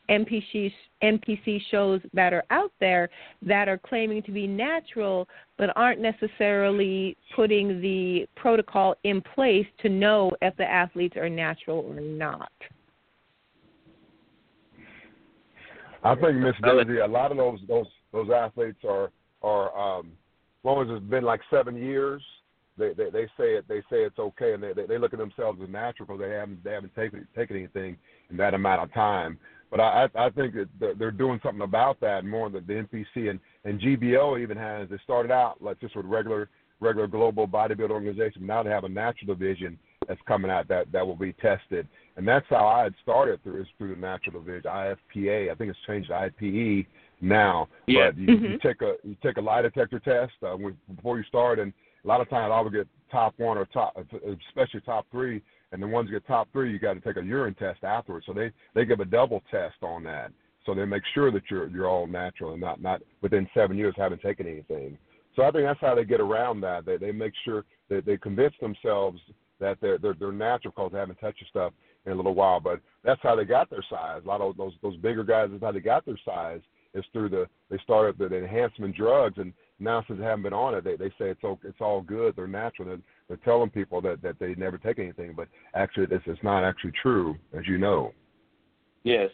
NPC, 0.09 0.73
NPC 1.03 1.61
shows 1.73 2.01
that 2.15 2.33
are 2.33 2.45
out 2.51 2.71
there 2.79 3.11
that 3.43 3.69
are 3.69 3.79
claiming 3.79 4.23
to 4.23 4.31
be 4.31 4.47
natural 4.47 5.29
but 5.59 5.71
aren't 5.75 6.01
necessarily 6.01 7.17
putting 7.35 7.81
the 7.81 8.27
protocol 8.37 8.95
in 9.03 9.21
place 9.21 9.67
to 9.83 9.89
know 9.89 10.31
if 10.43 10.57
the 10.57 10.65
athletes 10.65 11.17
are 11.17 11.29
natural 11.29 11.79
or 11.79 12.01
not. 12.01 12.53
I 16.05 16.15
think 16.15 16.37
Miss 16.37 16.55
Daisy, 16.63 16.99
a 16.99 17.07
lot 17.07 17.33
of 17.33 17.37
those 17.37 17.59
those 17.67 17.87
those 18.13 18.31
athletes 18.31 18.79
are 18.89 19.11
are 19.43 19.77
um 19.77 20.07
as 20.07 20.65
long 20.65 20.83
as 20.83 20.97
it's 20.97 21.11
been 21.11 21.25
like 21.25 21.41
seven 21.51 21.77
years, 21.77 22.23
they 22.79 22.93
they, 22.93 23.11
they 23.11 23.25
say 23.37 23.55
it 23.57 23.65
they 23.69 23.81
say 23.91 24.03
it's 24.05 24.19
okay 24.19 24.55
and 24.55 24.63
they, 24.63 24.73
they 24.73 24.87
they 24.87 24.99
look 24.99 25.13
at 25.13 25.19
themselves 25.19 25.59
as 25.63 25.69
natural 25.69 26.07
because 26.07 26.21
they 26.21 26.31
haven't 26.31 26.63
they 26.65 26.73
haven't 26.73 26.95
taken 26.95 27.27
taken 27.37 27.57
anything 27.57 27.97
in 28.31 28.37
that 28.37 28.55
amount 28.55 28.83
of 28.83 28.93
time. 28.93 29.39
But 29.71 29.81
I 29.81 30.09
I 30.15 30.31
think 30.31 30.55
that 30.55 30.99
they're- 30.99 31.11
doing 31.11 31.41
something 31.43 31.63
about 31.63 31.99
that 32.01 32.25
more 32.25 32.49
than 32.51 32.67
the 32.67 32.75
NPC 32.75 33.31
and 33.31 33.41
and 33.65 33.81
GBO 33.81 34.41
even 34.41 34.57
has. 34.57 34.89
They 34.89 34.99
started 35.03 35.33
out 35.33 35.61
like 35.63 35.81
just 35.81 35.97
with 35.97 36.07
regular 36.07 36.49
regular 36.81 37.07
global 37.07 37.49
bodybuilding 37.49 37.91
organization. 37.91 38.47
Now 38.47 38.63
they 38.63 38.71
have 38.71 38.85
a 38.85 38.89
natural 38.89 39.35
division 39.35 39.79
that's 40.07 40.21
coming 40.29 40.51
out 40.51 40.69
that 40.69 40.93
that 40.93 41.05
will 41.07 41.17
be 41.17 41.33
tested, 41.35 41.89
and 42.17 42.29
that's 42.29 42.47
how 42.49 42.67
I 42.67 42.85
had 42.85 42.95
started 43.03 43.43
through 43.43 43.63
is 43.63 43.67
through 43.77 43.95
the 43.95 44.01
natural 44.01 44.41
division 44.41 44.71
IFPA. 44.71 45.51
I 45.51 45.55
think 45.55 45.71
it's 45.71 45.79
changed 45.87 46.09
to 46.11 46.15
IPE 46.15 46.87
now. 47.21 47.67
Yeah. 47.87 48.11
But 48.11 48.19
you, 48.19 48.27
you 48.27 48.37
Mhm. 48.51 48.61
take 48.61 48.83
a 48.83 48.95
you 49.03 49.17
take 49.23 49.37
a 49.39 49.41
lie 49.41 49.63
detector 49.63 49.99
test 49.99 50.33
uh, 50.43 50.55
when, 50.57 50.77
before 50.95 51.17
you 51.19 51.25
start, 51.25 51.59
and 51.59 51.73
a 52.07 52.09
lot 52.09 52.21
of 52.21 52.31
times 52.31 52.53
I 52.55 52.61
would 52.61 52.73
get 52.73 52.87
top 53.11 53.35
one 53.37 53.59
or 53.59 53.67
top, 53.67 53.97
especially 54.49 54.81
top 54.81 55.07
three, 55.11 55.43
and 55.73 55.83
the 55.83 55.87
ones 55.87 56.09
that 56.09 56.13
get 56.13 56.27
top 56.27 56.49
three, 56.53 56.73
you 56.73 56.79
got 56.79 56.95
to 56.95 57.01
take 57.01 57.17
a 57.17 57.25
urine 57.25 57.55
test 57.55 57.83
afterwards. 57.83 58.27
So 58.27 58.33
they 58.33 58.53
they 58.75 58.85
give 58.85 59.01
a 59.01 59.05
double 59.05 59.43
test 59.51 59.77
on 59.83 60.05
that, 60.05 60.31
so 60.65 60.75
they 60.75 60.85
make 60.85 61.03
sure 61.15 61.33
that 61.33 61.43
you're 61.51 61.69
you're 61.69 61.89
all 61.89 62.07
natural 62.07 62.53
and 62.53 62.61
not 62.61 62.81
not 62.81 63.03
within 63.23 63.49
seven 63.53 63.77
years 63.77 63.95
haven't 63.97 64.23
taken 64.23 64.47
anything. 64.47 64.97
So 65.35 65.43
I 65.43 65.51
think 65.51 65.65
that's 65.65 65.81
how 65.81 65.95
they 65.95 66.05
get 66.05 66.21
around 66.21 66.61
that. 66.61 66.87
They 66.87 66.97
they 66.97 67.13
make 67.13 67.33
sure 67.45 67.65
that 67.91 68.07
they 68.07 68.17
convince 68.17 68.55
themselves 68.61 69.21
that 69.59 69.79
they're 69.81 69.99
they're, 69.99 70.15
they're 70.15 70.33
natural 70.33 70.73
because 70.75 70.93
they 70.93 70.99
haven't 70.99 71.21
touched 71.21 71.45
stuff 71.51 71.73
in 72.07 72.13
a 72.13 72.15
little 72.17 72.35
while. 72.35 72.61
But 72.61 72.81
that's 73.03 73.21
how 73.23 73.35
they 73.35 73.45
got 73.45 73.69
their 73.69 73.85
size. 73.91 74.23
A 74.25 74.29
lot 74.29 74.41
of 74.41 74.57
those 74.57 74.75
those 74.81 74.97
bigger 74.99 75.25
guys, 75.25 75.49
that's 75.51 75.63
how 75.63 75.73
they 75.73 75.81
got 75.81 76.07
their 76.07 76.19
size 76.25 76.61
is 76.95 77.05
through 77.13 77.31
the 77.31 77.49
they 77.69 77.79
started 77.79 78.17
the 78.17 78.35
enhancement 78.37 78.95
drugs 78.95 79.39
and 79.39 79.53
now 79.79 80.03
since 80.07 80.19
they 80.19 80.25
haven't 80.25 80.43
been 80.43 80.53
on 80.53 80.75
it, 80.75 80.85
they 80.85 80.97
they 80.97 81.11
say 81.11 81.31
it's 81.31 81.45
all 81.45 81.59
it's 81.65 81.81
all 81.81 82.01
good. 82.01 82.35
They're 82.37 82.47
natural. 82.47 82.89
They're, 82.89 82.99
they're 83.29 83.37
telling 83.39 83.71
people 83.71 84.01
that 84.03 84.23
that 84.23 84.39
they 84.39 84.55
never 84.55 84.79
take 84.79 84.99
anything, 84.99 85.35
but 85.37 85.49
actually 85.75 86.07
this 86.07 86.23
is 86.27 86.39
not 86.43 86.65
actually 86.65 86.93
true, 87.03 87.37
as 87.57 87.67
you 87.67 87.79
know. 87.79 88.13
Yes, 89.05 89.31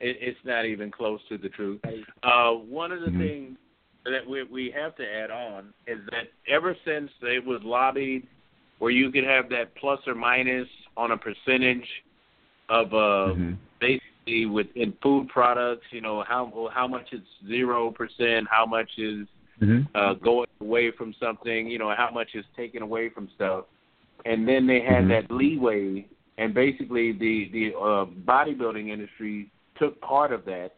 it, 0.00 0.16
it's 0.20 0.38
not 0.44 0.66
even 0.66 0.90
close 0.90 1.20
to 1.28 1.38
the 1.38 1.48
truth. 1.48 1.80
Uh, 2.22 2.50
one 2.52 2.92
of 2.92 3.00
the 3.00 3.10
Mhm. 3.10 3.18
things 3.18 3.58
that 4.04 4.26
we 4.26 4.42
we 4.44 4.70
have 4.70 4.96
to 4.96 5.06
add 5.08 5.30
on 5.30 5.72
is 5.86 6.00
that 6.10 6.32
ever 6.48 6.76
since 6.84 7.10
it 7.22 7.44
was 7.44 7.62
lobbied, 7.62 8.26
where 8.78 8.90
you 8.90 9.10
could 9.12 9.24
have 9.24 9.48
that 9.50 9.74
plus 9.76 10.00
or 10.06 10.14
minus 10.14 10.68
on 10.96 11.12
a 11.12 11.16
percentage 11.16 11.88
of 12.68 12.92
uh, 12.92 13.34
Mhm. 13.34 13.56
basically 13.78 14.46
with 14.46 14.66
in 14.74 14.92
food 15.02 15.28
products, 15.28 15.86
you 15.92 16.00
know 16.00 16.22
how 16.22 16.70
how 16.72 16.88
much 16.88 17.12
is 17.12 17.22
zero 17.46 17.90
percent, 17.90 18.48
how 18.50 18.66
much 18.66 18.90
is 18.98 19.28
Mm-hmm. 19.60 19.80
uh, 19.94 20.14
going 20.14 20.46
away 20.60 20.90
from 20.90 21.14
something, 21.20 21.68
you 21.68 21.78
know 21.78 21.94
how 21.94 22.10
much 22.10 22.30
is 22.34 22.44
taken 22.56 22.82
away 22.82 23.10
from 23.10 23.28
stuff, 23.34 23.66
and 24.24 24.48
then 24.48 24.66
they 24.66 24.80
had 24.80 25.04
Mhm. 25.04 25.08
that 25.08 25.30
leeway, 25.30 26.08
and 26.38 26.54
basically 26.54 27.12
the 27.12 27.48
the 27.50 27.74
uh, 27.74 28.06
bodybuilding 28.24 28.88
industry 28.88 29.50
took 29.76 30.00
part 30.00 30.32
of 30.32 30.44
that. 30.46 30.76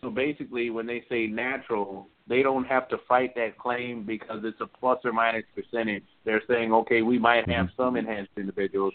So 0.00 0.10
basically, 0.10 0.70
when 0.70 0.86
they 0.86 1.04
say 1.08 1.26
natural, 1.26 2.08
they 2.26 2.42
don't 2.42 2.64
have 2.64 2.88
to 2.88 2.98
fight 3.08 3.34
that 3.34 3.58
claim 3.58 4.02
because 4.02 4.44
it's 4.44 4.60
a 4.60 4.66
plus 4.66 4.98
or 5.04 5.12
minus 5.12 5.44
percentage. 5.54 6.04
They're 6.24 6.42
saying, 6.48 6.72
okay, 6.72 7.02
we 7.02 7.18
might 7.18 7.48
have 7.48 7.66
Mhm. 7.66 7.76
some 7.76 7.96
enhanced 7.96 8.32
individuals, 8.36 8.94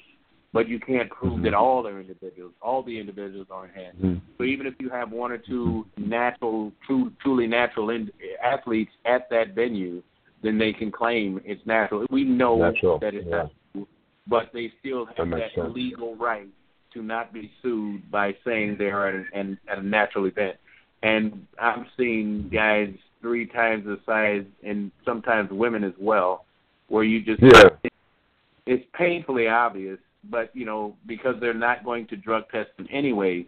but 0.54 0.68
you 0.68 0.80
can't 0.80 1.10
prove 1.10 1.40
Mhm. 1.40 1.44
that 1.44 1.54
all 1.54 1.86
are 1.86 2.00
individuals. 2.00 2.54
All 2.62 2.82
the 2.82 2.98
individuals 2.98 3.48
are 3.52 3.66
enhanced. 3.66 4.02
Mhm. 4.02 4.22
So 4.38 4.44
even 4.44 4.66
if 4.66 4.76
you 4.80 4.90
have 4.90 5.12
one 5.12 5.32
or 5.32 5.38
two 5.38 5.86
natural, 5.98 6.72
true, 6.86 7.12
truly 7.20 7.48
natural 7.48 7.90
in, 7.90 8.12
athletes 8.42 8.92
at 9.06 9.30
that 9.30 9.50
venue, 9.50 10.02
then 10.42 10.58
they 10.58 10.72
can 10.74 10.92
claim 10.92 11.42
it's 11.46 11.66
natural. 11.66 12.06
We 12.10 12.24
know 12.24 12.58
Natural, 12.58 13.00
that 13.00 13.14
it's 13.14 13.28
yeah. 13.28 13.48
natural, 13.76 13.88
but 14.28 14.52
they 14.54 14.70
still 14.80 15.06
have 15.06 15.28
makes 15.28 15.56
that 15.56 15.74
legal 15.74 16.16
right 16.16 16.48
to 16.94 17.02
not 17.02 17.34
be 17.34 17.52
sued 17.62 18.10
by 18.10 18.36
saying 18.46 18.78
they 18.78 18.90
are 18.90 19.08
at, 19.08 19.26
an, 19.34 19.60
at 19.68 19.80
a 19.80 19.84
natural 19.84 20.26
event. 20.26 20.58
And 21.04 21.46
I'm 21.60 21.86
seeing 21.98 22.50
guys 22.50 22.94
three 23.22 23.46
times 23.46 23.86
the 23.86 24.00
size, 24.06 24.46
and 24.64 24.92
sometimes 25.04 25.52
women 25.52 25.84
as 25.84 25.94
well, 26.00 26.46
where 26.88 27.04
you 27.04 27.22
just 27.22 27.42
Yeah. 27.42 27.70
it's 28.66 28.86
painfully 28.94 29.48
obvious, 29.48 30.00
but 30.30 30.56
you 30.56 30.66
know, 30.66 30.96
because 31.06 31.36
they're 31.40 31.54
not 31.54 31.84
going 31.84 32.08
to 32.08 32.16
drug 32.16 32.44
test 32.52 32.70
them 32.78 32.88
anyway, 32.92 33.46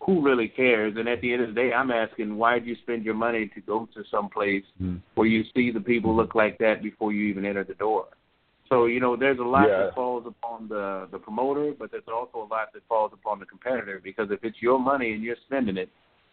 who 0.00 0.22
really 0.22 0.48
cares? 0.48 0.94
And 0.96 1.08
at 1.08 1.20
the 1.20 1.32
end 1.32 1.42
of 1.42 1.48
the 1.48 1.54
day, 1.54 1.72
I'm 1.72 1.90
asking, 1.90 2.36
why 2.36 2.58
do 2.58 2.66
you 2.66 2.76
spend 2.82 3.04
your 3.04 3.14
money 3.14 3.50
to 3.54 3.60
go 3.60 3.88
to 3.94 4.04
some 4.10 4.28
place 4.28 4.64
Mhm. 4.80 5.00
where 5.14 5.26
you 5.26 5.44
see 5.54 5.70
the 5.70 5.80
people 5.80 6.14
look 6.14 6.34
like 6.34 6.58
that 6.58 6.82
before 6.82 7.12
you 7.12 7.24
even 7.26 7.44
enter 7.44 7.64
the 7.64 7.74
door? 7.74 8.08
So 8.68 8.86
you 8.86 9.00
know, 9.00 9.16
there's 9.16 9.38
a 9.38 9.44
lot 9.44 9.68
Yeah. 9.68 9.84
that 9.84 9.94
falls 9.94 10.26
upon 10.26 10.68
the 10.68 11.08
the 11.10 11.18
promoter, 11.18 11.72
but 11.72 11.90
there's 11.90 12.08
also 12.08 12.42
a 12.42 12.48
lot 12.52 12.72
that 12.72 12.82
falls 12.88 13.12
upon 13.12 13.38
the 13.38 13.46
competitor 13.46 14.00
because 14.02 14.30
if 14.30 14.44
it's 14.44 14.60
your 14.60 14.78
money 14.78 15.12
and 15.12 15.22
you're 15.22 15.42
spending 15.46 15.76
it, 15.76 15.88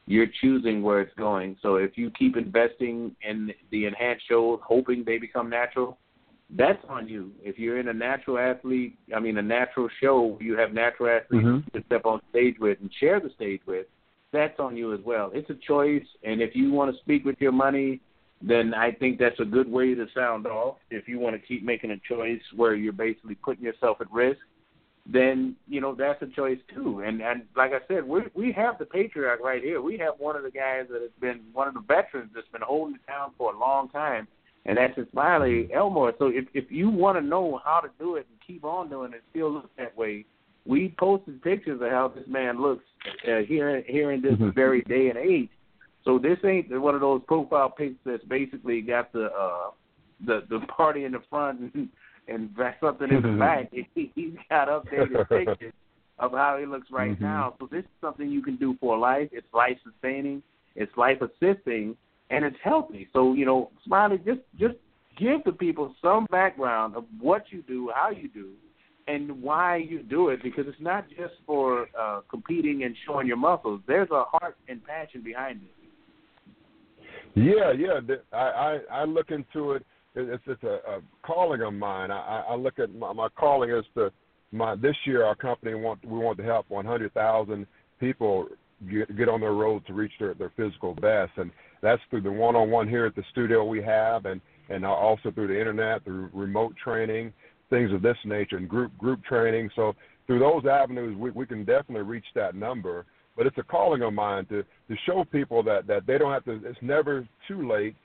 you're 0.08 0.28
choosing 0.41 0.82
where 0.82 1.00
it's 1.00 1.14
going. 1.14 1.56
So 1.62 1.76
if 1.76 1.98
you 1.98 2.10
keep 2.12 2.36
investing 2.36 3.16
in 3.22 3.54
the 3.70 3.86
enhanced 3.86 4.28
shows, 4.28 4.60
hoping 4.62 5.04
they 5.04 5.18
become 5.18 5.50
natural, 5.50 5.98
that's 6.56 6.84
on 6.88 7.08
you. 7.08 7.32
If 7.41 7.58
you're 7.58 7.80
in 7.80 7.88
a 7.88 7.93
natural 7.93 8.38
athlete, 8.38 8.97
I 9.16 9.20
mean 9.20 9.38
a 9.38 9.41
natural 9.41 9.89
show, 10.01 10.38
you 10.39 10.56
have 10.58 10.74
natural 10.74 11.10
athletes 11.10 11.45
Mhm. 11.45 11.72
to 11.74 11.84
step 11.84 12.06
on 12.06 12.22
stage 12.30 12.60
with 12.60 12.80
and 12.82 12.93
share 12.93 13.20
the 13.20 13.30
stage 13.32 13.62
with. 13.66 13.88
That's 14.32 14.60
on 14.60 14.76
you 14.76 14.93
as 14.93 15.01
well. 15.01 15.32
It's 15.34 15.49
a 15.49 15.56
choice, 15.56 16.06
and 16.24 16.41
if 16.41 16.56
you 16.56 16.72
want 16.72 16.93
to 16.93 17.01
speak 17.01 17.24
with 17.26 17.39
your 17.39 17.51
money, 17.51 17.99
then 18.41 18.74
I 18.74 18.91
think 18.91 19.20
that's 19.20 19.39
a 19.39 19.45
good 19.45 19.72
way 19.72 19.95
to 19.95 20.08
sound 20.10 20.47
off. 20.47 20.78
If 20.89 21.08
you 21.08 21.20
want 21.20 21.39
to 21.39 21.47
keep 21.47 21.64
making 21.64 21.91
a 21.91 21.97
choice 21.97 22.41
where 22.56 22.76
you're 22.76 22.93
basically 22.93 23.36
putting 23.36 23.64
yourself 23.64 24.01
at 24.01 24.12
risk, 24.12 24.41
then 25.06 25.56
you 25.68 25.82
know 25.82 25.93
that's 25.93 26.22
a 26.22 26.28
choice 26.28 26.60
too. 26.74 27.01
And 27.01 27.22
and 27.22 27.43
like 27.56 27.74
I 27.74 27.86
said, 27.88 28.08
we 28.08 28.22
we 28.34 28.51
have 28.54 28.78
the 28.78 28.86
patriarch 28.86 29.41
right 29.41 29.62
here. 29.62 29.82
We 29.82 29.97
have 29.97 30.16
one 30.18 30.36
of 30.36 30.43
the 30.43 30.51
guys 30.51 30.88
that 30.89 31.01
has 31.01 31.12
been 31.20 31.41
one 31.54 31.68
of 31.68 31.74
the 31.74 31.82
veterans 31.82 32.32
that's 32.34 32.47
been 32.49 32.62
holding 32.62 32.95
it 32.95 33.06
down 33.08 33.32
for 33.38 33.54
a 33.54 33.58
long 33.58 33.89
time, 33.89 34.28
and 34.66 34.78
that's 34.78 34.95
just 34.95 35.11
Smiley 35.11 35.70
Elmore. 35.74 36.14
So 36.18 36.28
if 36.28 36.45
if 36.53 36.72
you 36.72 36.89
want 36.89 37.18
to 37.18 37.22
know 37.22 37.59
how 37.64 37.80
to 37.80 37.89
do 37.99 38.16
it 38.16 38.26
and 38.30 38.39
keep 38.45 38.64
on 38.64 38.89
doing 38.89 39.14
it, 39.14 39.24
still 39.32 39.51
look 39.51 39.70
that 39.78 39.95
way. 39.97 40.26
We 40.66 40.95
posted 40.97 41.41
pictures 41.41 41.82
of 41.82 41.89
how 41.89 42.07
this 42.07 42.26
man 42.28 42.61
looks 42.61 42.86
uh, 43.28 43.39
here 43.39 43.82
here 43.88 44.11
in 44.11 44.22
this 44.22 44.36
Mhm. 44.36 44.53
very 44.55 44.82
day 44.84 45.09
and 45.09 45.18
age. 45.18 45.49
So 46.05 46.20
this 46.20 46.38
ain't 46.43 46.70
one 46.80 46.95
of 46.95 47.01
those 47.01 47.22
profile 47.28 47.70
pics 47.70 47.95
that's 48.05 48.24
basically 48.26 48.82
got 48.82 49.11
the 49.11 49.32
uh 49.34 49.72
the 50.26 50.43
the 50.49 50.59
party 50.68 51.03
in 51.05 51.11
the 51.11 51.22
front 51.30 51.59
and 51.59 51.89
and 52.28 52.49
something 52.80 53.11
in 53.11 53.22
the 53.22 53.38
back. 53.38 53.72
He, 53.95 54.11
he's 54.16 54.36
got 54.49 54.70
updated 54.70 55.28
pictures 55.30 55.74
of 56.20 56.32
how 56.32 56.57
he 56.57 56.66
looks 56.66 56.89
right 56.91 57.18
Mhm. 57.18 57.22
now. 57.22 57.55
So 57.59 57.68
this 57.68 57.84
is 57.84 57.91
something 57.99 58.30
you 58.30 58.41
can 58.41 58.55
do 58.55 58.76
for 58.80 58.97
life. 58.97 59.30
It's 59.34 59.51
life 59.53 59.78
sustaining. 59.84 60.41
It's 60.76 60.95
life 60.97 61.22
assisting, 61.22 61.97
and 62.30 62.43
it's 62.45 62.57
healthy. 62.63 63.07
So 63.13 63.34
you 63.34 63.45
know, 63.45 63.71
Smiley, 63.86 64.17
just 64.26 64.41
just 64.59 64.76
give 65.17 65.43
the 65.45 65.51
people 65.51 65.95
some 66.01 66.26
background 66.32 66.95
of 66.95 67.05
what 67.19 67.43
you 67.49 67.63
do, 67.63 67.91
how 67.93 68.09
you 68.09 68.30
do, 68.30 68.51
and 69.07 69.41
why 69.41 69.78
you 69.78 70.03
do 70.03 70.30
it. 70.30 70.41
Because 70.43 70.65
it's 70.67 70.82
not 70.82 71.07
just 71.09 71.34
for 71.45 71.88
uh, 71.99 72.21
competing 72.30 72.84
and 72.84 72.95
showing 73.05 73.28
your 73.28 73.38
muscles. 73.38 73.82
There's 73.88 74.09
a 74.11 74.24
heart 74.26 74.57
and 74.67 74.84
passion 74.84 75.21
behind 75.24 75.61
it. 75.61 75.84
Yeah, 77.36 77.71
yeah. 77.71 78.15
I 78.32 78.38
I, 78.38 78.80
I 78.91 79.03
look 79.05 79.32
into 79.32 79.74
it. 79.74 79.86
it- 80.15 80.30
It's 80.30 80.43
it's 80.47 80.63
a, 80.63 80.80
a 80.88 81.01
calling 81.24 81.61
of 81.61 81.74
mine. 81.74 82.11
I, 82.11 82.19
I 82.19 82.39
I 82.51 82.55
look 82.55 82.80
at 82.80 82.93
my, 82.93 83.13
my 83.13 83.30
calling 83.30 83.71
is 83.71 83.86
to 83.95 84.11
my 84.51 84.76
this 84.76 84.95
year 85.05 85.26
our 85.26 85.36
company 85.36 85.74
want 85.74 86.03
we 86.05 86.19
want 86.19 86.38
to 86.38 86.43
help 86.43 86.69
100,000 86.69 87.65
people 87.99 88.47
get 88.89 89.17
get 89.17 89.28
on 89.30 89.41
their 89.41 89.53
road 89.53 89.86
to 89.88 89.93
reach 89.93 90.11
their 90.19 90.34
their 90.36 90.51
physical 90.55 90.93
best, 90.93 91.32
and 91.38 91.51
that's 91.84 92.01
through 92.09 92.21
the 92.21 92.31
one-on-one 92.31 92.88
here 92.88 93.05
at 93.05 93.15
the 93.15 93.23
studio 93.31 93.63
we 93.63 93.84
have, 93.84 94.25
and 94.25 94.41
and 94.69 94.86
also 94.86 95.29
through 95.29 95.49
the 95.49 95.59
internet, 95.59 96.03
through 96.05 96.29
remote 96.34 96.73
training, 96.81 97.34
things 97.69 97.91
of 97.91 98.01
this 98.01 98.17
nature, 98.25 98.57
and 98.57 98.67
group 98.67 98.97
group 98.97 99.23
training. 99.23 99.69
So 99.75 99.93
through 100.25 100.39
those 100.39 100.65
avenues, 100.65 101.15
we 101.17 101.29
we 101.31 101.45
can 101.45 101.65
definitely 101.65 102.03
reach 102.03 102.25
that 102.34 102.55
number. 102.55 103.05
But 103.36 103.47
it's 103.47 103.57
a 103.57 103.63
calling 103.63 104.01
of 104.03 104.13
mine 104.13 104.45
to 104.45 104.63
to 104.63 104.95
show 105.05 105.25
people 105.31 105.61
that 105.63 105.86
that 105.88 106.07
they 106.07 106.17
don't 106.17 106.31
have 106.31 106.45
to. 106.45 106.61
It's 106.65 106.79
never 106.81 107.27
too 107.47 107.69
late 107.69 107.95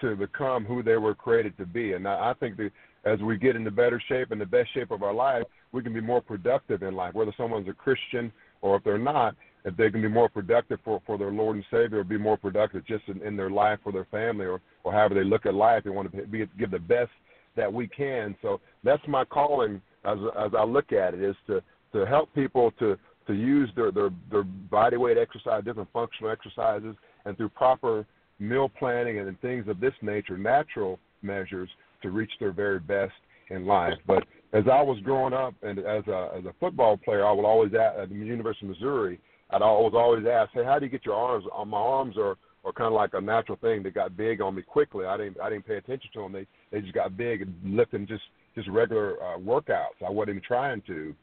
to 0.00 0.14
become 0.14 0.64
who 0.64 0.82
they 0.82 0.96
were 0.96 1.14
created 1.14 1.56
to 1.58 1.66
be. 1.66 1.94
And 1.94 2.06
I, 2.06 2.30
I 2.30 2.34
think 2.38 2.56
that 2.58 2.70
as 3.04 3.18
we 3.20 3.36
get 3.36 3.56
into 3.56 3.70
better 3.70 4.00
shape 4.08 4.30
and 4.30 4.40
the 4.40 4.46
best 4.46 4.72
shape 4.72 4.90
of 4.90 5.02
our 5.02 5.12
life, 5.12 5.42
we 5.72 5.82
can 5.82 5.92
be 5.92 6.00
more 6.00 6.20
productive 6.20 6.82
in 6.82 6.94
life. 6.94 7.14
Whether 7.14 7.34
someone's 7.36 7.68
a 7.68 7.72
Christian 7.72 8.32
or 8.62 8.76
if 8.76 8.84
they're 8.84 8.98
not, 8.98 9.34
if 9.64 9.76
they 9.76 9.90
can 9.90 10.02
be 10.02 10.08
more 10.08 10.28
productive 10.28 10.78
for 10.84 11.00
for 11.06 11.16
their 11.16 11.30
Lord 11.30 11.56
and 11.56 11.64
Savior, 11.70 12.00
or 12.00 12.04
be 12.04 12.18
more 12.18 12.36
productive 12.36 12.86
just 12.86 13.04
in, 13.08 13.22
in 13.22 13.36
their 13.36 13.50
life 13.50 13.78
for 13.82 13.92
their 13.92 14.06
family, 14.06 14.46
or 14.46 14.60
or 14.84 14.92
however 14.92 15.14
they 15.14 15.24
look 15.24 15.46
at 15.46 15.54
life, 15.54 15.84
they 15.84 15.90
want 15.90 16.12
to 16.12 16.26
be 16.26 16.46
give 16.58 16.70
the 16.70 16.78
best 16.78 17.10
that 17.56 17.72
we 17.72 17.86
can. 17.86 18.36
So 18.42 18.60
that's 18.82 19.02
my 19.08 19.24
calling 19.24 19.80
as 20.04 20.18
as 20.38 20.52
I 20.56 20.64
look 20.64 20.92
at 20.92 21.14
it 21.14 21.22
is 21.22 21.36
to 21.46 21.62
to 21.92 22.04
help 22.06 22.32
people 22.34 22.72
to 22.78 22.98
to 23.26 23.32
use 23.32 23.70
their 23.74 23.90
their 23.90 24.10
their 24.30 24.42
body 24.42 24.96
weight 24.96 25.18
exercise, 25.18 25.64
different 25.64 25.88
functional 25.92 26.30
exercises, 26.30 26.94
and 27.24 27.36
through 27.36 27.50
proper 27.50 28.06
meal 28.38 28.70
planning 28.78 29.18
and 29.18 29.40
things 29.40 29.68
of 29.68 29.80
this 29.80 29.94
nature, 30.02 30.36
natural 30.36 30.98
measures 31.22 31.70
to 32.02 32.10
reach 32.10 32.32
their 32.40 32.52
very 32.52 32.80
best 32.80 33.12
in 33.50 33.66
life. 33.66 33.94
But 34.06 34.24
as 34.52 34.64
I 34.70 34.82
was 34.82 34.98
growing 35.00 35.32
up 35.32 35.54
and 35.62 35.78
as 35.78 36.06
a 36.06 36.30
as 36.36 36.44
a 36.44 36.54
football 36.60 36.96
player, 36.96 37.24
I 37.24 37.32
would 37.32 37.46
always 37.46 37.72
at, 37.74 37.96
at 37.98 38.08
the 38.08 38.14
University 38.14 38.66
of 38.66 38.70
Missouri, 38.70 39.18
I'd 39.50 39.62
always 39.62 39.94
always 39.94 40.26
ask, 40.26 40.50
hey, 40.52 40.64
how 40.64 40.78
do 40.78 40.86
you 40.86 40.90
get 40.90 41.04
your 41.04 41.14
arms? 41.14 41.44
On 41.52 41.68
my 41.68 41.78
arms 41.78 42.16
are 42.18 42.36
are 42.64 42.72
kind 42.72 42.86
of 42.86 42.94
like 42.94 43.12
a 43.12 43.20
natural 43.20 43.58
thing. 43.58 43.82
They 43.82 43.90
got 43.90 44.16
big 44.16 44.40
on 44.40 44.54
me 44.54 44.62
quickly. 44.62 45.04
I 45.04 45.16
didn't 45.16 45.40
I 45.40 45.50
didn't 45.50 45.66
pay 45.66 45.76
attention 45.76 46.10
to 46.14 46.22
them. 46.22 46.32
They 46.32 46.46
they 46.70 46.80
just 46.80 46.94
got 46.94 47.16
big 47.16 47.42
and 47.42 47.54
lifting 47.64 48.06
just 48.06 48.24
just 48.54 48.68
regular 48.68 49.22
uh, 49.22 49.38
workouts. 49.38 50.02
I 50.06 50.10
wasn't 50.10 50.36
even 50.36 50.42
trying 50.46 50.82
to 50.86 51.14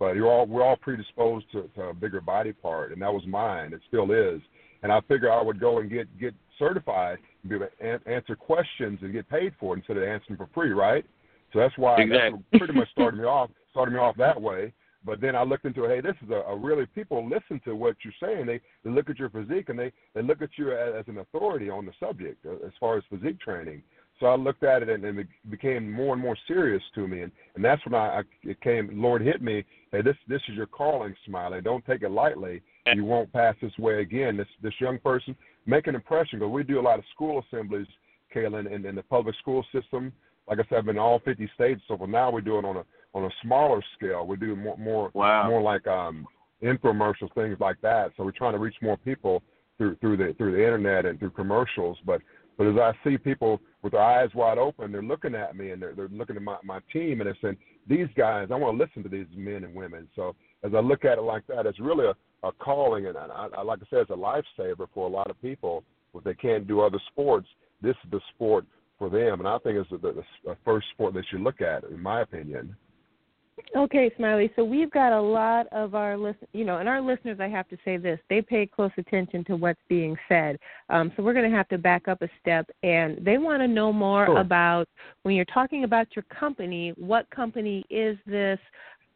but 0.00 0.16
you're 0.16 0.32
all 0.32 0.46
we're 0.46 0.64
all 0.64 0.76
predisposed 0.76 1.44
to, 1.52 1.70
to 1.76 1.82
a 1.84 1.94
bigger 1.94 2.22
body 2.22 2.52
part, 2.52 2.90
and 2.90 3.00
that 3.02 3.12
was 3.12 3.22
mine. 3.26 3.72
It 3.72 3.82
still 3.86 4.10
is. 4.10 4.40
And 4.82 4.90
I 4.90 5.00
figured 5.02 5.30
I 5.30 5.42
would 5.42 5.60
go 5.60 5.78
and 5.78 5.90
get 5.90 6.08
get 6.18 6.34
certified 6.58 7.18
and 7.42 7.50
be 7.50 7.56
able 7.56 7.66
to 7.66 7.86
an- 7.86 8.00
answer 8.06 8.34
questions 8.34 8.98
and 9.02 9.12
get 9.12 9.28
paid 9.28 9.52
for 9.60 9.74
it 9.74 9.80
instead 9.80 9.98
of 9.98 10.02
answering 10.02 10.38
for 10.38 10.48
free, 10.54 10.72
right? 10.72 11.04
So 11.52 11.58
that's 11.58 11.76
why 11.76 12.00
Exactly. 12.00 12.40
that's 12.50 12.58
pretty 12.58 12.72
much 12.72 12.90
started 12.90 13.20
me 13.20 13.24
off 13.26 13.50
started 13.70 13.92
me 13.92 13.98
off 13.98 14.16
that 14.16 14.40
way. 14.40 14.72
But 15.04 15.20
then 15.20 15.34
I 15.34 15.42
looked 15.42 15.64
into 15.64 15.84
it, 15.84 15.88
hey, 15.88 16.00
this 16.00 16.16
is 16.22 16.30
a, 16.30 16.42
a 16.50 16.56
really 16.56 16.86
people 16.86 17.26
listen 17.28 17.60
to 17.64 17.74
what 17.74 17.96
you're 18.04 18.12
saying. 18.22 18.46
They 18.46 18.60
they 18.84 18.90
look 18.90 19.08
at 19.08 19.18
your 19.18 19.30
physique 19.30 19.68
and 19.68 19.78
they 19.78 19.92
they 20.14 20.22
look 20.22 20.42
at 20.42 20.50
you 20.56 20.72
as, 20.72 20.94
as 21.00 21.04
an 21.08 21.18
authority 21.18 21.70
on 21.70 21.86
the 21.86 21.92
subject 21.98 22.44
uh, 22.44 22.66
as 22.66 22.72
far 22.78 22.98
as 22.98 23.04
physique 23.10 23.40
training. 23.40 23.82
So 24.18 24.26
I 24.26 24.36
looked 24.36 24.62
at 24.62 24.82
it 24.82 24.90
and, 24.90 25.02
and 25.04 25.18
it 25.18 25.28
became 25.48 25.90
more 25.90 26.12
and 26.12 26.22
more 26.22 26.36
serious 26.46 26.82
to 26.94 27.08
me, 27.08 27.22
and 27.22 27.32
and 27.54 27.64
that's 27.64 27.84
when 27.86 27.94
I, 27.94 28.18
I 28.18 28.22
it 28.42 28.60
came. 28.60 28.90
Lord 28.92 29.22
hit 29.22 29.40
me. 29.40 29.64
Hey, 29.90 30.02
this 30.02 30.16
this 30.28 30.42
is 30.48 30.56
your 30.56 30.66
calling, 30.66 31.14
Smiley. 31.26 31.62
Don't 31.62 31.84
take 31.86 32.02
it 32.02 32.10
lightly. 32.10 32.62
You 32.92 33.04
won't 33.04 33.32
pass 33.32 33.54
this 33.62 33.76
way 33.78 34.02
again. 34.02 34.36
This 34.36 34.48
this 34.62 34.74
young 34.80 34.98
person 34.98 35.34
make 35.66 35.86
an 35.86 35.94
impression. 35.94 36.38
Because 36.38 36.52
we 36.52 36.62
do 36.62 36.80
a 36.80 36.82
lot 36.82 36.98
of 36.98 37.04
school 37.14 37.42
assemblies, 37.46 37.86
Kaelin, 38.34 38.70
in, 38.70 38.84
in 38.84 38.94
the 38.94 39.02
public 39.02 39.36
school 39.36 39.64
system. 39.72 40.12
Like 40.48 40.58
I 40.58 40.64
said, 40.68 40.78
I've 40.78 40.84
been 40.86 40.96
in 40.96 41.02
all 41.02 41.20
50 41.24 41.48
states. 41.54 41.80
So 41.86 41.96
for 41.96 42.08
now, 42.08 42.30
we 42.30 42.42
do 42.42 42.58
it 42.58 42.64
on 42.64 42.78
a 42.78 42.84
on 43.14 43.24
a 43.24 43.30
smaller 43.42 43.82
scale. 43.96 44.26
We 44.26 44.36
do 44.36 44.56
more 44.56 44.76
more 44.76 45.10
Wow. 45.14 45.48
more 45.48 45.62
like 45.62 45.86
um 45.86 46.26
infomercials, 46.62 47.32
things 47.34 47.56
like 47.60 47.80
that. 47.82 48.12
So 48.16 48.24
we're 48.24 48.32
trying 48.32 48.52
to 48.52 48.58
reach 48.58 48.76
more 48.82 48.96
people 48.96 49.42
through 49.78 49.96
through 49.96 50.16
the 50.18 50.34
through 50.38 50.52
the 50.52 50.62
internet 50.64 51.06
and 51.06 51.18
through 51.18 51.30
commercials. 51.30 51.98
But 52.04 52.20
but 52.58 52.66
as 52.66 52.76
I 52.76 52.92
see 53.02 53.16
people 53.16 53.60
with 53.82 53.92
their 53.92 54.02
eyes 54.02 54.28
wide 54.34 54.58
open, 54.58 54.92
they're 54.92 55.02
looking 55.02 55.34
at 55.34 55.56
me 55.56 55.70
and 55.70 55.80
they're 55.80 55.94
they're 55.94 56.08
looking 56.08 56.36
at 56.36 56.42
my 56.42 56.56
my 56.62 56.80
team 56.92 57.20
and 57.20 57.26
they're 57.26 57.38
saying, 57.40 57.56
these 57.88 58.08
guys, 58.16 58.48
I 58.50 58.56
want 58.56 58.78
to 58.78 58.84
listen 58.84 59.02
to 59.02 59.08
these 59.08 59.26
men 59.34 59.64
and 59.64 59.74
women. 59.74 60.06
So 60.14 60.36
as 60.62 60.72
I 60.74 60.80
look 60.80 61.04
at 61.04 61.18
it 61.18 61.22
like 61.22 61.46
that, 61.46 61.66
it's 61.66 61.80
really 61.80 62.06
a, 62.06 62.14
a 62.46 62.52
calling, 62.52 63.06
and 63.06 63.16
I, 63.16 63.48
I, 63.56 63.62
like 63.62 63.80
I 63.82 63.86
said, 63.88 64.00
it's 64.00 64.10
a 64.10 64.14
lifesaver 64.14 64.86
for 64.92 65.06
a 65.08 65.10
lot 65.10 65.30
of 65.30 65.40
people. 65.40 65.82
If 66.14 66.24
they 66.24 66.34
can't 66.34 66.68
do 66.68 66.80
other 66.80 67.00
sports, 67.10 67.48
this 67.80 67.96
is 68.04 68.10
the 68.10 68.20
sport 68.34 68.66
for 68.98 69.08
them, 69.08 69.40
and 69.40 69.48
I 69.48 69.56
think 69.58 69.78
it's 69.78 69.88
the, 69.88 69.96
the, 69.96 70.22
the 70.44 70.56
first 70.64 70.88
sport 70.90 71.14
that 71.14 71.24
you 71.32 71.38
look 71.38 71.62
at, 71.62 71.84
in 71.84 72.02
my 72.02 72.20
opinion. 72.20 72.76
Okay, 73.76 74.10
Smiley. 74.16 74.50
So 74.56 74.64
we've 74.64 74.90
got 74.90 75.12
a 75.12 75.20
lot 75.20 75.66
of 75.72 75.94
our 75.94 76.16
listen, 76.16 76.48
you 76.52 76.64
know, 76.64 76.78
and 76.78 76.88
our 76.88 77.00
listeners. 77.00 77.38
I 77.40 77.48
have 77.48 77.68
to 77.68 77.76
say 77.84 77.96
this: 77.96 78.18
they 78.28 78.42
pay 78.42 78.66
close 78.66 78.90
attention 78.98 79.44
to 79.44 79.56
what's 79.56 79.80
being 79.88 80.16
said. 80.28 80.58
Um, 80.88 81.12
so 81.16 81.22
we're 81.22 81.34
going 81.34 81.50
to 81.50 81.56
have 81.56 81.68
to 81.68 81.78
back 81.78 82.08
up 82.08 82.22
a 82.22 82.28
step, 82.40 82.68
and 82.82 83.18
they 83.24 83.38
want 83.38 83.60
to 83.60 83.68
know 83.68 83.92
more 83.92 84.26
sure. 84.26 84.38
about 84.38 84.88
when 85.22 85.34
you're 85.34 85.44
talking 85.46 85.84
about 85.84 86.08
your 86.16 86.24
company. 86.24 86.92
What 86.96 87.28
company 87.30 87.84
is 87.90 88.18
this? 88.26 88.58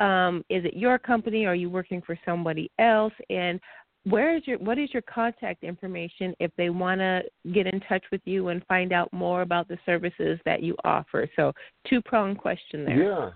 Um, 0.00 0.44
is 0.48 0.64
it 0.64 0.74
your 0.74 0.98
company? 0.98 1.46
Are 1.46 1.54
you 1.54 1.70
working 1.70 2.02
for 2.02 2.18
somebody 2.24 2.70
else? 2.78 3.12
And 3.30 3.60
where 4.04 4.36
is 4.36 4.46
your 4.46 4.58
what 4.58 4.78
is 4.78 4.90
your 4.92 5.02
contact 5.02 5.64
information 5.64 6.34
if 6.38 6.50
they 6.56 6.70
want 6.70 7.00
to 7.00 7.22
get 7.52 7.66
in 7.66 7.80
touch 7.80 8.04
with 8.12 8.20
you 8.24 8.48
and 8.48 8.64
find 8.66 8.92
out 8.92 9.12
more 9.12 9.42
about 9.42 9.66
the 9.66 9.78
services 9.86 10.38
that 10.44 10.62
you 10.62 10.76
offer? 10.84 11.28
So 11.36 11.52
two 11.88 12.02
prong 12.02 12.36
question 12.36 12.84
there. 12.84 13.02
Yeah. 13.02 13.30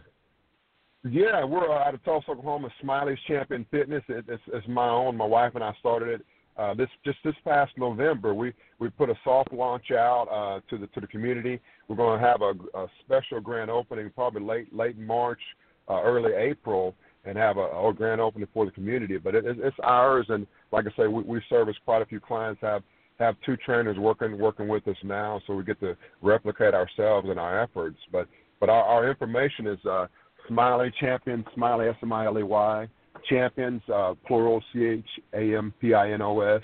Yeah, 1.04 1.44
we're 1.44 1.72
out 1.72 1.94
of 1.94 2.04
Tulsa, 2.04 2.32
Oklahoma. 2.32 2.70
Smiley's 2.82 3.18
Champion 3.28 3.64
Fitness. 3.70 4.02
It, 4.08 4.24
it's, 4.28 4.42
it's 4.48 4.66
my 4.68 4.88
own. 4.88 5.16
My 5.16 5.24
wife 5.24 5.52
and 5.54 5.62
I 5.62 5.72
started 5.78 6.20
it 6.20 6.26
uh, 6.58 6.74
this 6.74 6.88
just 7.04 7.18
this 7.24 7.36
past 7.44 7.72
November. 7.76 8.34
We 8.34 8.52
we 8.80 8.90
put 8.90 9.08
a 9.08 9.14
soft 9.22 9.52
launch 9.52 9.92
out 9.92 10.26
uh, 10.30 10.60
to 10.68 10.78
the 10.78 10.88
to 10.88 11.00
the 11.00 11.06
community. 11.06 11.60
We're 11.86 11.96
going 11.96 12.20
to 12.20 12.26
have 12.26 12.42
a, 12.42 12.52
a 12.76 12.88
special 13.04 13.40
grand 13.40 13.70
opening, 13.70 14.10
probably 14.10 14.42
late 14.42 14.74
late 14.74 14.98
March, 14.98 15.40
uh, 15.88 16.02
early 16.02 16.32
April, 16.34 16.96
and 17.24 17.38
have 17.38 17.58
a, 17.58 17.60
a 17.60 17.92
grand 17.94 18.20
opening 18.20 18.48
for 18.52 18.64
the 18.64 18.72
community. 18.72 19.18
But 19.18 19.36
it, 19.36 19.44
it's 19.46 19.76
ours, 19.84 20.26
and 20.30 20.48
like 20.72 20.86
I 20.86 20.90
say, 21.00 21.06
we, 21.06 21.22
we 21.22 21.40
service 21.48 21.76
quite 21.84 22.02
a 22.02 22.06
few 22.06 22.18
clients. 22.18 22.60
Have 22.60 22.82
have 23.20 23.36
two 23.46 23.56
trainers 23.56 23.96
working 23.96 24.36
working 24.36 24.66
with 24.66 24.86
us 24.88 24.96
now, 25.04 25.40
so 25.46 25.54
we 25.54 25.62
get 25.62 25.78
to 25.78 25.96
replicate 26.22 26.74
ourselves 26.74 27.28
and 27.30 27.38
our 27.38 27.62
efforts. 27.62 27.98
But 28.10 28.26
but 28.58 28.68
our, 28.68 28.82
our 28.82 29.08
information 29.08 29.68
is 29.68 29.78
uh, 29.86 30.08
Smiley 30.48 30.92
Champion, 31.00 31.44
Smiley 31.54 31.88
S 31.88 31.96
M 32.02 32.12
I 32.12 32.26
L 32.26 32.38
E 32.38 32.42
Y, 32.42 32.88
Champions, 33.28 33.82
uh, 33.92 34.14
plural 34.26 34.62
C 34.72 34.84
H 34.84 35.04
A 35.34 35.56
M 35.56 35.72
P 35.80 35.94
I 35.94 36.12
N 36.12 36.22
O 36.22 36.40
S 36.40 36.62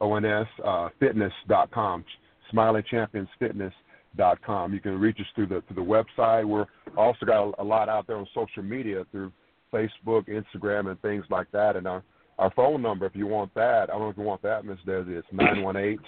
O 0.00 0.14
N 0.14 0.24
S, 0.24 0.46
uh, 0.64 0.88
fitness.com, 0.98 2.04
Smiley 2.50 2.82
Champions 2.90 3.28
Fitness.com. 3.38 4.72
You 4.72 4.80
can 4.80 4.98
reach 4.98 5.18
us 5.20 5.26
through 5.34 5.48
the 5.48 5.62
through 5.66 5.84
the 5.84 6.04
website. 6.18 6.46
We're 6.46 6.66
also 6.96 7.26
got 7.26 7.48
a, 7.48 7.62
a 7.62 7.64
lot 7.64 7.88
out 7.88 8.06
there 8.06 8.16
on 8.16 8.26
social 8.34 8.62
media 8.62 9.04
through 9.10 9.32
Facebook, 9.72 10.28
Instagram, 10.28 10.90
and 10.90 11.00
things 11.02 11.24
like 11.30 11.50
that. 11.52 11.76
And 11.76 11.86
our 11.86 12.02
our 12.38 12.52
phone 12.54 12.82
number, 12.82 13.04
if 13.06 13.16
you 13.16 13.26
want 13.26 13.52
that, 13.54 13.84
I 13.84 13.86
don't 13.86 14.00
know 14.02 14.08
if 14.10 14.16
you 14.16 14.22
want 14.22 14.42
that, 14.42 14.64
Miss 14.64 14.78
Desi. 14.86 15.18
It's 15.18 15.26
nine 15.32 15.62
one 15.62 15.76
eight 15.76 16.00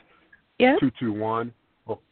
two 0.78 0.90
two 0.98 1.12
one 1.12 1.52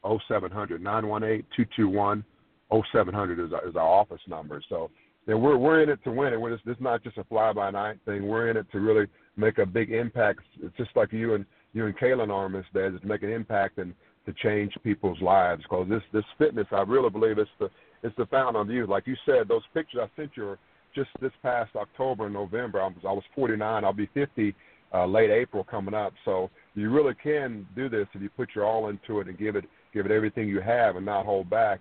oh 0.03 0.19
seven 0.27 0.51
hundred 0.51 0.83
nine 0.83 1.07
one 1.07 1.23
eight 1.23 1.45
two 1.57 1.65
two 1.77 1.89
one 1.89 2.25
0700 2.71 3.45
is 3.45 3.53
our, 3.53 3.69
is 3.69 3.77
our 3.77 3.87
office 3.87 4.21
number. 4.27 4.63
So 4.69 4.91
yeah, 5.27 5.35
we're 5.35 5.59
we're 5.59 5.83
in 5.83 5.89
it 5.89 6.03
to 6.05 6.11
win 6.11 6.33
it. 6.33 6.41
We're 6.41 6.55
just, 6.55 6.67
it's 6.67 6.81
not 6.81 7.03
just 7.03 7.19
a 7.19 7.25
fly 7.25 7.53
by 7.53 7.71
night 7.71 7.99
thing. 8.05 8.27
We're 8.27 8.51
in 8.51 8.57
it 8.57 8.67
to 8.73 8.81
really 8.81 9.07
make 9.37 9.59
a 9.59 9.67
big 9.67 9.93
impact. 9.93 10.41
It's 10.63 10.77
just 10.77 10.91
like 10.97 11.13
you 11.13 11.35
and 11.35 11.45
you 11.75 11.87
and 11.87 11.97
Kaelin 11.99 12.31
are, 12.31 12.49
Miss 12.49 12.65
Des, 12.73 12.91
to 12.91 13.07
make 13.07 13.23
an 13.23 13.31
impact 13.31 13.79
and 13.79 13.93
to 14.27 14.33
change 14.43 14.73
people's 14.83 15.21
lives. 15.21 15.63
Because 15.63 15.87
this 15.89 16.03
this 16.13 16.25
fitness, 16.39 16.67
I 16.73 16.83
really 16.83 17.11
believe 17.11 17.39
it's 17.39 17.51
the 17.59 17.69
it's 18.03 18.17
the 18.17 18.27
fountain 18.27 18.61
of 18.61 18.71
youth. 18.71 18.89
Like 18.89 19.07
you 19.07 19.17
said, 19.27 19.49
those 19.49 19.63
pictures 19.75 20.01
I 20.03 20.21
sent 20.21 20.33
you 20.35 20.57
just 20.95 21.11
this 21.21 21.33
past 21.43 21.77
October 21.77 22.25
and 22.25 22.35
November. 22.35 22.81
I 22.81 22.87
was 22.87 22.97
I 23.07 23.13
was 23.13 23.25
49. 23.35 23.85
I'll 23.85 23.93
be 23.93 24.09
50 24.15 24.55
uh, 24.95 25.07
late 25.07 25.31
April 25.31 25.63
coming 25.65 25.95
up. 25.95 26.15
So 26.25 26.51
you 26.75 26.91
really 26.91 27.15
can 27.23 27.67
do 27.77 27.89
this 27.89 28.07
if 28.15 28.23
you 28.23 28.31
put 28.31 28.51
your 28.55 28.65
all 28.65 28.89
into 28.89 29.21
it 29.21 29.29
and 29.29 29.39
give 29.39 29.57
it 29.57 29.65
give 29.93 30.07
it 30.07 30.13
everything 30.13 30.49
you 30.49 30.61
have 30.61 30.97
and 30.97 31.05
not 31.05 31.27
hold 31.27 31.51
back 31.51 31.81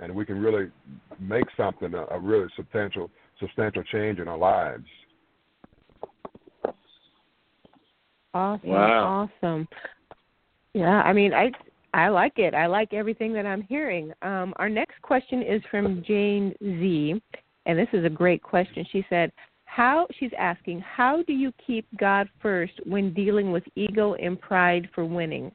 and 0.00 0.14
we 0.14 0.24
can 0.24 0.40
really 0.40 0.70
make 1.18 1.44
something 1.56 1.94
a, 1.94 2.04
a 2.14 2.18
really 2.18 2.48
substantial 2.56 3.10
substantial 3.40 3.82
change 3.84 4.18
in 4.18 4.28
our 4.28 4.38
lives. 4.38 4.86
Awesome. 8.34 8.68
Wow. 8.68 9.28
Awesome. 9.42 9.68
Yeah, 10.74 11.02
I 11.02 11.12
mean, 11.12 11.32
I 11.32 11.50
I 11.94 12.08
like 12.08 12.38
it. 12.38 12.54
I 12.54 12.66
like 12.66 12.92
everything 12.92 13.32
that 13.32 13.46
I'm 13.46 13.62
hearing. 13.62 14.12
Um, 14.22 14.52
our 14.56 14.68
next 14.68 15.00
question 15.02 15.42
is 15.42 15.62
from 15.70 16.02
Jane 16.06 16.54
Z, 16.60 17.20
and 17.66 17.78
this 17.78 17.88
is 17.92 18.04
a 18.04 18.10
great 18.10 18.42
question. 18.42 18.84
She 18.92 19.04
said, 19.08 19.32
"How?" 19.64 20.06
She's 20.18 20.30
asking, 20.38 20.80
"How 20.80 21.22
do 21.22 21.32
you 21.32 21.52
keep 21.66 21.86
God 21.98 22.28
first 22.40 22.74
when 22.84 23.14
dealing 23.14 23.50
with 23.50 23.64
ego 23.74 24.14
and 24.14 24.40
pride 24.40 24.88
for 24.94 25.04
winning?" 25.04 25.50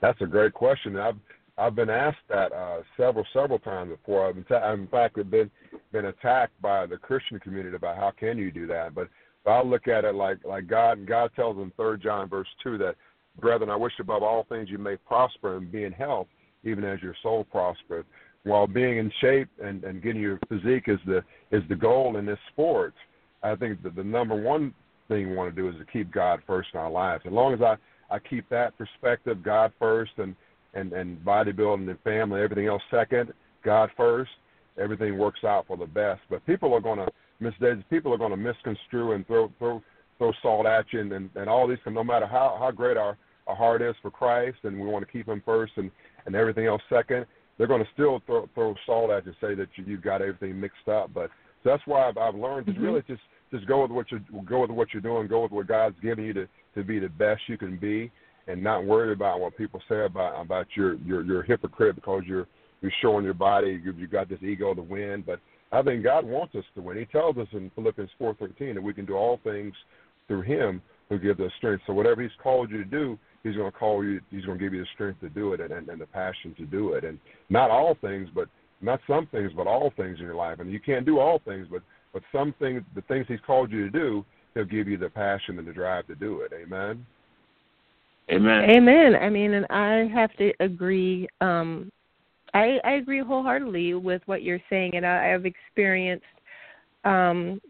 That's 0.00 0.20
a 0.20 0.26
great 0.26 0.54
question. 0.54 0.96
I've 0.96 1.16
I've 1.60 1.74
been 1.74 1.90
asked 1.90 2.26
that 2.30 2.52
uh, 2.52 2.78
several 2.96 3.26
several 3.34 3.58
times 3.58 3.90
before. 3.90 4.26
I've 4.26 4.34
been 4.34 4.44
ta- 4.44 4.72
in 4.72 4.86
fact 4.88 5.18
have 5.18 5.30
been 5.30 5.50
been 5.92 6.06
attacked 6.06 6.60
by 6.62 6.86
the 6.86 6.96
Christian 6.96 7.38
community 7.38 7.76
about 7.76 7.96
how 7.96 8.12
can 8.18 8.38
you 8.38 8.50
do 8.50 8.66
that. 8.68 8.94
But, 8.94 9.08
but 9.44 9.50
I 9.50 9.62
look 9.62 9.86
at 9.86 10.04
it 10.04 10.14
like 10.14 10.38
like 10.44 10.66
God 10.66 10.98
and 10.98 11.06
God 11.06 11.30
tells 11.36 11.58
in 11.58 11.70
Third 11.76 12.02
John 12.02 12.28
verse 12.28 12.48
two 12.62 12.78
that, 12.78 12.94
brethren, 13.40 13.70
I 13.70 13.76
wish 13.76 13.92
above 14.00 14.22
all 14.22 14.46
things 14.48 14.70
you 14.70 14.78
may 14.78 14.96
prosper 14.96 15.58
and 15.58 15.70
be 15.70 15.84
in 15.84 15.92
health, 15.92 16.28
even 16.64 16.84
as 16.84 17.02
your 17.02 17.14
soul 17.22 17.44
prospereth. 17.44 18.06
While 18.44 18.66
being 18.66 18.96
in 18.96 19.12
shape 19.20 19.48
and, 19.62 19.84
and 19.84 20.02
getting 20.02 20.22
your 20.22 20.38
physique 20.48 20.84
is 20.86 20.98
the 21.06 21.22
is 21.50 21.62
the 21.68 21.76
goal 21.76 22.16
in 22.16 22.24
this 22.24 22.38
sport, 22.52 22.94
I 23.42 23.54
think 23.54 23.82
that 23.82 23.94
the 23.94 24.04
number 24.04 24.34
one 24.34 24.72
thing 25.08 25.28
we 25.28 25.36
want 25.36 25.54
to 25.54 25.60
do 25.60 25.68
is 25.68 25.74
to 25.76 25.84
keep 25.92 26.10
God 26.10 26.40
first 26.46 26.70
in 26.72 26.80
our 26.80 26.90
lives. 26.90 27.24
As 27.26 27.32
long 27.32 27.52
as 27.52 27.60
I 27.60 27.76
I 28.10 28.18
keep 28.18 28.48
that 28.48 28.78
perspective, 28.78 29.42
God 29.42 29.72
first, 29.78 30.12
and 30.16 30.34
and 30.74 30.92
and 30.92 31.18
bodybuilding 31.24 31.88
and 31.88 32.00
family, 32.00 32.40
everything 32.40 32.66
else 32.66 32.82
second, 32.90 33.32
God 33.64 33.90
first, 33.96 34.30
everything 34.78 35.18
works 35.18 35.44
out 35.44 35.66
for 35.66 35.76
the 35.76 35.86
best. 35.86 36.20
But 36.28 36.44
people 36.46 36.74
are 36.74 36.80
going 36.80 36.98
to 36.98 37.08
miss 37.40 37.54
people 37.88 38.12
are 38.12 38.18
going 38.18 38.30
to 38.30 38.36
misconstrue 38.36 39.12
and 39.12 39.26
throw 39.26 39.50
throw 39.58 39.82
throw 40.18 40.32
salt 40.42 40.66
at 40.66 40.84
you 40.92 41.00
and, 41.00 41.12
and, 41.12 41.30
and 41.34 41.48
all 41.48 41.66
these. 41.66 41.78
No 41.86 42.04
matter 42.04 42.26
how 42.26 42.56
how 42.58 42.70
great 42.70 42.96
our 42.96 43.16
our 43.46 43.56
heart 43.56 43.82
is 43.82 43.94
for 44.02 44.10
Christ, 44.10 44.58
and 44.62 44.80
we 44.80 44.86
want 44.86 45.04
to 45.04 45.10
keep 45.10 45.26
Him 45.28 45.42
first 45.44 45.72
and 45.76 45.90
and 46.26 46.34
everything 46.34 46.66
else 46.66 46.82
second, 46.90 47.26
they're 47.58 47.66
going 47.66 47.82
to 47.82 47.90
still 47.92 48.22
throw 48.26 48.48
throw 48.54 48.74
salt 48.86 49.10
at 49.10 49.26
you, 49.26 49.32
say 49.40 49.54
that 49.54 49.68
you, 49.76 49.84
you've 49.86 50.02
got 50.02 50.22
everything 50.22 50.58
mixed 50.60 50.88
up. 50.88 51.12
But 51.12 51.30
so 51.62 51.70
that's 51.70 51.82
why 51.86 52.08
I've, 52.08 52.16
I've 52.16 52.34
learned 52.34 52.66
to 52.66 52.72
mm-hmm. 52.72 52.82
really 52.82 53.02
just 53.06 53.22
just 53.50 53.66
go 53.66 53.82
with 53.82 53.90
what 53.90 54.10
you 54.10 54.20
go 54.48 54.60
with 54.60 54.70
what 54.70 54.88
you're 54.92 55.02
doing, 55.02 55.26
go 55.26 55.42
with 55.42 55.52
what 55.52 55.66
God's 55.66 55.96
giving 56.00 56.24
you 56.24 56.32
to 56.34 56.48
to 56.74 56.84
be 56.84 56.98
the 56.98 57.08
best 57.08 57.42
you 57.48 57.58
can 57.58 57.76
be, 57.76 58.10
and 58.46 58.62
not 58.62 58.84
worry 58.84 59.12
about 59.12 59.40
what 59.40 59.56
people 59.56 59.80
say 59.88 60.04
about 60.04 60.40
about 60.40 60.66
your 60.74 60.94
your 60.96 61.22
your 61.22 61.42
hypocrite 61.42 61.94
because 61.94 62.22
you're 62.26 62.46
you're 62.80 62.92
showing 63.02 63.24
your 63.24 63.34
body 63.34 63.80
you 63.82 63.92
you 63.92 64.06
got 64.06 64.28
this 64.28 64.42
ego 64.42 64.74
to 64.74 64.82
win. 64.82 65.22
But 65.26 65.40
I 65.72 65.82
think 65.82 66.02
God 66.02 66.24
wants 66.24 66.54
us 66.54 66.64
to 66.74 66.82
win. 66.82 66.98
He 66.98 67.04
tells 67.06 67.36
us 67.36 67.48
in 67.52 67.70
Philippians 67.74 68.10
four 68.18 68.34
thirteen 68.34 68.74
that 68.74 68.82
we 68.82 68.94
can 68.94 69.06
do 69.06 69.14
all 69.14 69.40
things 69.44 69.74
through 70.26 70.42
Him 70.42 70.82
who 71.08 71.18
gives 71.18 71.40
us 71.40 71.50
strength. 71.58 71.82
So 71.86 71.92
whatever 71.92 72.22
He's 72.22 72.30
called 72.42 72.70
you 72.70 72.78
to 72.78 72.84
do, 72.84 73.18
He's 73.42 73.56
going 73.56 73.70
to 73.70 73.76
call 73.76 74.04
you. 74.04 74.20
He's 74.30 74.44
going 74.44 74.58
to 74.58 74.64
give 74.64 74.74
you 74.74 74.80
the 74.80 74.88
strength 74.94 75.20
to 75.20 75.28
do 75.28 75.52
it 75.52 75.60
and, 75.60 75.72
and, 75.72 75.88
and 75.88 76.00
the 76.00 76.06
passion 76.06 76.54
to 76.58 76.66
do 76.66 76.94
it. 76.94 77.04
And 77.04 77.18
not 77.48 77.70
all 77.70 77.96
things, 78.00 78.28
but 78.34 78.48
not 78.80 79.00
some 79.06 79.26
things, 79.26 79.52
but 79.54 79.66
all 79.66 79.92
things 79.96 80.18
in 80.18 80.24
your 80.24 80.34
life. 80.34 80.60
And 80.60 80.72
you 80.72 80.80
can't 80.80 81.04
do 81.04 81.18
all 81.18 81.40
things, 81.44 81.66
but 81.70 81.82
but 82.12 82.22
some 82.32 82.54
things, 82.58 82.82
the 82.94 83.02
things 83.02 83.26
He's 83.28 83.38
called 83.46 83.70
you 83.70 83.84
to 83.84 83.90
do, 83.90 84.24
He'll 84.54 84.64
give 84.64 84.88
you 84.88 84.98
the 84.98 85.10
passion 85.10 85.58
and 85.58 85.66
the 85.66 85.72
drive 85.72 86.06
to 86.08 86.14
do 86.14 86.40
it. 86.40 86.52
Amen. 86.52 87.04
Amen. 88.30 88.70
Amen. 88.70 89.16
I 89.16 89.28
mean, 89.28 89.54
and 89.54 89.66
I 89.70 90.10
have 90.14 90.32
to 90.36 90.52
agree. 90.60 91.28
Um, 91.40 91.90
I, 92.54 92.78
I 92.84 92.92
agree 92.92 93.20
wholeheartedly 93.20 93.94
with 93.94 94.22
what 94.26 94.42
you're 94.42 94.60
saying, 94.68 94.92
and 94.94 95.06
I, 95.06 95.34
I've 95.34 95.46
experienced. 95.46 96.24
Um, 97.04 97.60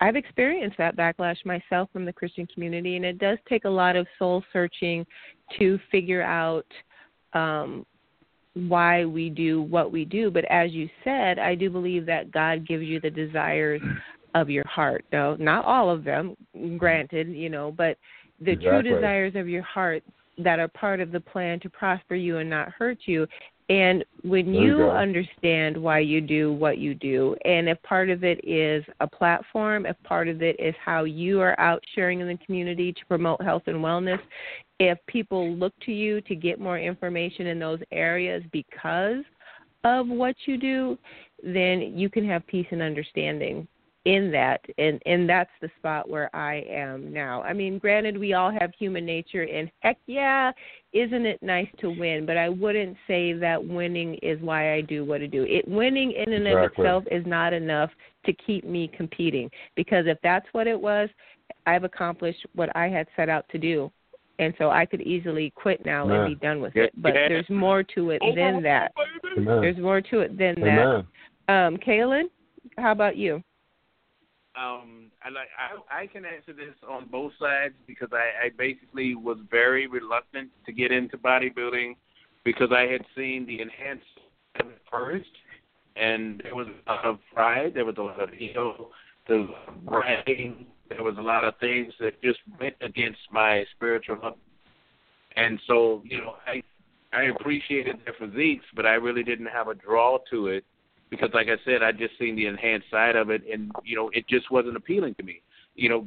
I've 0.00 0.16
experienced 0.16 0.78
that 0.78 0.96
backlash 0.96 1.44
myself 1.44 1.88
from 1.92 2.04
the 2.04 2.12
Christian 2.12 2.46
community, 2.52 2.96
and 2.96 3.04
it 3.04 3.18
does 3.18 3.38
take 3.48 3.64
a 3.64 3.70
lot 3.70 3.94
of 3.94 4.06
soul 4.18 4.42
searching 4.52 5.06
to 5.58 5.78
figure 5.90 6.22
out 6.22 6.66
um, 7.34 7.86
why 8.54 9.04
we 9.04 9.30
do 9.30 9.62
what 9.62 9.92
we 9.92 10.04
do. 10.04 10.30
But 10.30 10.44
as 10.46 10.72
you 10.72 10.88
said, 11.04 11.38
I 11.38 11.54
do 11.54 11.70
believe 11.70 12.04
that 12.06 12.32
God 12.32 12.66
gives 12.66 12.84
you 12.84 13.00
the 13.00 13.10
desires 13.10 13.80
of 14.34 14.50
your 14.50 14.66
heart. 14.66 15.04
Though 15.12 15.36
not 15.38 15.64
all 15.64 15.88
of 15.88 16.04
them, 16.04 16.36
granted, 16.78 17.28
you 17.28 17.48
know, 17.48 17.70
but 17.70 17.96
the 18.44 18.52
exactly. 18.52 18.82
true 18.90 18.94
desires 18.94 19.34
of 19.36 19.48
your 19.48 19.62
heart 19.62 20.02
that 20.38 20.58
are 20.58 20.68
part 20.68 21.00
of 21.00 21.12
the 21.12 21.20
plan 21.20 21.60
to 21.60 21.70
prosper 21.70 22.14
you 22.14 22.38
and 22.38 22.48
not 22.48 22.70
hurt 22.70 22.98
you. 23.04 23.26
And 23.68 24.04
when 24.22 24.52
there 24.52 24.62
you, 24.62 24.78
you 24.78 24.90
understand 24.90 25.76
why 25.76 26.00
you 26.00 26.20
do 26.20 26.52
what 26.52 26.78
you 26.78 26.94
do, 26.94 27.36
and 27.44 27.68
if 27.68 27.80
part 27.82 28.10
of 28.10 28.24
it 28.24 28.40
is 28.44 28.84
a 29.00 29.06
platform, 29.06 29.86
if 29.86 29.96
part 30.02 30.28
of 30.28 30.42
it 30.42 30.56
is 30.58 30.74
how 30.84 31.04
you 31.04 31.40
are 31.40 31.58
out 31.58 31.82
sharing 31.94 32.20
in 32.20 32.28
the 32.28 32.36
community 32.44 32.92
to 32.92 33.06
promote 33.06 33.40
health 33.40 33.62
and 33.66 33.76
wellness, 33.76 34.20
if 34.78 34.98
people 35.06 35.54
look 35.54 35.72
to 35.86 35.92
you 35.92 36.20
to 36.22 36.34
get 36.34 36.60
more 36.60 36.78
information 36.78 37.46
in 37.46 37.58
those 37.58 37.78
areas 37.92 38.42
because 38.52 39.24
of 39.84 40.08
what 40.08 40.34
you 40.44 40.58
do, 40.58 40.98
then 41.42 41.96
you 41.96 42.10
can 42.10 42.26
have 42.28 42.46
peace 42.46 42.66
and 42.72 42.82
understanding 42.82 43.66
in 44.04 44.32
that 44.32 44.60
and 44.78 45.00
and 45.06 45.28
that's 45.28 45.50
the 45.60 45.70
spot 45.78 46.08
where 46.08 46.34
I 46.34 46.64
am 46.68 47.12
now. 47.12 47.42
I 47.42 47.52
mean, 47.52 47.78
granted 47.78 48.18
we 48.18 48.32
all 48.32 48.50
have 48.50 48.72
human 48.76 49.06
nature 49.06 49.42
and 49.42 49.70
heck 49.80 49.98
yeah, 50.06 50.50
isn't 50.92 51.24
it 51.24 51.40
nice 51.42 51.68
to 51.78 51.90
win, 51.90 52.26
but 52.26 52.36
I 52.36 52.48
wouldn't 52.48 52.96
say 53.06 53.32
that 53.34 53.64
winning 53.64 54.14
is 54.16 54.40
why 54.40 54.74
I 54.74 54.80
do 54.80 55.04
what 55.04 55.22
I 55.22 55.26
do. 55.26 55.44
It 55.44 55.66
winning 55.68 56.12
in 56.12 56.32
and 56.32 56.46
exactly. 56.46 56.64
of 56.64 56.72
itself 56.72 57.04
is 57.12 57.26
not 57.26 57.52
enough 57.52 57.90
to 58.26 58.32
keep 58.32 58.64
me 58.64 58.90
competing 58.96 59.48
because 59.76 60.06
if 60.08 60.18
that's 60.22 60.46
what 60.52 60.66
it 60.66 60.80
was, 60.80 61.08
I've 61.66 61.84
accomplished 61.84 62.44
what 62.54 62.74
I 62.76 62.88
had 62.88 63.06
set 63.16 63.28
out 63.28 63.48
to 63.50 63.58
do. 63.58 63.92
And 64.38 64.54
so 64.58 64.70
I 64.70 64.86
could 64.86 65.02
easily 65.02 65.52
quit 65.54 65.84
now 65.84 66.04
Amen. 66.04 66.20
and 66.20 66.28
be 66.28 66.46
done 66.46 66.60
with 66.60 66.74
it. 66.74 66.90
But 67.00 67.12
there's 67.12 67.48
more 67.48 67.84
to 67.94 68.10
it 68.10 68.22
than 68.34 68.62
that. 68.62 68.92
Amen. 69.36 69.60
There's 69.60 69.76
more 69.76 70.00
to 70.00 70.20
it 70.20 70.36
than 70.36 70.58
Amen. 70.58 71.06
that. 71.46 71.54
Um, 71.54 71.76
Kaelin, 71.76 72.24
how 72.78 72.90
about 72.90 73.16
you? 73.16 73.42
Um 74.56 75.10
I 75.24 75.30
like 75.30 75.48
I 75.58 76.02
I 76.02 76.06
can 76.06 76.24
answer 76.24 76.52
this 76.52 76.74
on 76.88 77.08
both 77.10 77.32
sides 77.40 77.74
because 77.86 78.10
I, 78.12 78.46
I 78.46 78.50
basically 78.56 79.14
was 79.14 79.38
very 79.50 79.86
reluctant 79.86 80.50
to 80.66 80.72
get 80.72 80.92
into 80.92 81.16
bodybuilding 81.16 81.96
because 82.44 82.68
I 82.70 82.82
had 82.82 83.02
seen 83.16 83.46
the 83.46 83.60
enhanced 83.60 84.04
first 84.90 85.30
and 85.96 86.40
there 86.42 86.54
was 86.54 86.66
a 86.86 86.92
lot 86.92 87.04
of 87.04 87.18
pride, 87.34 87.72
there 87.74 87.84
was 87.84 87.96
a 87.98 88.02
lot 88.02 88.22
of 88.22 88.32
ego, 88.34 88.90
of 89.28 89.48
bragging, 89.84 90.66
there 90.88 91.02
was 91.02 91.16
a 91.18 91.22
lot 91.22 91.44
of 91.44 91.54
things 91.58 91.92
that 92.00 92.20
just 92.22 92.38
went 92.60 92.74
against 92.80 93.20
my 93.30 93.64
spiritual 93.74 94.18
up 94.24 94.38
and 95.36 95.58
so, 95.66 96.02
you 96.04 96.18
know, 96.18 96.36
I 96.46 96.62
I 97.14 97.24
appreciated 97.24 97.96
their 98.04 98.14
physiques, 98.18 98.64
but 98.74 98.86
I 98.86 98.94
really 98.94 99.22
didn't 99.22 99.46
have 99.46 99.68
a 99.68 99.74
draw 99.74 100.18
to 100.30 100.48
it 100.48 100.64
because 101.12 101.28
like 101.34 101.48
I 101.48 101.62
said, 101.66 101.82
I 101.82 101.92
just 101.92 102.18
seen 102.18 102.34
the 102.36 102.46
enhanced 102.46 102.90
side 102.90 103.16
of 103.16 103.28
it, 103.28 103.42
and 103.52 103.70
you 103.84 103.94
know, 103.94 104.10
it 104.14 104.26
just 104.28 104.50
wasn't 104.50 104.78
appealing 104.78 105.14
to 105.16 105.22
me. 105.22 105.42
You 105.74 105.90
know, 105.90 106.06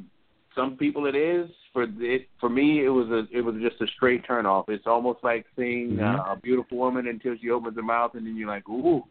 some 0.55 0.75
people 0.75 1.05
it 1.05 1.15
is. 1.15 1.47
For 1.73 1.83
it, 1.83 2.27
for 2.39 2.49
me, 2.49 2.83
it 2.83 2.89
was 2.89 3.07
a 3.09 3.27
it 3.31 3.41
was 3.41 3.55
just 3.61 3.79
a 3.81 3.87
straight 3.95 4.25
turn 4.25 4.47
off. 4.47 4.65
It's 4.67 4.87
almost 4.87 5.19
like 5.23 5.45
seeing 5.55 5.97
Mhm. 5.97 6.15
uh, 6.15 6.33
a 6.33 6.35
beautiful 6.41 6.79
woman 6.79 7.07
until 7.07 7.35
she 7.39 7.51
opens 7.51 7.75
her 7.75 7.83
mouth, 7.83 8.15
and 8.15 8.25
then 8.25 8.35
you're 8.35 8.47
like, 8.47 8.67
ooh, 8.67 9.03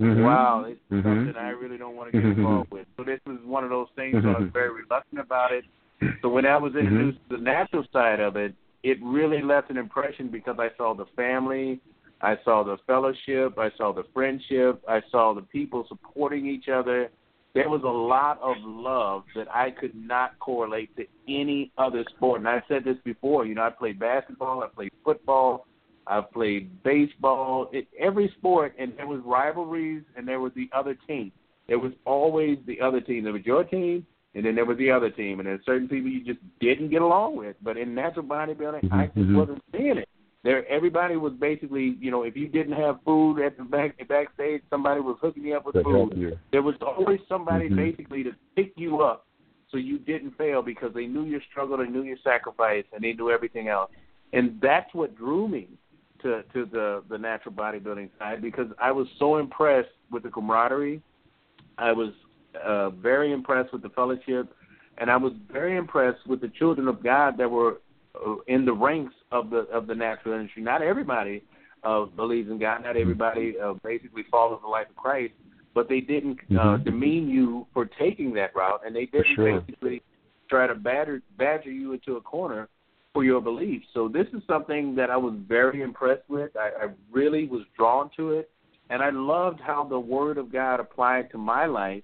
Mhm. 0.00 0.24
wow, 0.24 0.64
it's 0.64 0.80
Mhm. 0.90 1.02
something 1.04 1.36
I 1.36 1.50
really 1.50 1.78
don't 1.78 1.94
want 1.94 2.10
to 2.12 2.20
get 2.20 2.26
Mhm. 2.26 2.38
involved 2.38 2.72
with. 2.72 2.86
So 2.96 3.04
this 3.04 3.20
was 3.24 3.38
one 3.44 3.62
of 3.62 3.70
those 3.70 3.88
things. 3.94 4.20
So 4.22 4.30
I 4.30 4.38
was 4.40 4.48
Mhm. 4.48 4.52
very 4.52 4.70
reluctant 4.70 5.20
about 5.20 5.52
it. 5.52 5.64
So 6.22 6.28
when 6.28 6.46
I 6.46 6.56
was 6.56 6.74
introduced 6.74 7.18
to 7.28 7.36
the 7.36 7.42
natural 7.42 7.84
side 7.92 8.18
of 8.18 8.36
it, 8.36 8.54
it 8.82 8.98
really 9.02 9.42
left 9.42 9.70
an 9.70 9.76
impression 9.76 10.28
because 10.28 10.58
I 10.58 10.70
saw 10.76 10.94
the 10.94 11.06
family, 11.16 11.80
I 12.20 12.36
saw 12.44 12.64
the 12.64 12.76
fellowship, 12.86 13.58
I 13.58 13.70
saw 13.76 13.92
the 13.92 14.04
friendship, 14.12 14.82
I 14.88 15.00
saw 15.10 15.34
the 15.34 15.42
people 15.42 15.86
supporting 15.88 16.46
each 16.46 16.68
other. 16.68 17.10
There 17.54 17.68
was 17.68 17.82
a 17.84 17.86
lot 17.86 18.40
of 18.42 18.56
love 18.62 19.24
that 19.34 19.48
I 19.52 19.70
could 19.70 19.94
not 19.94 20.38
correlate 20.38 20.94
to 20.96 21.06
any 21.28 21.72
other 21.78 22.04
sport. 22.16 22.40
And 22.40 22.48
I 22.48 22.62
said 22.68 22.84
this 22.84 22.96
before, 23.04 23.46
you 23.46 23.54
know, 23.54 23.62
I 23.62 23.70
played 23.70 23.98
basketball, 23.98 24.62
I 24.62 24.68
played 24.68 24.92
football, 25.04 25.66
I 26.06 26.20
played 26.20 26.82
baseball, 26.82 27.68
it, 27.72 27.86
every 27.98 28.32
sport, 28.38 28.74
and 28.78 28.92
there 28.96 29.06
was 29.06 29.20
rivalries, 29.24 30.02
and 30.16 30.26
there 30.26 30.40
was 30.40 30.52
the 30.54 30.68
other 30.72 30.96
team. 31.06 31.32
There 31.68 31.78
was 31.78 31.92
always 32.04 32.58
the 32.66 32.80
other 32.80 33.00
team. 33.00 33.24
There 33.24 33.32
was 33.32 33.44
your 33.44 33.62
team, 33.64 34.06
and 34.34 34.44
then 34.44 34.54
there 34.54 34.64
was 34.64 34.78
the 34.78 34.90
other 34.90 35.10
team, 35.10 35.38
and 35.38 35.46
there's 35.46 35.64
certain 35.64 35.88
people 35.88 36.10
you 36.10 36.24
just 36.24 36.40
didn't 36.60 36.90
get 36.90 37.02
along 37.02 37.36
with. 37.36 37.56
But 37.62 37.76
in 37.76 37.94
natural 37.94 38.24
bodybuilding, 38.24 38.90
I 38.90 39.06
just 39.06 39.28
Mhm. 39.28 39.36
wasn't 39.36 39.62
seeing 39.72 39.98
it. 39.98 40.08
There, 40.44 40.66
everybody 40.68 41.16
was 41.16 41.32
basically, 41.32 41.96
you 42.00 42.10
know, 42.10 42.22
if 42.22 42.36
you 42.36 42.48
didn't 42.48 42.74
have 42.74 42.98
food 43.04 43.40
at 43.40 43.56
the 43.56 43.64
back 43.64 43.96
backstage, 44.08 44.62
somebody 44.70 45.00
was 45.00 45.16
hooking 45.20 45.44
you 45.44 45.56
up 45.56 45.66
with 45.66 45.74
help 45.74 46.12
food. 46.12 46.38
There 46.52 46.62
was 46.62 46.76
always 46.80 47.20
somebody 47.28 47.68
Mhm. 47.68 47.76
basically 47.76 48.22
to 48.22 48.34
pick 48.54 48.72
you 48.76 49.00
up 49.00 49.26
so 49.70 49.76
you 49.76 49.98
didn't 49.98 50.32
fail 50.32 50.62
because 50.62 50.94
they 50.94 51.06
knew 51.06 51.24
your 51.24 51.40
struggle, 51.42 51.76
they 51.76 51.88
knew 51.88 52.02
your 52.02 52.16
sacrifice, 52.18 52.84
and 52.92 53.02
they 53.02 53.12
knew 53.12 53.30
everything 53.30 53.68
else. 53.68 53.90
And 54.32 54.60
that's 54.60 54.92
what 54.94 55.16
drew 55.16 55.48
me 55.48 55.68
to 56.20 56.42
to 56.54 56.64
the 56.66 57.02
the 57.08 57.18
natural 57.18 57.54
bodybuilding 57.54 58.10
side 58.18 58.40
because 58.40 58.70
I 58.78 58.92
was 58.92 59.08
so 59.18 59.36
impressed 59.38 59.90
with 60.10 60.22
the 60.22 60.30
camaraderie. 60.30 61.02
I 61.78 61.92
was 61.92 62.12
uh, 62.62 62.90
very 62.90 63.32
impressed 63.32 63.72
with 63.72 63.82
the 63.82 63.90
fellowship, 63.90 64.54
and 64.98 65.10
I 65.10 65.16
was 65.16 65.32
very 65.50 65.76
impressed 65.76 66.26
with 66.26 66.40
the 66.40 66.48
children 66.48 66.88
of 66.88 67.02
God 67.02 67.36
that 67.38 67.50
were 67.50 67.80
in 68.46 68.64
the 68.64 68.72
ranks 68.72 69.14
of 69.32 69.50
the 69.50 69.60
of 69.72 69.86
the 69.86 69.94
natural 69.94 70.34
industry. 70.34 70.62
Not 70.62 70.82
everybody 70.82 71.42
uh, 71.84 72.04
believes 72.04 72.50
in 72.50 72.58
God. 72.58 72.82
Not 72.82 72.96
everybody 72.96 73.54
uh, 73.58 73.74
basically 73.84 74.24
follows 74.30 74.60
the 74.62 74.68
life 74.68 74.88
of 74.90 74.96
Christ, 74.96 75.34
but 75.74 75.88
they 75.88 76.00
didn't 76.00 76.38
uh, 76.50 76.76
Mhm. 76.78 76.84
demean 76.84 77.28
you 77.28 77.66
for 77.72 77.84
taking 77.86 78.32
that 78.34 78.54
route, 78.54 78.80
and 78.84 78.94
they 78.94 79.06
didn't 79.06 79.34
sure. 79.34 79.60
basically 79.60 80.02
try 80.48 80.66
to 80.66 80.74
badger 80.74 81.22
badger 81.36 81.70
you 81.70 81.92
into 81.92 82.16
a 82.16 82.20
corner 82.20 82.68
for 83.12 83.24
your 83.24 83.40
beliefs. 83.40 83.86
So 83.94 84.08
this 84.08 84.26
is 84.28 84.42
something 84.46 84.94
that 84.96 85.10
I 85.10 85.16
was 85.16 85.34
very 85.34 85.82
impressed 85.82 86.28
with. 86.28 86.56
I, 86.56 86.84
I 86.84 86.88
really 87.10 87.46
was 87.46 87.62
drawn 87.76 88.10
to 88.16 88.32
it, 88.32 88.50
and 88.90 89.02
I 89.02 89.10
loved 89.10 89.60
how 89.60 89.84
the 89.84 89.98
Word 89.98 90.38
of 90.38 90.52
God 90.52 90.80
applied 90.80 91.30
to 91.30 91.38
my 91.38 91.66
life. 91.66 92.02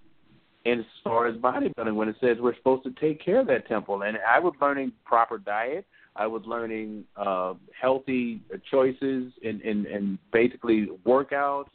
And 0.66 0.80
as 0.80 0.86
far 1.02 1.26
as 1.26 1.36
bodybuilding, 1.36 1.94
when 1.94 2.08
it 2.08 2.16
says 2.20 2.38
we're 2.40 2.56
supposed 2.56 2.84
to 2.84 2.90
take 2.92 3.22
care 3.22 3.40
of 3.40 3.46
that 3.48 3.68
temple, 3.68 4.02
and 4.02 4.16
I 4.26 4.38
was 4.38 4.54
learning 4.62 4.92
proper 5.04 5.36
diet, 5.36 5.84
I 6.16 6.26
was 6.26 6.42
learning 6.46 7.04
uh, 7.16 7.54
healthy 7.78 8.40
choices 8.70 9.32
and, 9.44 9.60
and, 9.62 9.86
and 9.86 10.18
basically 10.32 10.88
workouts. 11.06 11.70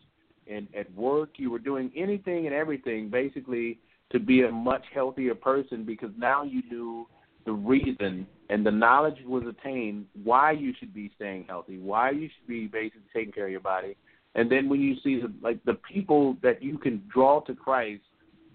And 0.47 0.67
at 0.75 0.91
work, 0.95 1.31
you 1.35 1.51
were 1.51 1.59
doing 1.59 1.91
anything 1.95 2.47
and 2.47 2.55
everything 2.55 3.09
basically 3.09 3.79
to 4.11 4.19
be 4.19 4.43
a 4.43 4.51
much 4.51 4.83
healthier 4.93 5.35
person 5.35 5.83
because 5.85 6.09
now 6.17 6.43
you 6.43 6.63
knew 6.71 7.07
the 7.45 7.51
reason 7.51 8.25
and 8.49 8.65
the 8.65 8.71
knowledge 8.71 9.17
was 9.25 9.43
attained 9.47 10.05
why 10.23 10.51
you 10.51 10.73
should 10.79 10.93
be 10.93 11.11
staying 11.15 11.45
healthy, 11.47 11.77
why 11.77 12.09
you 12.09 12.27
should 12.27 12.47
be 12.47 12.65
basically 12.67 13.01
taking 13.13 13.31
care 13.31 13.45
of 13.45 13.51
your 13.51 13.59
body. 13.59 13.95
And 14.35 14.51
then 14.51 14.69
when 14.69 14.81
you 14.81 14.95
see 15.03 15.19
the, 15.21 15.31
like 15.41 15.63
the 15.65 15.77
people 15.91 16.37
that 16.41 16.63
you 16.63 16.77
can 16.77 17.03
draw 17.13 17.41
to 17.41 17.53
Christ 17.53 18.03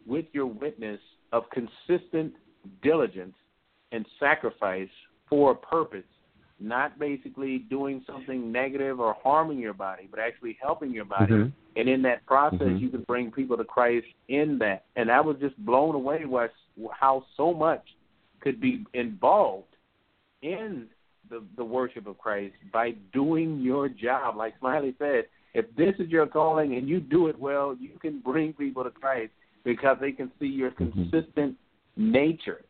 with 0.07 0.27
your 0.33 0.47
witness 0.47 1.01
of 1.33 1.45
consistent 1.51 2.35
diligence 2.83 3.35
and 3.93 4.05
sacrifice 4.19 4.89
for 5.29 5.53
a 5.53 5.55
purpose, 5.55 6.05
not 6.61 6.99
basically 6.99 7.59
doing 7.59 8.03
something 8.07 8.53
negative 8.53 9.01
or 9.01 9.17
harming 9.23 9.59
your 9.59 9.75
body, 9.75 10.09
but 10.11 10.21
actually 10.21 10.57
helping 10.61 10.93
your 10.93 11.05
body. 11.05 11.33
Mhm. 11.33 11.53
And 11.77 11.89
in 11.89 12.03
that 12.03 12.25
process, 12.27 12.61
Mhm. 12.61 12.81
you 12.81 12.89
can 12.89 13.03
bring 13.03 13.33
people 13.33 13.57
to 13.57 13.65
Christ 13.65 14.07
in 14.29 14.59
that. 14.59 14.85
And 14.97 15.11
I 15.11 15.21
was 15.21 15.37
just 15.39 15.57
blown 15.65 15.95
away 15.95 16.25
by 16.25 16.51
how 16.93 17.25
so 17.37 17.53
much 17.53 17.97
could 18.41 18.61
be 18.61 18.85
involved 18.93 19.75
in 20.43 20.89
the, 21.31 21.43
the 21.57 21.65
worship 21.65 22.07
of 22.07 22.19
Christ 22.19 22.55
by 22.73 22.93
doing 23.13 23.61
your 23.61 23.89
job. 23.89 24.37
Like 24.37 24.55
Smiley 24.59 24.95
said, 24.99 25.27
if 25.55 25.75
this 25.77 25.99
is 25.99 26.11
your 26.11 26.27
calling 26.27 26.75
and 26.75 26.89
you 26.89 27.01
do 27.01 27.29
it 27.29 27.39
well, 27.39 27.75
you 27.81 27.99
can 28.01 28.21
bring 28.21 28.53
people 28.53 28.85
to 28.85 28.91
Christ 28.91 29.33
because 29.65 29.99
they 30.01 30.13
can 30.13 30.31
see 30.39 30.47
your 30.47 30.71
Mhm. 30.73 31.11
consistent 31.11 31.57
nature. 31.97 32.65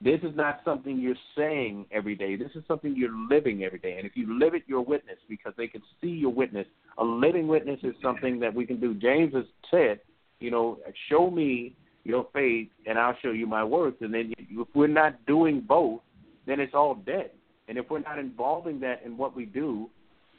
This 0.00 0.20
is 0.22 0.34
not 0.36 0.60
something 0.64 0.98
you're 0.98 1.16
saying 1.36 1.86
every 1.90 2.14
day. 2.14 2.36
This 2.36 2.52
is 2.54 2.62
something 2.68 2.94
you're 2.96 3.16
living 3.28 3.64
every 3.64 3.80
day. 3.80 3.96
And 3.98 4.06
if 4.06 4.16
you 4.16 4.38
live 4.38 4.54
it, 4.54 4.62
you're 4.66 4.78
a 4.78 4.82
witness 4.82 5.18
because 5.28 5.52
they 5.56 5.66
can 5.66 5.82
see 6.00 6.08
your 6.08 6.32
witness. 6.32 6.66
A 6.98 7.04
living 7.04 7.48
witness 7.48 7.80
is 7.82 7.94
something 8.00 8.38
that 8.40 8.54
we 8.54 8.64
can 8.64 8.78
do. 8.78 8.94
James 8.94 9.34
has 9.34 9.44
said, 9.70 10.00
you 10.38 10.52
know, 10.52 10.78
show 11.08 11.30
me 11.30 11.74
your 12.04 12.28
faith 12.32 12.68
and 12.86 12.96
I'll 12.96 13.16
show 13.22 13.32
you 13.32 13.46
my 13.48 13.64
works. 13.64 13.98
And 14.00 14.14
then 14.14 14.32
if 14.38 14.68
we're 14.72 14.86
not 14.86 15.26
doing 15.26 15.60
both, 15.60 16.00
then 16.46 16.60
it's 16.60 16.74
all 16.74 16.94
dead. 16.94 17.30
And 17.66 17.76
if 17.76 17.90
we're 17.90 17.98
not 17.98 18.20
involving 18.20 18.78
that 18.80 19.02
in 19.04 19.16
what 19.16 19.34
we 19.34 19.46
do, 19.46 19.90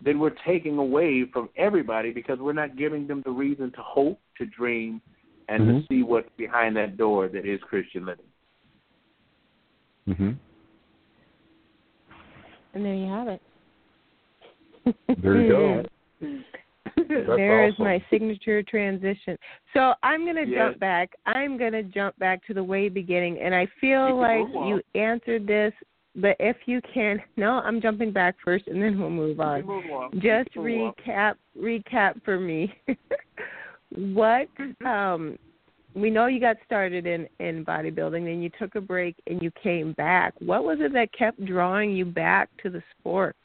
then 0.02 0.20
we're 0.20 0.36
taking 0.48 0.78
away 0.78 1.26
from 1.34 1.50
everybody 1.58 2.12
because 2.12 2.40
we're 2.40 2.54
not 2.54 2.78
giving 2.78 3.08
them 3.08 3.22
the 3.26 3.32
reason 3.32 3.72
to 3.72 3.82
hope, 3.82 4.20
to 4.38 4.46
dream, 4.46 5.02
and 5.50 5.64
Mhm. 5.64 5.82
to 5.82 5.88
see 5.88 6.04
what's 6.04 6.30
behind 6.38 6.78
that 6.78 6.96
door 6.96 7.28
that 7.28 7.46
is 7.46 7.62
Christian 7.64 8.06
living. 8.06 8.26
Mhm. 10.10 10.36
And 12.74 12.86
there 12.86 12.96
you 12.96 13.08
have 13.08 13.28
it. 13.28 13.42
There 15.22 15.42
you 15.42 15.50
go. 15.50 15.86
there 17.36 17.68
is 17.68 17.74
awesome. 17.74 17.86
my 17.86 18.04
signature 18.10 18.64
transition. 18.64 19.38
So 19.74 19.94
I'm 20.04 20.24
going 20.24 20.36
to 20.36 20.46
Yes. 20.46 20.58
jump 20.58 20.80
back. 20.80 21.12
I'm 21.26 21.58
going 21.58 21.74
to 21.74 21.84
jump 21.84 22.18
back 22.18 22.46
to 22.48 22.54
the 22.54 22.64
way 22.64 22.90
beginning, 22.90 23.40
and 23.40 23.54
I 23.54 23.68
feel 23.80 24.10
You 24.10 24.16
like 24.16 24.48
you 24.54 24.82
answered 24.96 25.46
this. 25.46 25.74
But 26.16 26.36
if 26.40 26.58
you 26.66 26.82
can, 26.92 27.22
no, 27.38 27.60
I'm 27.60 27.80
jumping 27.80 28.12
back 28.12 28.36
first, 28.44 28.68
and 28.68 28.82
then 28.82 29.00
we'll 29.00 29.10
move 29.10 29.40
on. 29.40 29.64
Just 30.16 30.54
recap, 30.56 31.36
recap 31.58 32.24
for 32.24 32.40
me. 32.40 32.74
what 33.92 34.48
um, 34.86 35.38
we 36.00 36.10
know 36.10 36.28
you 36.28 36.40
got 36.40 36.58
started 36.66 37.06
in 37.06 37.28
in 37.40 37.66
bodybuilding, 37.66 38.26
then 38.26 38.42
you 38.42 38.50
took 38.60 38.76
a 38.76 38.82
break 38.82 39.16
and 39.28 39.42
you 39.42 39.52
came 39.62 39.94
back. 39.94 40.34
What 40.40 40.64
was 40.64 40.78
it 40.82 40.94
that 40.94 41.12
kept 41.14 41.44
drawing 41.46 41.92
you 41.92 42.06
back 42.06 42.50
to 42.64 42.70
the 42.70 42.82
sport? 43.00 43.36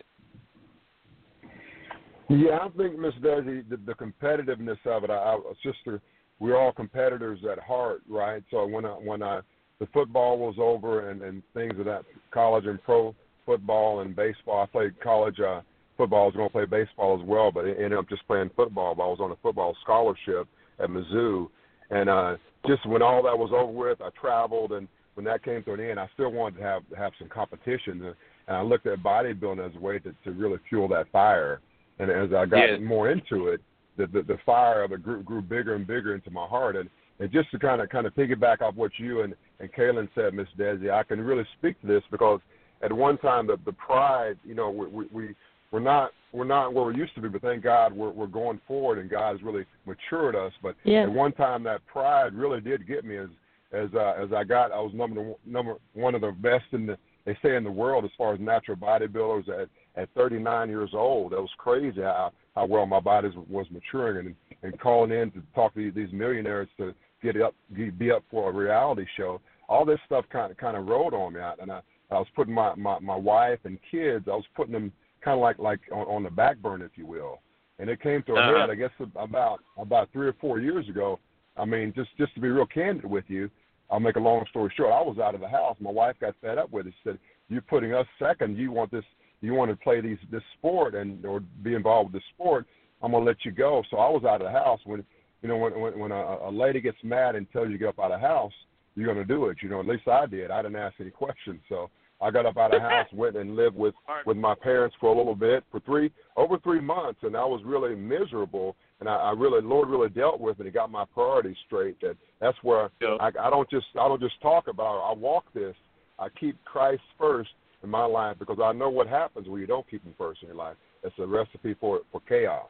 Yeah, 2.28 2.58
I 2.62 2.68
think 2.76 2.98
Miss 2.98 3.14
Desi, 3.22 3.68
the, 3.68 3.76
the 3.76 3.94
competitiveness 3.94 4.78
of 4.86 5.04
it. 5.04 5.10
I, 5.10 5.14
I 5.14 5.38
sister 5.62 6.00
we're 6.40 6.56
all 6.58 6.72
competitors 6.72 7.40
at 7.50 7.58
heart, 7.58 8.02
right? 8.08 8.42
So 8.50 8.66
when 8.66 8.84
I, 8.84 8.90
when 8.90 9.22
I 9.22 9.40
the 9.80 9.86
football 9.92 10.38
was 10.38 10.56
over 10.58 11.10
and 11.10 11.22
and 11.22 11.42
things 11.52 11.78
of 11.78 11.84
that 11.84 12.04
college 12.32 12.66
and 12.66 12.82
pro 12.82 13.14
football 13.46 14.00
and 14.00 14.16
baseball, 14.16 14.62
I 14.62 14.66
played 14.66 15.00
college 15.00 15.38
uh, 15.40 15.60
football. 15.96 16.22
I 16.22 16.26
was 16.26 16.34
going 16.34 16.48
to 16.48 16.52
play 16.52 16.64
baseball 16.64 17.20
as 17.20 17.26
well, 17.26 17.52
but 17.52 17.66
I 17.66 17.70
ended 17.70 17.94
up 17.94 18.08
just 18.08 18.26
playing 18.26 18.50
football. 18.56 18.94
But 18.94 19.04
I 19.04 19.08
was 19.08 19.20
on 19.20 19.32
a 19.32 19.36
football 19.42 19.76
scholarship 19.82 20.48
at 20.78 20.88
Mizzou, 20.88 21.48
and 21.90 22.08
uh, 22.08 22.36
just 22.66 22.86
when 22.86 23.02
all 23.02 23.22
that 23.22 23.38
was 23.38 23.50
over 23.52 23.72
with, 23.72 24.00
I 24.00 24.08
traveled, 24.20 24.72
and 24.72 24.88
when 25.14 25.24
that 25.26 25.42
came 25.44 25.62
to 25.64 25.72
an 25.74 25.80
end, 25.80 26.00
I 26.00 26.08
still 26.14 26.30
wanted 26.32 26.58
to 26.58 26.62
have 26.64 26.82
have 26.96 27.12
some 27.18 27.28
competition, 27.28 28.02
and, 28.04 28.14
and 28.48 28.56
I 28.56 28.62
looked 28.62 28.86
at 28.86 28.98
bodybuilding 29.02 29.64
as 29.66 29.76
a 29.76 29.80
way 29.80 29.98
to 30.00 30.14
to 30.24 30.32
really 30.32 30.58
fuel 30.68 30.88
that 30.88 31.10
fire. 31.12 31.60
And 31.98 32.10
as 32.10 32.32
I 32.32 32.46
got 32.46 32.68
Yeah. 32.70 32.76
more 32.78 33.10
into 33.10 33.48
it, 33.48 33.60
the, 33.96 34.06
the 34.06 34.22
the 34.22 34.38
fire 34.44 34.82
of 34.82 34.92
it 34.92 35.02
grew 35.02 35.22
grew 35.22 35.42
bigger 35.42 35.74
and 35.74 35.86
bigger 35.86 36.14
into 36.14 36.30
my 36.30 36.46
heart, 36.46 36.76
and 36.76 36.88
and 37.20 37.30
just 37.30 37.50
to 37.52 37.58
kind 37.58 37.80
of 37.80 37.88
kind 37.90 38.06
of 38.06 38.14
piggyback 38.14 38.60
off 38.62 38.74
what 38.74 38.90
you 38.98 39.22
and 39.22 39.34
and 39.60 39.72
Kaelin 39.72 40.08
said, 40.14 40.34
Miss 40.34 40.48
Desi, 40.58 40.90
I 40.90 41.04
can 41.04 41.20
really 41.20 41.46
speak 41.58 41.80
to 41.82 41.86
this 41.86 42.02
because 42.10 42.40
at 42.82 42.92
one 42.92 43.18
time 43.18 43.46
the 43.46 43.58
the 43.64 43.72
pride, 43.72 44.36
you 44.44 44.54
know, 44.54 44.70
we 44.70 44.86
we, 44.86 45.06
we 45.12 45.34
we're 45.70 45.80
not 45.80 46.10
we're 46.34 46.44
not 46.44 46.74
where 46.74 46.84
we 46.86 46.96
used 46.96 47.14
to 47.14 47.20
be, 47.20 47.28
but 47.28 47.42
thank 47.42 47.62
God 47.62 47.92
we're 47.92 48.10
we're 48.10 48.26
going 48.26 48.60
forward, 48.66 48.98
and 48.98 49.08
God 49.08 49.32
has 49.32 49.42
really 49.42 49.64
matured 49.86 50.34
us. 50.34 50.52
But 50.62 50.74
Yeah. 50.82 51.04
at 51.04 51.12
one 51.12 51.32
time 51.32 51.62
that 51.62 51.86
pride 51.86 52.34
really 52.34 52.60
did 52.60 52.86
get 52.86 53.04
me 53.04 53.16
as 53.16 53.28
as 53.72 53.88
uh, 53.94 54.14
as 54.18 54.32
I 54.32 54.42
got 54.42 54.72
I 54.72 54.80
was 54.80 54.92
number 54.92 55.32
number 55.46 55.76
one 55.94 56.14
of 56.14 56.20
the 56.20 56.32
best 56.32 56.64
in 56.72 56.86
the 56.86 56.98
they 57.24 57.38
say 57.40 57.56
in 57.56 57.64
the 57.64 57.70
world 57.70 58.04
as 58.04 58.10
far 58.18 58.34
as 58.34 58.40
natural 58.40 58.76
bodybuilders 58.76 59.48
at 59.48 59.68
at 59.96 60.08
39 60.16 60.68
years 60.68 60.90
old. 60.92 61.32
That 61.32 61.40
was 61.40 61.50
crazy 61.56 62.02
how 62.02 62.32
how 62.56 62.66
well 62.66 62.86
my 62.86 63.00
body 63.00 63.30
was 63.48 63.66
maturing 63.70 64.26
and 64.26 64.34
and 64.64 64.80
calling 64.80 65.12
in 65.12 65.30
to 65.32 65.42
talk 65.54 65.74
to 65.74 65.84
these, 65.84 65.94
these 65.94 66.12
millionaires 66.12 66.68
to 66.78 66.94
get 67.22 67.40
up 67.40 67.54
be 67.96 68.10
up 68.10 68.24
for 68.28 68.50
a 68.50 68.52
reality 68.52 69.06
show. 69.16 69.40
All 69.68 69.84
this 69.84 70.00
stuff 70.04 70.24
kind 70.30 70.50
of 70.50 70.58
kind 70.58 70.76
of 70.76 70.88
rolled 70.88 71.14
on 71.14 71.34
me, 71.34 71.40
and 71.60 71.70
I 71.70 71.80
I 72.10 72.18
was 72.18 72.28
putting 72.34 72.54
my 72.54 72.74
my 72.74 72.98
my 72.98 73.16
wife 73.16 73.60
and 73.64 73.78
kids. 73.88 74.26
I 74.26 74.34
was 74.34 74.44
putting 74.56 74.72
them 74.72 74.92
kind 75.24 75.36
of 75.38 75.42
like 75.42 75.58
like 75.58 75.80
on, 75.92 76.06
on 76.06 76.22
the 76.22 76.30
back 76.30 76.58
burner, 76.58 76.84
if 76.84 76.96
you 76.96 77.06
will. 77.06 77.40
And 77.78 77.90
it 77.90 78.00
came 78.00 78.22
to 78.24 78.34
a 78.34 78.38
Uh-huh. 78.38 78.60
head, 78.60 78.70
I 78.70 78.74
guess, 78.76 78.90
about 79.16 79.60
about 79.78 80.08
three 80.12 80.28
or 80.28 80.34
four 80.34 80.60
years 80.60 80.88
ago. 80.88 81.18
I 81.56 81.64
mean, 81.64 81.92
just 81.96 82.10
just 82.18 82.34
to 82.34 82.40
be 82.40 82.48
real 82.48 82.66
candid 82.66 83.04
with 83.04 83.24
you, 83.28 83.50
I'll 83.90 84.00
make 84.00 84.16
a 84.16 84.20
long 84.20 84.44
story 84.50 84.72
short. 84.76 84.92
I 84.92 85.00
was 85.02 85.18
out 85.18 85.34
of 85.34 85.40
the 85.40 85.48
house. 85.48 85.76
My 85.80 85.90
wife 85.90 86.16
got 86.20 86.34
fed 86.40 86.58
up 86.58 86.70
with 86.70 86.86
it. 86.86 86.94
She 87.02 87.08
said, 87.10 87.18
"You're 87.48 87.62
putting 87.62 87.92
us 87.94 88.06
second. 88.18 88.56
You 88.56 88.70
want 88.72 88.90
this? 88.90 89.04
You 89.40 89.54
want 89.54 89.70
to 89.70 89.76
play 89.76 90.00
these 90.00 90.18
this 90.30 90.42
sport 90.58 90.94
and 90.94 91.24
or 91.26 91.40
be 91.62 91.74
involved 91.74 92.12
with 92.12 92.22
this 92.22 92.28
sport? 92.34 92.66
I'm 93.02 93.12
gonna 93.12 93.24
let 93.24 93.44
you 93.44 93.50
go." 93.52 93.82
So 93.90 93.96
I 93.98 94.08
was 94.08 94.24
out 94.24 94.40
of 94.40 94.46
the 94.46 94.58
house. 94.64 94.80
When 94.84 95.04
you 95.42 95.48
know 95.48 95.56
when 95.56 95.78
when, 95.80 95.98
when 95.98 96.12
a, 96.12 96.22
a 96.48 96.50
lady 96.50 96.80
gets 96.80 96.98
mad 97.02 97.34
and 97.34 97.50
tells 97.52 97.66
you 97.66 97.72
to 97.72 97.78
get 97.78 97.88
up 97.88 97.98
out 97.98 98.12
of 98.12 98.20
the 98.20 98.26
house, 98.26 98.52
you're 98.94 99.06
gonna 99.12 99.24
do 99.24 99.46
it. 99.46 99.58
You 99.62 99.68
know, 99.68 99.80
at 99.80 99.86
least 99.86 100.06
I 100.08 100.26
did. 100.26 100.50
I 100.50 100.62
didn't 100.62 100.76
ask 100.76 100.94
any 101.00 101.10
questions. 101.10 101.60
So 101.68 101.90
I 102.24 102.30
got 102.30 102.46
up 102.46 102.56
out 102.56 102.74
of 102.74 102.80
house, 102.80 103.06
went 103.12 103.36
and 103.36 103.54
lived 103.54 103.76
with 103.76 103.94
with 104.26 104.36
my 104.36 104.54
parents 104.54 104.96
for 105.00 105.12
a 105.12 105.16
little 105.16 105.34
bit 105.34 105.62
for 105.70 105.80
three 105.80 106.10
over 106.36 106.58
three 106.58 106.80
months, 106.80 107.20
and 107.22 107.36
I 107.36 107.44
was 107.44 107.60
really 107.64 107.94
miserable. 107.94 108.76
And 109.00 109.08
I, 109.08 109.16
I 109.16 109.30
really, 109.32 109.60
Lord, 109.60 109.88
really 109.90 110.08
dealt 110.08 110.40
with 110.40 110.58
it 110.60 110.64
and 110.64 110.72
got 110.74 110.90
my 110.90 111.04
priorities 111.12 111.56
straight. 111.66 112.00
That 112.00 112.16
that's 112.40 112.56
where 112.62 112.90
Yeah. 113.00 113.16
I, 113.20 113.26
I 113.26 113.50
don't 113.50 113.68
just 113.68 113.86
I 113.94 114.08
don't 114.08 114.20
just 114.20 114.40
talk 114.40 114.68
about. 114.68 114.98
it. 114.98 115.10
I 115.10 115.12
walk 115.12 115.44
this. 115.52 115.74
I 116.18 116.28
keep 116.40 116.56
Christ 116.64 117.02
first 117.18 117.50
in 117.82 117.90
my 117.90 118.04
life 118.06 118.36
because 118.38 118.58
I 118.62 118.72
know 118.72 118.88
what 118.88 119.06
happens 119.08 119.48
when 119.48 119.60
you 119.60 119.66
don't 119.66 119.88
keep 119.90 120.02
Him 120.04 120.14
first 120.16 120.42
in 120.42 120.48
your 120.48 120.56
life. 120.56 120.76
It's 121.02 121.14
a 121.18 121.26
recipe 121.26 121.74
for 121.78 122.00
for 122.10 122.20
chaos. 122.28 122.68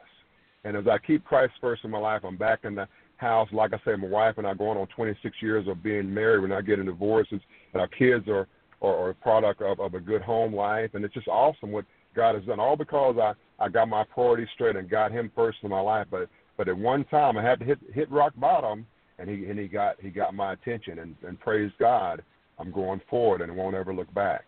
And 0.65 0.75
as 0.75 0.87
I 0.87 0.97
keep 0.97 1.23
Christ 1.23 1.53
first 1.61 1.85
in 1.85 1.91
my 1.91 1.99
life, 1.99 2.23
I'm 2.25 2.37
back 2.37 2.61
in 2.65 2.75
the 2.75 2.87
house. 3.17 3.47
Like 3.53 3.73
I 3.73 3.79
said, 3.85 3.99
my 3.99 4.07
wife 4.07 4.37
and 4.37 4.47
I 4.47 4.53
going 4.53 4.77
on 4.77 4.87
26 4.87 5.35
years 5.41 5.67
of 5.67 5.81
being 5.83 6.13
married. 6.13 6.39
We're 6.41 6.47
not 6.47 6.65
getting 6.65 6.85
divorces, 6.85 7.39
and 7.73 7.81
our 7.81 7.87
kids 7.87 8.27
are 8.27 8.47
are, 8.85 8.95
are 8.95 9.09
a 9.09 9.15
product 9.15 9.61
of, 9.61 9.79
of 9.79 9.93
a 9.93 9.99
good 9.99 10.21
home 10.21 10.53
life. 10.53 10.91
And 10.93 11.03
it's 11.03 11.13
just 11.13 11.27
awesome 11.27 11.71
what 11.71 11.85
God 12.15 12.35
has 12.35 12.43
done. 12.45 12.59
All 12.59 12.75
because 12.75 13.17
I 13.17 13.33
I 13.63 13.69
got 13.69 13.87
my 13.87 14.03
priorities 14.03 14.47
straight 14.53 14.75
and 14.75 14.89
got 14.89 15.11
Him 15.11 15.31
first 15.35 15.59
in 15.63 15.69
my 15.69 15.81
life. 15.81 16.07
But 16.09 16.29
but 16.57 16.67
at 16.67 16.77
one 16.77 17.03
time 17.05 17.37
I 17.37 17.43
had 17.43 17.59
to 17.59 17.65
hit 17.65 17.79
hit 17.93 18.11
rock 18.11 18.33
bottom, 18.37 18.85
and 19.19 19.29
he 19.29 19.45
and 19.45 19.59
he 19.59 19.67
got 19.67 19.95
he 20.01 20.09
got 20.09 20.33
my 20.33 20.53
attention. 20.53 20.99
And 20.99 21.15
and 21.27 21.39
praise 21.39 21.71
God, 21.79 22.23
I'm 22.59 22.71
going 22.71 23.01
forward 23.09 23.41
and 23.41 23.55
won't 23.55 23.75
ever 23.75 23.93
look 23.93 24.13
back. 24.13 24.45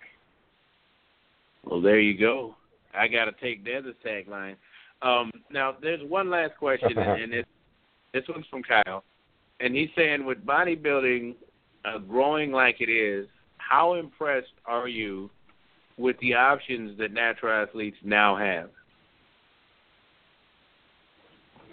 Well, 1.64 1.82
there 1.82 2.00
you 2.00 2.18
go. 2.18 2.56
I 2.94 3.08
got 3.08 3.26
to 3.26 3.34
take 3.42 3.64
the 3.64 3.78
other 3.78 3.94
tagline. 4.06 4.56
Um, 5.02 5.32
now, 5.52 5.76
there's 5.82 6.02
one 6.10 6.30
last 6.30 6.58
question, 6.58 6.90
and, 6.98 7.22
and 7.22 7.34
it, 7.34 7.48
this 8.14 8.24
one's 8.28 8.46
from 8.50 8.64
Kyle, 8.64 9.04
and 9.60 9.76
he's 9.76 9.90
saying, 9.96 10.26
with 10.26 10.46
bodybuilding 10.46 11.36
uh, 11.86 12.00
growing 12.00 12.52
like 12.52 12.78
it 12.80 12.90
is, 12.90 13.28
how 13.68 13.96
impressed 13.96 14.54
are 14.66 14.88
you 14.88 15.30
with 15.98 16.18
the 16.20 16.34
options 16.34 16.98
that 17.00 17.12
natural 17.12 17.64
athletes 17.64 17.98
now 18.04 18.36
have? 18.38 18.70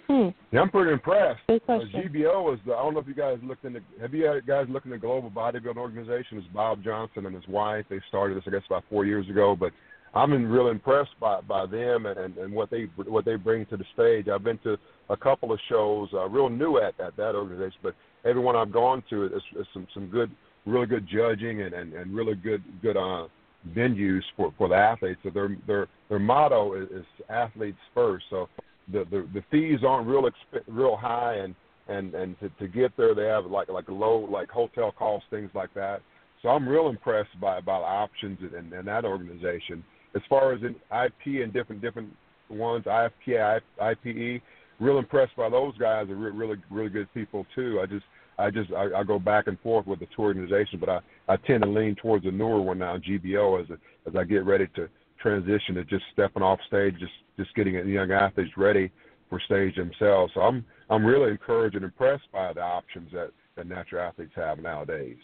Hmm. 0.07 0.29
Yeah, 0.51 0.61
I'm 0.61 0.69
pretty 0.69 0.91
impressed. 0.91 1.41
Good 1.47 1.63
Uh. 1.67 1.79
GBO 1.91 2.53
is 2.53 2.59
the. 2.65 2.73
I 2.73 2.83
don't 2.83 2.93
know 2.93 2.99
if 2.99 3.07
you 3.07 3.15
guys 3.15 3.39
looked 3.41 3.65
into. 3.65 3.81
Have 3.99 4.13
you 4.13 4.41
guys 4.45 4.67
looked 4.69 4.85
into 4.85 4.99
Global 4.99 5.31
Bodybuilding 5.31 5.77
Organization? 5.77 6.37
It's 6.37 6.47
Bob 6.53 6.83
Johnson 6.83 7.25
and 7.25 7.33
his 7.33 7.47
wife. 7.47 7.85
They 7.89 7.99
started 8.07 8.37
this, 8.37 8.43
I 8.45 8.51
guess, 8.51 8.61
about 8.67 8.83
four 8.87 9.05
years 9.05 9.27
ago. 9.29 9.55
But 9.59 9.71
I'm 10.13 10.29
been 10.29 10.47
real 10.47 10.67
impressed 10.67 11.19
by 11.19 11.41
by 11.41 11.65
them 11.65 12.05
and, 12.05 12.17
and 12.19 12.37
and 12.37 12.53
what 12.53 12.69
they 12.69 12.83
what 12.95 13.25
they 13.25 13.35
bring 13.35 13.65
to 13.67 13.77
the 13.77 13.85
stage. 13.93 14.27
I've 14.27 14.43
been 14.43 14.59
to 14.59 14.77
a 15.09 15.17
couple 15.17 15.51
of 15.51 15.59
shows, 15.69 16.09
uh, 16.13 16.29
real 16.29 16.49
new 16.49 16.77
at 16.77 16.99
at 16.99 17.17
that 17.17 17.35
organization, 17.35 17.79
but 17.81 17.95
everyone 18.25 18.55
I've 18.55 18.71
gone 18.71 19.03
to 19.09 19.25
is, 19.25 19.41
is 19.59 19.67
some 19.73 19.87
some 19.93 20.07
good, 20.07 20.31
really 20.65 20.87
good 20.87 21.07
judging 21.07 21.61
and 21.61 21.73
and, 21.73 21.93
and 21.93 22.15
really 22.15 22.35
good 22.35 22.63
good 22.81 22.97
uh 22.97 23.27
venues 23.75 24.21
for 24.35 24.53
for 24.57 24.67
the 24.67 24.75
athletes. 24.75 25.19
So 25.23 25.29
their 25.29 25.55
their 25.67 25.87
their 26.09 26.19
motto 26.19 26.73
is, 26.81 26.89
is 26.89 27.05
athletes 27.29 27.77
first. 27.93 28.25
So 28.29 28.49
the 28.91 29.05
the, 29.09 29.27
the 29.33 29.43
fees 29.51 29.79
aren't 29.85 30.07
real 30.07 30.23
exp- 30.23 30.63
real 30.67 30.95
high 30.95 31.35
and 31.35 31.55
and 31.87 32.13
and 32.13 32.39
to, 32.39 32.49
to 32.59 32.67
get 32.67 32.95
there 32.97 33.13
they 33.13 33.25
have 33.25 33.45
like 33.45 33.69
like 33.69 33.85
low 33.87 34.27
like 34.31 34.49
hotel 34.49 34.93
costs 34.97 35.27
things 35.29 35.51
like 35.53 35.73
that. 35.73 36.01
So 36.41 36.49
I'm 36.49 36.67
real 36.67 36.89
impressed 36.89 37.39
by 37.39 37.61
by 37.61 37.79
the 37.79 37.85
options 37.85 38.39
and 38.55 38.71
in 38.73 38.85
that 38.85 39.05
organization. 39.05 39.83
As 40.15 40.21
far 40.29 40.53
as 40.53 40.61
in 40.61 40.75
IP 40.91 41.43
and 41.43 41.51
different 41.51 41.81
different 41.81 42.09
ones, 42.49 42.85
IFPA, 42.85 43.59
IPE, 43.81 44.41
real 44.79 44.99
impressed 44.99 45.35
by 45.35 45.49
those 45.49 45.77
guys. 45.77 46.09
Are 46.09 46.15
re- 46.15 46.31
really 46.31 46.57
really 46.69 46.89
good 46.89 47.11
people 47.13 47.45
too. 47.55 47.79
I 47.81 47.85
just 47.85 48.05
I 48.37 48.49
just 48.51 48.71
I, 48.73 48.99
I 48.99 49.03
go 49.03 49.19
back 49.19 49.47
and 49.47 49.59
forth 49.61 49.87
with 49.87 49.99
the 49.99 50.07
two 50.15 50.21
organizations, 50.21 50.79
but 50.79 50.89
I 50.89 50.99
I 51.27 51.37
tend 51.37 51.63
to 51.63 51.69
lean 51.69 51.95
towards 51.95 52.25
the 52.25 52.31
newer 52.31 52.61
one 52.61 52.79
now, 52.79 52.97
GBO, 52.97 53.61
as 53.63 53.69
a, 53.69 54.09
as 54.09 54.15
I 54.15 54.23
get 54.23 54.45
ready 54.45 54.67
to 54.75 54.89
transition 55.21 55.75
to 55.75 55.83
just 55.85 56.03
stepping 56.13 56.43
off 56.43 56.59
stage, 56.67 56.95
just 56.99 57.13
just 57.37 57.53
getting 57.55 57.73
the 57.73 57.91
young 57.91 58.11
athletes 58.11 58.51
ready 58.57 58.91
for 59.29 59.39
stage 59.39 59.75
themselves. 59.75 60.33
So 60.33 60.41
I'm 60.41 60.65
I'm 60.89 61.05
really 61.05 61.31
encouraged 61.31 61.75
and 61.75 61.85
impressed 61.85 62.31
by 62.31 62.53
the 62.53 62.61
options 62.61 63.11
that 63.13 63.31
that 63.55 63.67
natural 63.67 64.07
athletes 64.07 64.33
have 64.35 64.59
nowadays. 64.59 65.17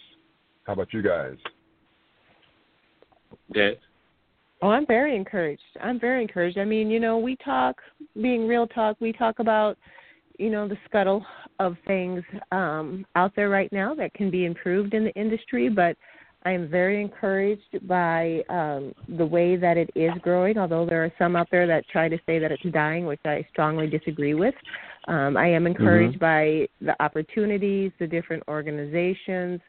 How 0.66 0.74
about 0.74 0.94
you 0.94 1.02
guys? 1.02 1.36
That 3.54 3.78
Oh, 4.64 4.70
I'm 4.70 4.86
very 4.86 5.16
encouraged. 5.16 5.62
I'm 5.82 6.00
very 6.00 6.22
encouraged. 6.22 6.60
I 6.60 6.66
mean, 6.66 6.92
you 6.92 7.00
know, 7.00 7.18
we 7.18 7.36
talk, 7.38 7.78
being 8.22 8.48
real 8.48 8.68
talk, 8.68 8.96
we 9.00 9.12
talk 9.12 9.40
about, 9.40 9.76
you 10.42 10.50
know, 10.50 10.68
the 10.68 10.78
scuttle 10.90 11.24
of 11.60 11.78
things 11.86 12.24
um, 12.52 13.06
out 13.16 13.32
there 13.36 13.50
right 13.50 13.72
now 13.72 13.94
that 13.94 14.12
can 14.16 14.32
be 14.32 14.46
improved 14.46 14.96
in 14.96 15.04
the 15.04 15.12
industry, 15.12 15.70
but 15.70 15.96
I 16.44 16.52
am 16.52 16.68
very 16.68 17.00
encouraged 17.00 17.88
by 17.88 18.42
um, 18.50 18.94
the 19.18 19.26
way 19.26 19.56
that 19.56 19.78
it 19.78 19.92
is 19.94 20.12
growing, 20.24 20.58
although 20.58 20.88
there 20.88 21.04
are 21.04 21.14
some 21.20 21.36
out 21.36 21.48
there 21.52 21.68
that 21.68 21.88
try 21.90 22.10
to 22.10 22.18
say 22.26 22.40
that 22.40 22.52
it's 22.52 22.64
dying, 22.74 23.06
which 23.06 23.20
I 23.24 23.46
strongly 23.52 23.86
disagree 23.86 24.34
with. 24.34 24.56
Um, 25.08 25.38
I 25.38 25.48
am 25.48 25.68
encouraged 25.68 26.20
by 26.20 26.68
the 26.82 26.96
opportunities, 27.00 27.92
the 28.00 28.08
different 28.08 28.42
organizations, 28.48 29.62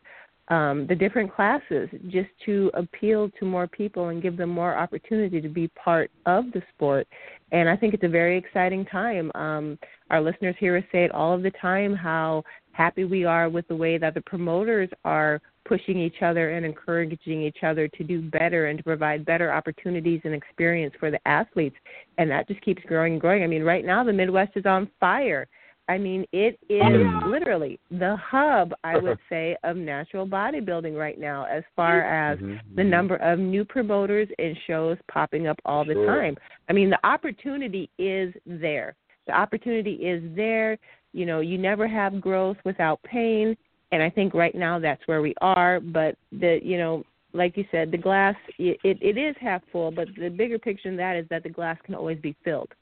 um, 0.49 0.87
the 0.89 0.95
different 0.95 1.33
classes 1.33 1.89
just 2.09 2.29
to 2.45 2.71
appeal 2.75 3.31
to 3.39 3.45
more 3.45 3.67
people 3.67 4.09
and 4.09 4.23
give 4.23 4.37
them 4.37 4.51
more 4.51 4.77
opportunity 4.77 5.41
to 5.41 5.49
be 5.49 5.69
part 5.69 6.11
of 6.27 6.47
the 6.53 6.63
sport. 6.75 7.07
And 7.53 7.69
I 7.69 7.77
think 7.77 7.95
it's 7.95 8.03
a 8.05 8.09
very 8.09 8.37
exciting 8.37 8.85
time. 8.87 9.31
Um, 9.35 9.79
our 10.11 10.21
listeners 10.21 10.57
hear 10.59 10.77
us 10.77 10.85
say 10.91 11.05
it 11.05 11.13
all 11.13 11.33
of 11.33 11.43
the 11.43 11.53
time 11.53 11.95
how 11.95 12.43
happy 12.73 13.05
we 13.05 13.25
are 13.25 13.49
with 13.49 13.69
the 13.69 13.77
way 13.77 13.99
that 13.99 14.15
the 14.15 14.21
promoters 14.23 14.89
are 15.05 15.41
pushing 15.65 15.99
each 15.99 16.23
other 16.23 16.51
and 16.51 16.67
encouraging 16.67 17.43
each 17.43 17.59
other 17.63 17.87
to 17.87 18.03
do 18.03 18.21
better 18.21 18.67
and 18.67 18.79
to 18.79 18.85
provide 18.85 19.25
better 19.25 19.53
opportunities 19.53 20.21
and 20.25 20.35
experience 20.35 20.95
for 20.99 21.11
the 21.11 21.21
athletes. 21.29 21.77
And 22.19 22.31
that 22.31 22.49
just 22.49 22.61
keeps 22.63 22.83
growing 22.85 23.13
and 23.13 23.21
growing. 23.21 23.45
I 23.45 23.47
mean, 23.47 23.63
right 23.63 23.85
now 23.85 24.03
the 24.03 24.13
Midwest 24.13 24.53
is 24.57 24.67
on 24.67 24.91
fire. 24.99 25.47
I 25.89 25.99
mean, 25.99 26.25
it 26.33 26.59
is 26.69 26.83
hmm. 26.83 27.31
literally 27.31 27.81
the 27.91 28.17
hub, 28.17 28.73
I 28.85 28.97
would 28.99 29.19
say, 29.29 29.57
of 29.65 29.77
natural 29.77 30.27
bodybuilding 30.27 30.97
right 30.97 31.19
now, 31.19 31.45
as 31.45 31.65
far 31.75 32.03
mm-hmm, 32.03 32.33
as 32.33 32.39
Mhm. 32.39 32.61
the 32.77 32.83
mm-hmm. 32.83 32.91
number 32.91 33.17
of 33.17 33.39
new 33.39 33.65
promoters 33.65 34.29
and 34.39 34.57
shows 34.67 34.97
popping 35.11 35.47
up 35.49 35.59
all 35.65 35.85
the 35.85 35.95
Sure. 35.95 36.07
time. 36.07 36.37
I 36.69 36.73
mean, 36.73 36.89
the 36.91 37.05
opportunity 37.07 37.91
is 37.99 38.33
there. 38.47 38.95
The 39.27 39.33
opportunity 39.33 39.95
is 39.95 40.23
there 40.35 40.79
You 41.15 41.27
know, 41.27 41.41
you 41.41 41.59
never 41.59 41.87
have 41.87 42.23
growth 42.23 42.57
without 42.65 43.03
pain, 43.03 43.55
and 43.91 44.03
I 44.03 44.09
think 44.09 44.33
right 44.33 44.55
now 44.55 44.79
that's 44.79 45.07
where 45.07 45.21
we 45.21 45.35
are. 45.43 45.79
But 45.79 46.17
the 46.31 46.59
you 46.63 46.79
know, 46.79 47.05
like 47.35 47.59
you 47.59 47.67
said, 47.71 47.91
the 47.91 47.99
glass 47.99 48.35
it 48.59 48.79
it 48.83 49.19
is 49.19 49.37
half 49.39 49.63
full, 49.71 49.91
but 49.91 50.09
the 50.19 50.31
bigger 50.31 50.59
picture 50.59 50.89
in 50.89 50.97
that 50.97 51.17
is 51.17 51.27
that 51.29 51.43
the 51.43 51.51
glass 51.51 51.77
can 51.85 51.95
always 51.95 52.19
be 52.19 52.35
filled. 52.45 52.73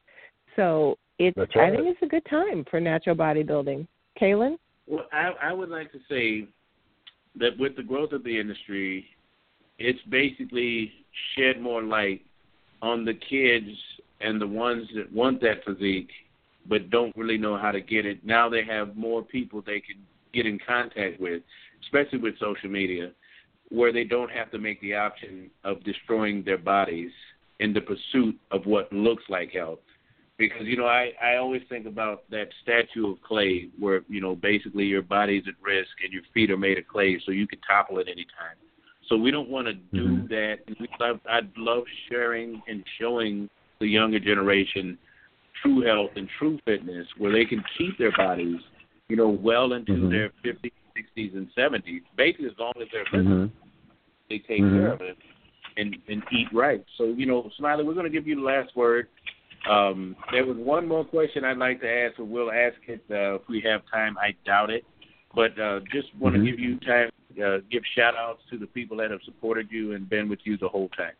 So 0.55 0.97
it's 1.21 1.57
right. 1.57 1.73
I 1.73 1.77
think 1.77 1.89
it's 1.89 2.03
a 2.03 2.07
good 2.07 2.25
time 2.29 2.65
for 2.71 2.81
natural 2.81 3.15
bodybuilding. 3.15 3.87
Kaelin? 4.21 4.57
Well, 4.87 5.07
I, 5.13 5.33
I 5.43 5.53
would 5.53 5.69
like 5.69 5.93
to 5.93 5.99
say 6.09 6.49
that 7.39 7.59
with 7.59 7.77
the 7.77 7.83
growth 7.83 8.13
of 8.13 8.25
the 8.25 8.41
industry, 8.41 9.05
it's 9.79 10.01
basically 10.11 10.93
shed 11.37 11.61
more 11.61 11.83
light 11.83 12.23
on 12.83 13.05
the 13.05 13.15
kids 13.15 13.69
and 14.21 14.41
the 14.41 14.47
ones 14.47 14.89
that 14.95 15.13
want 15.13 15.41
that 15.43 15.65
physique 15.65 16.11
but 16.69 16.91
don't 16.91 17.17
really 17.17 17.39
know 17.39 17.57
how 17.57 17.73
to 17.73 17.81
get 17.81 18.07
it. 18.07 18.25
Now 18.25 18.49
they 18.49 18.65
have 18.65 18.97
more 18.97 19.23
people 19.23 19.63
they 19.63 19.81
can 19.81 19.97
get 20.33 20.47
in 20.47 20.59
contact 20.67 21.21
with, 21.21 21.43
especially 21.83 22.19
with 22.19 22.39
social 22.39 22.69
media, 22.69 23.13
where 23.71 23.93
they 23.93 24.05
don't 24.05 24.31
have 24.31 24.51
to 24.51 24.59
make 24.59 24.81
the 24.81 24.95
option 24.95 25.51
of 25.65 25.83
destroying 25.85 26.43
their 26.45 26.59
bodies 26.59 27.11
in 27.61 27.73
the 27.73 27.81
pursuit 27.81 28.39
of 28.51 28.67
what 28.67 28.93
looks 28.93 29.25
like 29.29 29.53
health 29.53 29.79
because 30.41 30.67
you 30.67 30.77
know 30.77 30.87
I 30.87 31.13
I 31.23 31.37
always 31.37 31.63
think 31.69 31.87
about 31.87 32.29
that 32.31 32.49
statue 32.63 33.13
of 33.13 33.23
clay 33.23 33.69
where 33.79 34.01
you 34.09 34.21
know 34.21 34.35
basically 34.35 34.87
your 34.87 35.03
body's 35.03 35.45
at 35.47 35.55
risk 35.63 35.91
and 36.03 36.13
your 36.13 36.23
feet 36.33 36.51
are 36.51 36.57
made 36.57 36.79
of 36.79 36.89
clay 36.89 37.21
so 37.25 37.31
you 37.31 37.47
can 37.47 37.61
topple 37.61 38.01
at 38.01 38.09
any 38.09 38.25
time. 38.25 38.57
So 39.09 39.17
we 39.17 39.31
don't 39.31 39.51
want 39.51 39.67
to 39.67 39.75
do 39.75 40.23
Mhm. 40.23 40.29
that. 40.29 40.59
We 40.79 40.89
love, 40.99 41.21
I'd 41.29 41.51
love 41.57 41.85
sharing 42.09 42.63
and 42.69 42.85
showing 42.99 43.51
the 43.81 43.87
younger 43.87 44.21
generation 44.21 44.97
true 45.61 45.81
health 45.81 46.13
and 46.17 46.29
true 46.39 46.59
fitness 46.65 47.07
where 47.19 47.33
they 47.33 47.45
can 47.45 47.63
keep 47.77 47.99
their 47.99 48.13
bodies, 48.13 48.61
you 49.09 49.17
know, 49.17 49.29
well 49.29 49.73
into 49.75 49.93
Mhm. 49.93 50.11
their 50.11 50.31
50s, 50.43 50.73
60s, 50.95 51.35
and 51.35 51.53
70s, 51.55 52.03
basically 52.17 52.47
as 52.47 52.59
long 52.59 52.73
as 52.81 52.89
they're 52.93 53.05
living 53.13 53.33
Mm-hmm. 53.33 53.57
they 54.31 54.39
take 54.39 54.63
Mhm. 54.63 54.77
care 54.77 54.93
of 54.93 55.01
it 55.03 55.19
and 55.77 55.97
and 56.09 56.23
eat 56.31 56.49
right. 56.53 56.85
So 56.97 57.05
you 57.05 57.27
know, 57.27 57.51
Smiley, 57.57 57.85
we're 57.85 57.95
going 57.95 58.11
to 58.11 58.17
give 58.19 58.27
you 58.27 58.37
the 58.37 58.43
last 58.43 58.75
word. 58.77 59.09
Um, 59.69 60.17
there 60.33 60.47
was 60.47 60.57
one 60.57 60.89
more 60.89 61.05
question 61.05 61.45
I'd 61.45 61.59
like 61.59 61.81
to 61.83 61.91
ask, 61.91 62.17
but 62.17 62.27
we'll 62.27 62.51
ask 62.51 62.77
it 62.87 63.03
uh, 63.11 63.35
if 63.37 63.43
we 63.49 63.61
have 63.63 63.83
time. 63.93 64.17
I 64.19 64.35
doubt 64.47 64.71
it, 64.71 64.85
but 65.35 65.59
uh, 65.61 65.81
just 65.93 66.09
want 66.19 66.35
to 66.35 66.41
Mhm. 66.41 66.47
give 66.47 66.59
you 66.59 66.79
time, 66.81 67.11
uh, 67.45 67.59
give 67.71 67.83
shout 67.95 68.17
outs 68.17 68.43
to 68.51 68.59
the 68.59 68.67
people 68.67 68.97
that 68.99 69.11
have 69.11 69.23
supported 69.25 69.71
you 69.71 69.93
and 69.93 70.09
been 70.09 70.29
with 70.29 70.41
you 70.45 70.57
the 70.57 70.69
whole 70.69 70.89
time. 70.91 71.13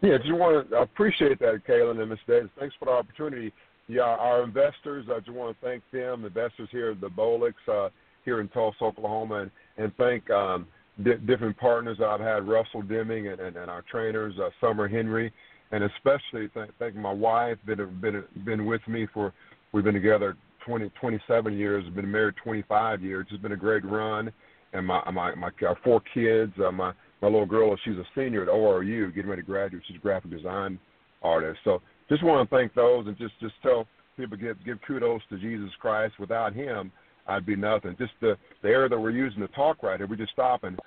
Yeah, 0.00 0.18
just 0.18 0.32
want 0.32 0.68
to 0.70 0.76
appreciate 0.78 1.38
that, 1.40 1.62
Kaelin 1.66 2.00
and 2.00 2.10
Ms. 2.10 2.18
Davis. 2.26 2.50
Thanks 2.58 2.74
for 2.78 2.86
the 2.86 2.90
opportunity. 2.90 3.52
Yeah, 3.86 4.02
our 4.02 4.42
investors, 4.42 5.06
I 5.08 5.18
just 5.18 5.30
want 5.30 5.56
to 5.58 5.64
thank 5.64 5.82
them, 5.92 6.24
investors 6.24 6.68
here 6.72 6.90
at 6.92 7.00
the 7.00 7.08
Bolix 7.08 7.54
uh, 7.68 7.90
here 8.24 8.40
in 8.40 8.48
Tulsa, 8.48 8.82
Oklahoma, 8.82 9.42
and, 9.42 9.50
and 9.76 9.94
thank 9.96 10.28
um, 10.30 10.66
di- 11.04 11.18
different 11.26 11.56
partners 11.58 11.98
I've 12.04 12.20
had, 12.20 12.48
Russell 12.48 12.82
Deming 12.82 13.28
and, 13.28 13.40
and, 13.40 13.56
and 13.56 13.70
our 13.70 13.82
trainers, 13.82 14.34
uh, 14.40 14.50
Summer 14.60 14.88
Henry, 14.88 15.32
and 15.72 15.84
especially 15.84 16.48
thank, 16.54 16.70
thank 16.78 16.94
my 16.94 17.12
wife, 17.12 17.58
been 17.66 17.98
been 18.00 18.24
been 18.44 18.66
with 18.66 18.86
me 18.86 19.06
for 19.12 19.32
we've 19.72 19.84
been 19.84 19.94
together 19.94 20.36
20, 20.66 20.90
27 21.00 21.54
years, 21.54 21.84
been 21.94 22.10
married 22.10 22.34
25 22.44 23.02
years. 23.02 23.26
It's 23.30 23.42
been 23.42 23.52
a 23.52 23.56
great 23.56 23.84
run, 23.84 24.30
and 24.72 24.86
my 24.86 25.02
my 25.10 25.34
my 25.34 25.50
our 25.66 25.78
four 25.82 26.00
kids, 26.14 26.52
uh, 26.64 26.70
my 26.70 26.92
my 27.20 27.28
little 27.28 27.46
girl, 27.46 27.76
she's 27.84 27.96
a 27.96 28.04
senior 28.14 28.42
at 28.42 28.48
ORU, 28.48 29.14
getting 29.14 29.30
ready 29.30 29.42
to 29.42 29.46
graduate. 29.46 29.82
She's 29.86 29.96
a 29.96 30.00
graphic 30.00 30.30
design 30.30 30.78
artist. 31.22 31.58
So 31.64 31.80
just 32.08 32.22
want 32.22 32.48
to 32.48 32.56
thank 32.56 32.74
those 32.74 33.06
and 33.06 33.16
just 33.16 33.34
just 33.40 33.54
tell 33.62 33.86
people 34.16 34.36
give 34.36 34.62
give 34.64 34.78
kudos 34.86 35.22
to 35.30 35.38
Jesus 35.38 35.70
Christ. 35.80 36.14
Without 36.20 36.52
Him, 36.52 36.92
I'd 37.26 37.46
be 37.46 37.56
nothing. 37.56 37.96
Just 37.98 38.12
the 38.20 38.36
the 38.62 38.68
air 38.68 38.88
that 38.88 38.98
we're 38.98 39.10
using 39.10 39.40
to 39.40 39.48
talk 39.48 39.82
right 39.82 39.98
here, 39.98 40.06
we 40.06 40.16
just 40.16 40.32
stop 40.32 40.64
and 40.64 40.78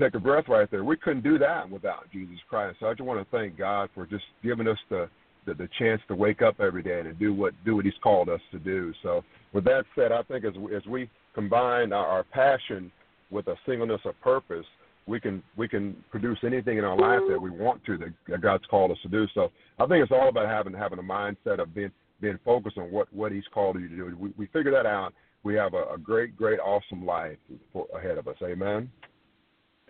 take 0.00 0.14
a 0.14 0.20
breath 0.20 0.44
right 0.48 0.70
there. 0.70 0.84
We 0.84 0.96
couldn't 0.96 1.22
do 1.22 1.38
that 1.38 1.68
without 1.68 2.10
Jesus 2.12 2.36
Christ. 2.48 2.78
So 2.80 2.86
I 2.86 2.92
just 2.92 3.02
want 3.02 3.20
to 3.20 3.36
thank 3.36 3.56
God 3.56 3.88
for 3.94 4.06
just 4.06 4.24
giving 4.42 4.68
us 4.68 4.78
the 4.90 5.08
the, 5.46 5.54
the 5.54 5.68
chance 5.78 6.00
to 6.08 6.14
wake 6.14 6.40
up 6.40 6.60
every 6.60 6.82
day 6.82 7.00
and 7.00 7.08
to 7.08 7.14
do 7.14 7.34
what 7.34 7.52
do 7.64 7.76
what 7.76 7.84
He's 7.84 7.94
called 8.02 8.28
us 8.28 8.40
to 8.52 8.58
do. 8.58 8.92
So 9.02 9.24
with 9.52 9.64
that 9.64 9.84
said, 9.94 10.12
I 10.12 10.22
think 10.22 10.44
as 10.44 10.54
we, 10.54 10.74
as 10.74 10.84
we 10.86 11.10
combine 11.34 11.92
our, 11.92 12.06
our 12.06 12.24
passion 12.24 12.90
with 13.30 13.48
a 13.48 13.56
singleness 13.66 14.00
of 14.04 14.18
purpose, 14.20 14.66
we 15.06 15.18
can 15.18 15.42
we 15.56 15.68
can 15.68 15.96
produce 16.10 16.38
anything 16.44 16.78
in 16.78 16.84
our 16.84 16.96
life 16.96 17.20
that 17.28 17.40
we 17.40 17.50
want 17.50 17.84
to 17.86 17.98
that 18.28 18.40
God's 18.40 18.64
called 18.70 18.90
us 18.90 18.98
to 19.02 19.08
do. 19.08 19.26
So 19.34 19.50
I 19.78 19.86
think 19.86 20.02
it's 20.02 20.12
all 20.12 20.28
about 20.28 20.48
having 20.48 20.74
having 20.74 20.98
a 20.98 21.02
mindset 21.02 21.60
of 21.60 21.74
being 21.74 21.90
being 22.20 22.38
focused 22.44 22.78
on 22.78 22.90
what 22.92 23.12
what 23.12 23.32
He's 23.32 23.44
called 23.52 23.80
you 23.80 23.88
to 23.88 23.96
do. 23.96 24.16
We, 24.18 24.32
we 24.36 24.46
figure 24.46 24.70
that 24.72 24.86
out. 24.86 25.12
We 25.44 25.54
have 25.54 25.74
a, 25.74 25.94
a 25.94 25.98
great, 25.98 26.36
great, 26.36 26.60
awesome 26.60 27.04
life 27.04 27.36
for, 27.72 27.86
ahead 27.96 28.16
of 28.16 28.28
us. 28.28 28.36
Amen. 28.44 28.88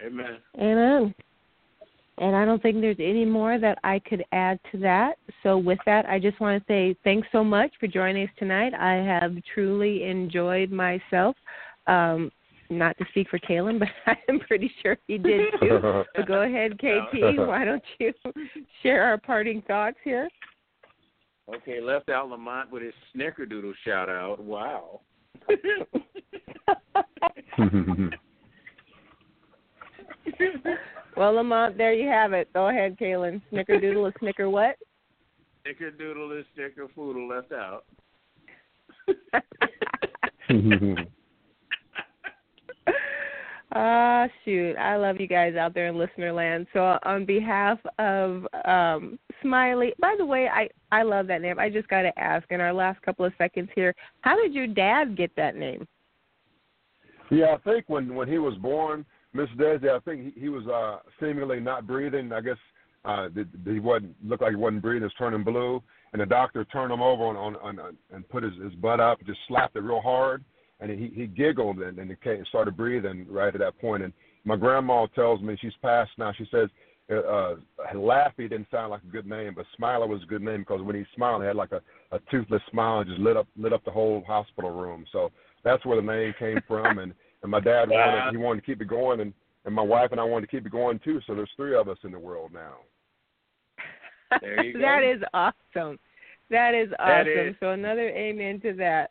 Amen. 0.05 0.38
Amen. 0.59 1.14
And 2.18 2.36
I 2.36 2.44
don't 2.44 2.62
think 2.62 2.80
there's 2.80 2.96
any 2.98 3.24
more 3.24 3.59
that 3.59 3.78
I 3.84 3.98
could 3.98 4.24
add 4.32 4.61
to 4.70 4.78
that. 4.78 5.14
So, 5.42 5.57
with 5.57 5.78
that, 5.86 6.07
I 6.07 6.18
just 6.18 6.40
want 6.40 6.62
to 6.62 6.72
say 6.72 6.96
thanks 7.05 7.26
so 7.32 7.42
much 7.42 7.72
for 7.80 7.86
joining 7.86 8.24
us 8.24 8.30
tonight. 8.38 8.74
I 8.74 8.94
have 8.94 9.32
truly 9.55 10.05
enjoyed 10.05 10.70
myself. 10.70 11.36
Um, 11.86 12.30
not 12.68 12.96
to 12.98 13.05
speak 13.11 13.28
for 13.28 13.38
Kaelin, 13.38 13.78
but 13.78 13.88
I'm 14.28 14.40
pretty 14.40 14.70
sure 14.82 14.96
he 15.07 15.18
did 15.18 15.53
too. 15.61 16.05
So, 16.16 16.22
go 16.26 16.42
ahead, 16.42 16.78
KT. 16.78 17.38
Why 17.38 17.64
don't 17.64 17.82
you 17.98 18.12
share 18.82 19.05
our 19.05 19.18
parting 19.18 19.62
thoughts 19.66 19.96
here? 20.05 20.28
Okay, 21.53 21.80
left 21.80 22.09
out 22.09 22.28
Lamont 22.28 22.70
with 22.70 22.82
his 22.82 22.94
snickerdoodle 23.16 23.72
shout 23.84 24.09
out. 24.09 24.38
Wow. 24.38 25.00
well, 31.16 31.34
Lamont, 31.34 31.76
there 31.76 31.93
you 31.93 32.09
have 32.09 32.32
it. 32.32 32.53
Go 32.53 32.68
ahead, 32.68 32.99
Kaelin. 32.99 33.40
Snickerdoodle 33.53 34.09
is 34.09 34.14
snicker 34.18 34.49
what? 34.51 34.76
Snickerdoodle 35.66 36.38
is 36.38 36.47
snickerfoodle 36.57 37.28
left 37.28 37.53
out. 37.53 37.84
Ah, 43.74 44.28
shoot. 44.45 44.76
I 44.76 44.97
love 44.97 45.18
you 45.18 45.26
guys 45.26 45.57
out 45.57 45.72
there 45.72 45.86
in 45.86 45.97
listener 45.97 46.30
land. 46.30 46.66
So, 46.74 46.99
on 47.05 47.24
behalf 47.24 47.78
of 47.99 48.47
um 48.66 49.18
Smiley, 49.40 49.95
by 49.99 50.14
the 50.18 50.26
way, 50.26 50.47
I 50.49 50.68
I 50.90 51.03
love 51.03 51.26
that 51.28 51.40
name. 51.40 51.59
I 51.59 51.70
just 51.70 51.88
got 51.88 52.03
to 52.03 52.18
ask 52.18 52.45
in 52.51 52.61
our 52.61 52.72
last 52.72 53.01
couple 53.01 53.24
of 53.24 53.32
seconds 53.38 53.70
here, 53.74 53.95
how 54.20 54.36
did 54.36 54.53
your 54.53 54.66
dad 54.66 55.16
get 55.16 55.34
that 55.36 55.57
name? 55.57 55.88
Yeah, 57.30 57.55
I 57.55 57.59
think 57.59 57.88
when 57.88 58.14
when 58.14 58.28
he 58.28 58.36
was 58.36 58.55
born, 58.59 59.07
Miss 59.35 59.49
Desi, 59.59 59.89
I 59.89 59.99
think 60.01 60.35
he, 60.35 60.41
he 60.43 60.49
was 60.49 60.66
uh 60.66 60.99
seemingly 61.20 61.61
not 61.61 61.87
breathing. 61.87 62.33
I 62.33 62.41
guess 62.41 62.57
uh 63.05 63.28
the, 63.35 63.47
the, 63.64 63.72
he 63.72 63.80
wasn't 63.80 64.14
looked 64.24 64.43
like 64.43 64.53
he 64.53 64.57
wasn't 64.57 64.83
breathing. 64.83 65.05
It's 65.05 65.14
turning 65.16 65.43
blue, 65.45 65.83
and 66.12 66.20
the 66.20 66.26
doctor 66.26 66.64
turned 66.66 66.93
him 66.93 67.03
over 67.03 67.24
on 67.24 67.37
on, 67.37 67.57
on, 67.57 67.78
on 67.78 67.97
and 68.12 68.28
put 68.28 68.43
his 68.43 68.53
his 68.62 68.74
butt 68.74 69.01
up, 69.01 69.18
just 69.26 69.41
slapped 69.49 69.76
it 69.76 69.80
real 69.80 70.01
hard, 70.01 70.45
and 70.80 70.91
he 70.91 71.12
he 71.14 71.26
giggled 71.26 71.78
and 71.78 71.99
and 71.99 72.11
he 72.11 72.45
started 72.49 72.76
breathing 72.76 73.26
right 73.28 73.55
at 73.55 73.61
that 73.61 73.78
point. 73.80 74.03
And 74.03 74.12
my 74.45 74.57
grandma 74.57 75.07
tells 75.14 75.41
me 75.41 75.57
she's 75.61 75.72
passed 75.83 76.12
now. 76.18 76.33
She 76.37 76.47
says. 76.51 76.68
Uh, 77.11 77.16
uh, 77.16 77.57
Laffy 77.95 78.49
didn't 78.49 78.68
sound 78.70 78.91
like 78.91 79.03
a 79.03 79.12
good 79.12 79.26
name, 79.26 79.55
but 79.55 79.66
Smiler 79.76 80.07
was 80.07 80.22
a 80.22 80.26
good 80.26 80.41
name 80.41 80.61
because 80.61 80.80
when 80.83 80.95
he 80.95 81.05
smiled, 81.16 81.43
he 81.43 81.49
had 81.49 81.57
like 81.57 81.72
a, 81.72 81.83
a 82.12 82.20
toothless 82.30 82.62
smile 82.70 83.01
and 83.01 83.09
just 83.09 83.20
lit 83.20 83.37
up 83.37 83.49
lit 83.57 83.72
up 83.72 83.85
the 83.85 83.91
whole 83.91 84.22
hospital 84.24 84.70
room. 84.70 85.05
So 85.12 85.30
that's 85.64 85.85
where 85.85 85.97
the 85.97 86.07
name 86.07 86.33
came 86.39 86.61
from. 86.66 86.99
And 86.99 87.12
and 87.43 87.51
my 87.51 87.61
dad 87.61 87.88
wanted 87.88 88.30
he 88.30 88.36
wanted 88.36 88.61
to 88.61 88.66
keep 88.66 88.80
it 88.80 88.88
going, 88.88 89.20
and 89.20 89.32
and 89.64 89.74
my 89.74 89.82
wife 89.82 90.12
and 90.12 90.20
I 90.20 90.24
wanted 90.24 90.47
to 90.47 90.57
keep 90.57 90.66
it 90.66 90.72
going 90.72 90.99
too. 91.01 91.20
So 91.26 91.34
there's 91.34 91.51
three 91.57 91.76
of 91.76 91.88
us 91.88 91.99
in 92.05 92.12
the 92.12 92.18
world 92.18 92.53
now. 92.53 92.76
There 94.40 94.64
you 94.64 94.72
go. 94.74 94.80
that 94.80 95.03
is 95.03 95.22
awesome. 95.34 95.99
That 96.51 96.74
is 96.74 96.88
awesome. 96.99 97.28
is. 97.28 97.55
So 97.61 97.70
another 97.70 98.09
amen 98.11 98.61
to 98.61 98.72
that. 98.74 99.11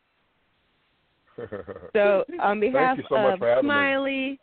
So 1.94 2.24
on 2.40 2.60
behalf 2.60 2.98
so 3.10 3.16
of 3.16 3.40
for 3.40 3.48
having 3.48 3.64
me. 3.64 3.68
Smiley, 3.68 4.40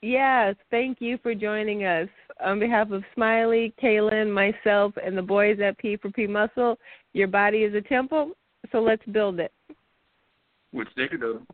yes, 0.00 0.54
thank 0.70 1.00
you 1.00 1.18
for 1.22 1.34
joining 1.34 1.84
us. 1.84 2.08
On 2.44 2.60
behalf 2.60 2.90
of 2.90 3.02
Smiley, 3.14 3.74
Kaelin, 3.82 4.32
myself, 4.32 4.92
and 5.04 5.16
the 5.16 5.22
boys 5.22 5.58
at 5.60 5.76
P 5.78 5.96
for 5.96 6.10
P 6.10 6.26
Muscle, 6.26 6.78
your 7.14 7.26
body 7.26 7.58
is 7.64 7.74
a 7.74 7.80
temple, 7.80 8.32
so 8.70 8.80
let's 8.80 9.04
build 9.06 9.40
it. 9.40 9.52
With 10.72 10.88
snickerdoodle. 10.96 11.46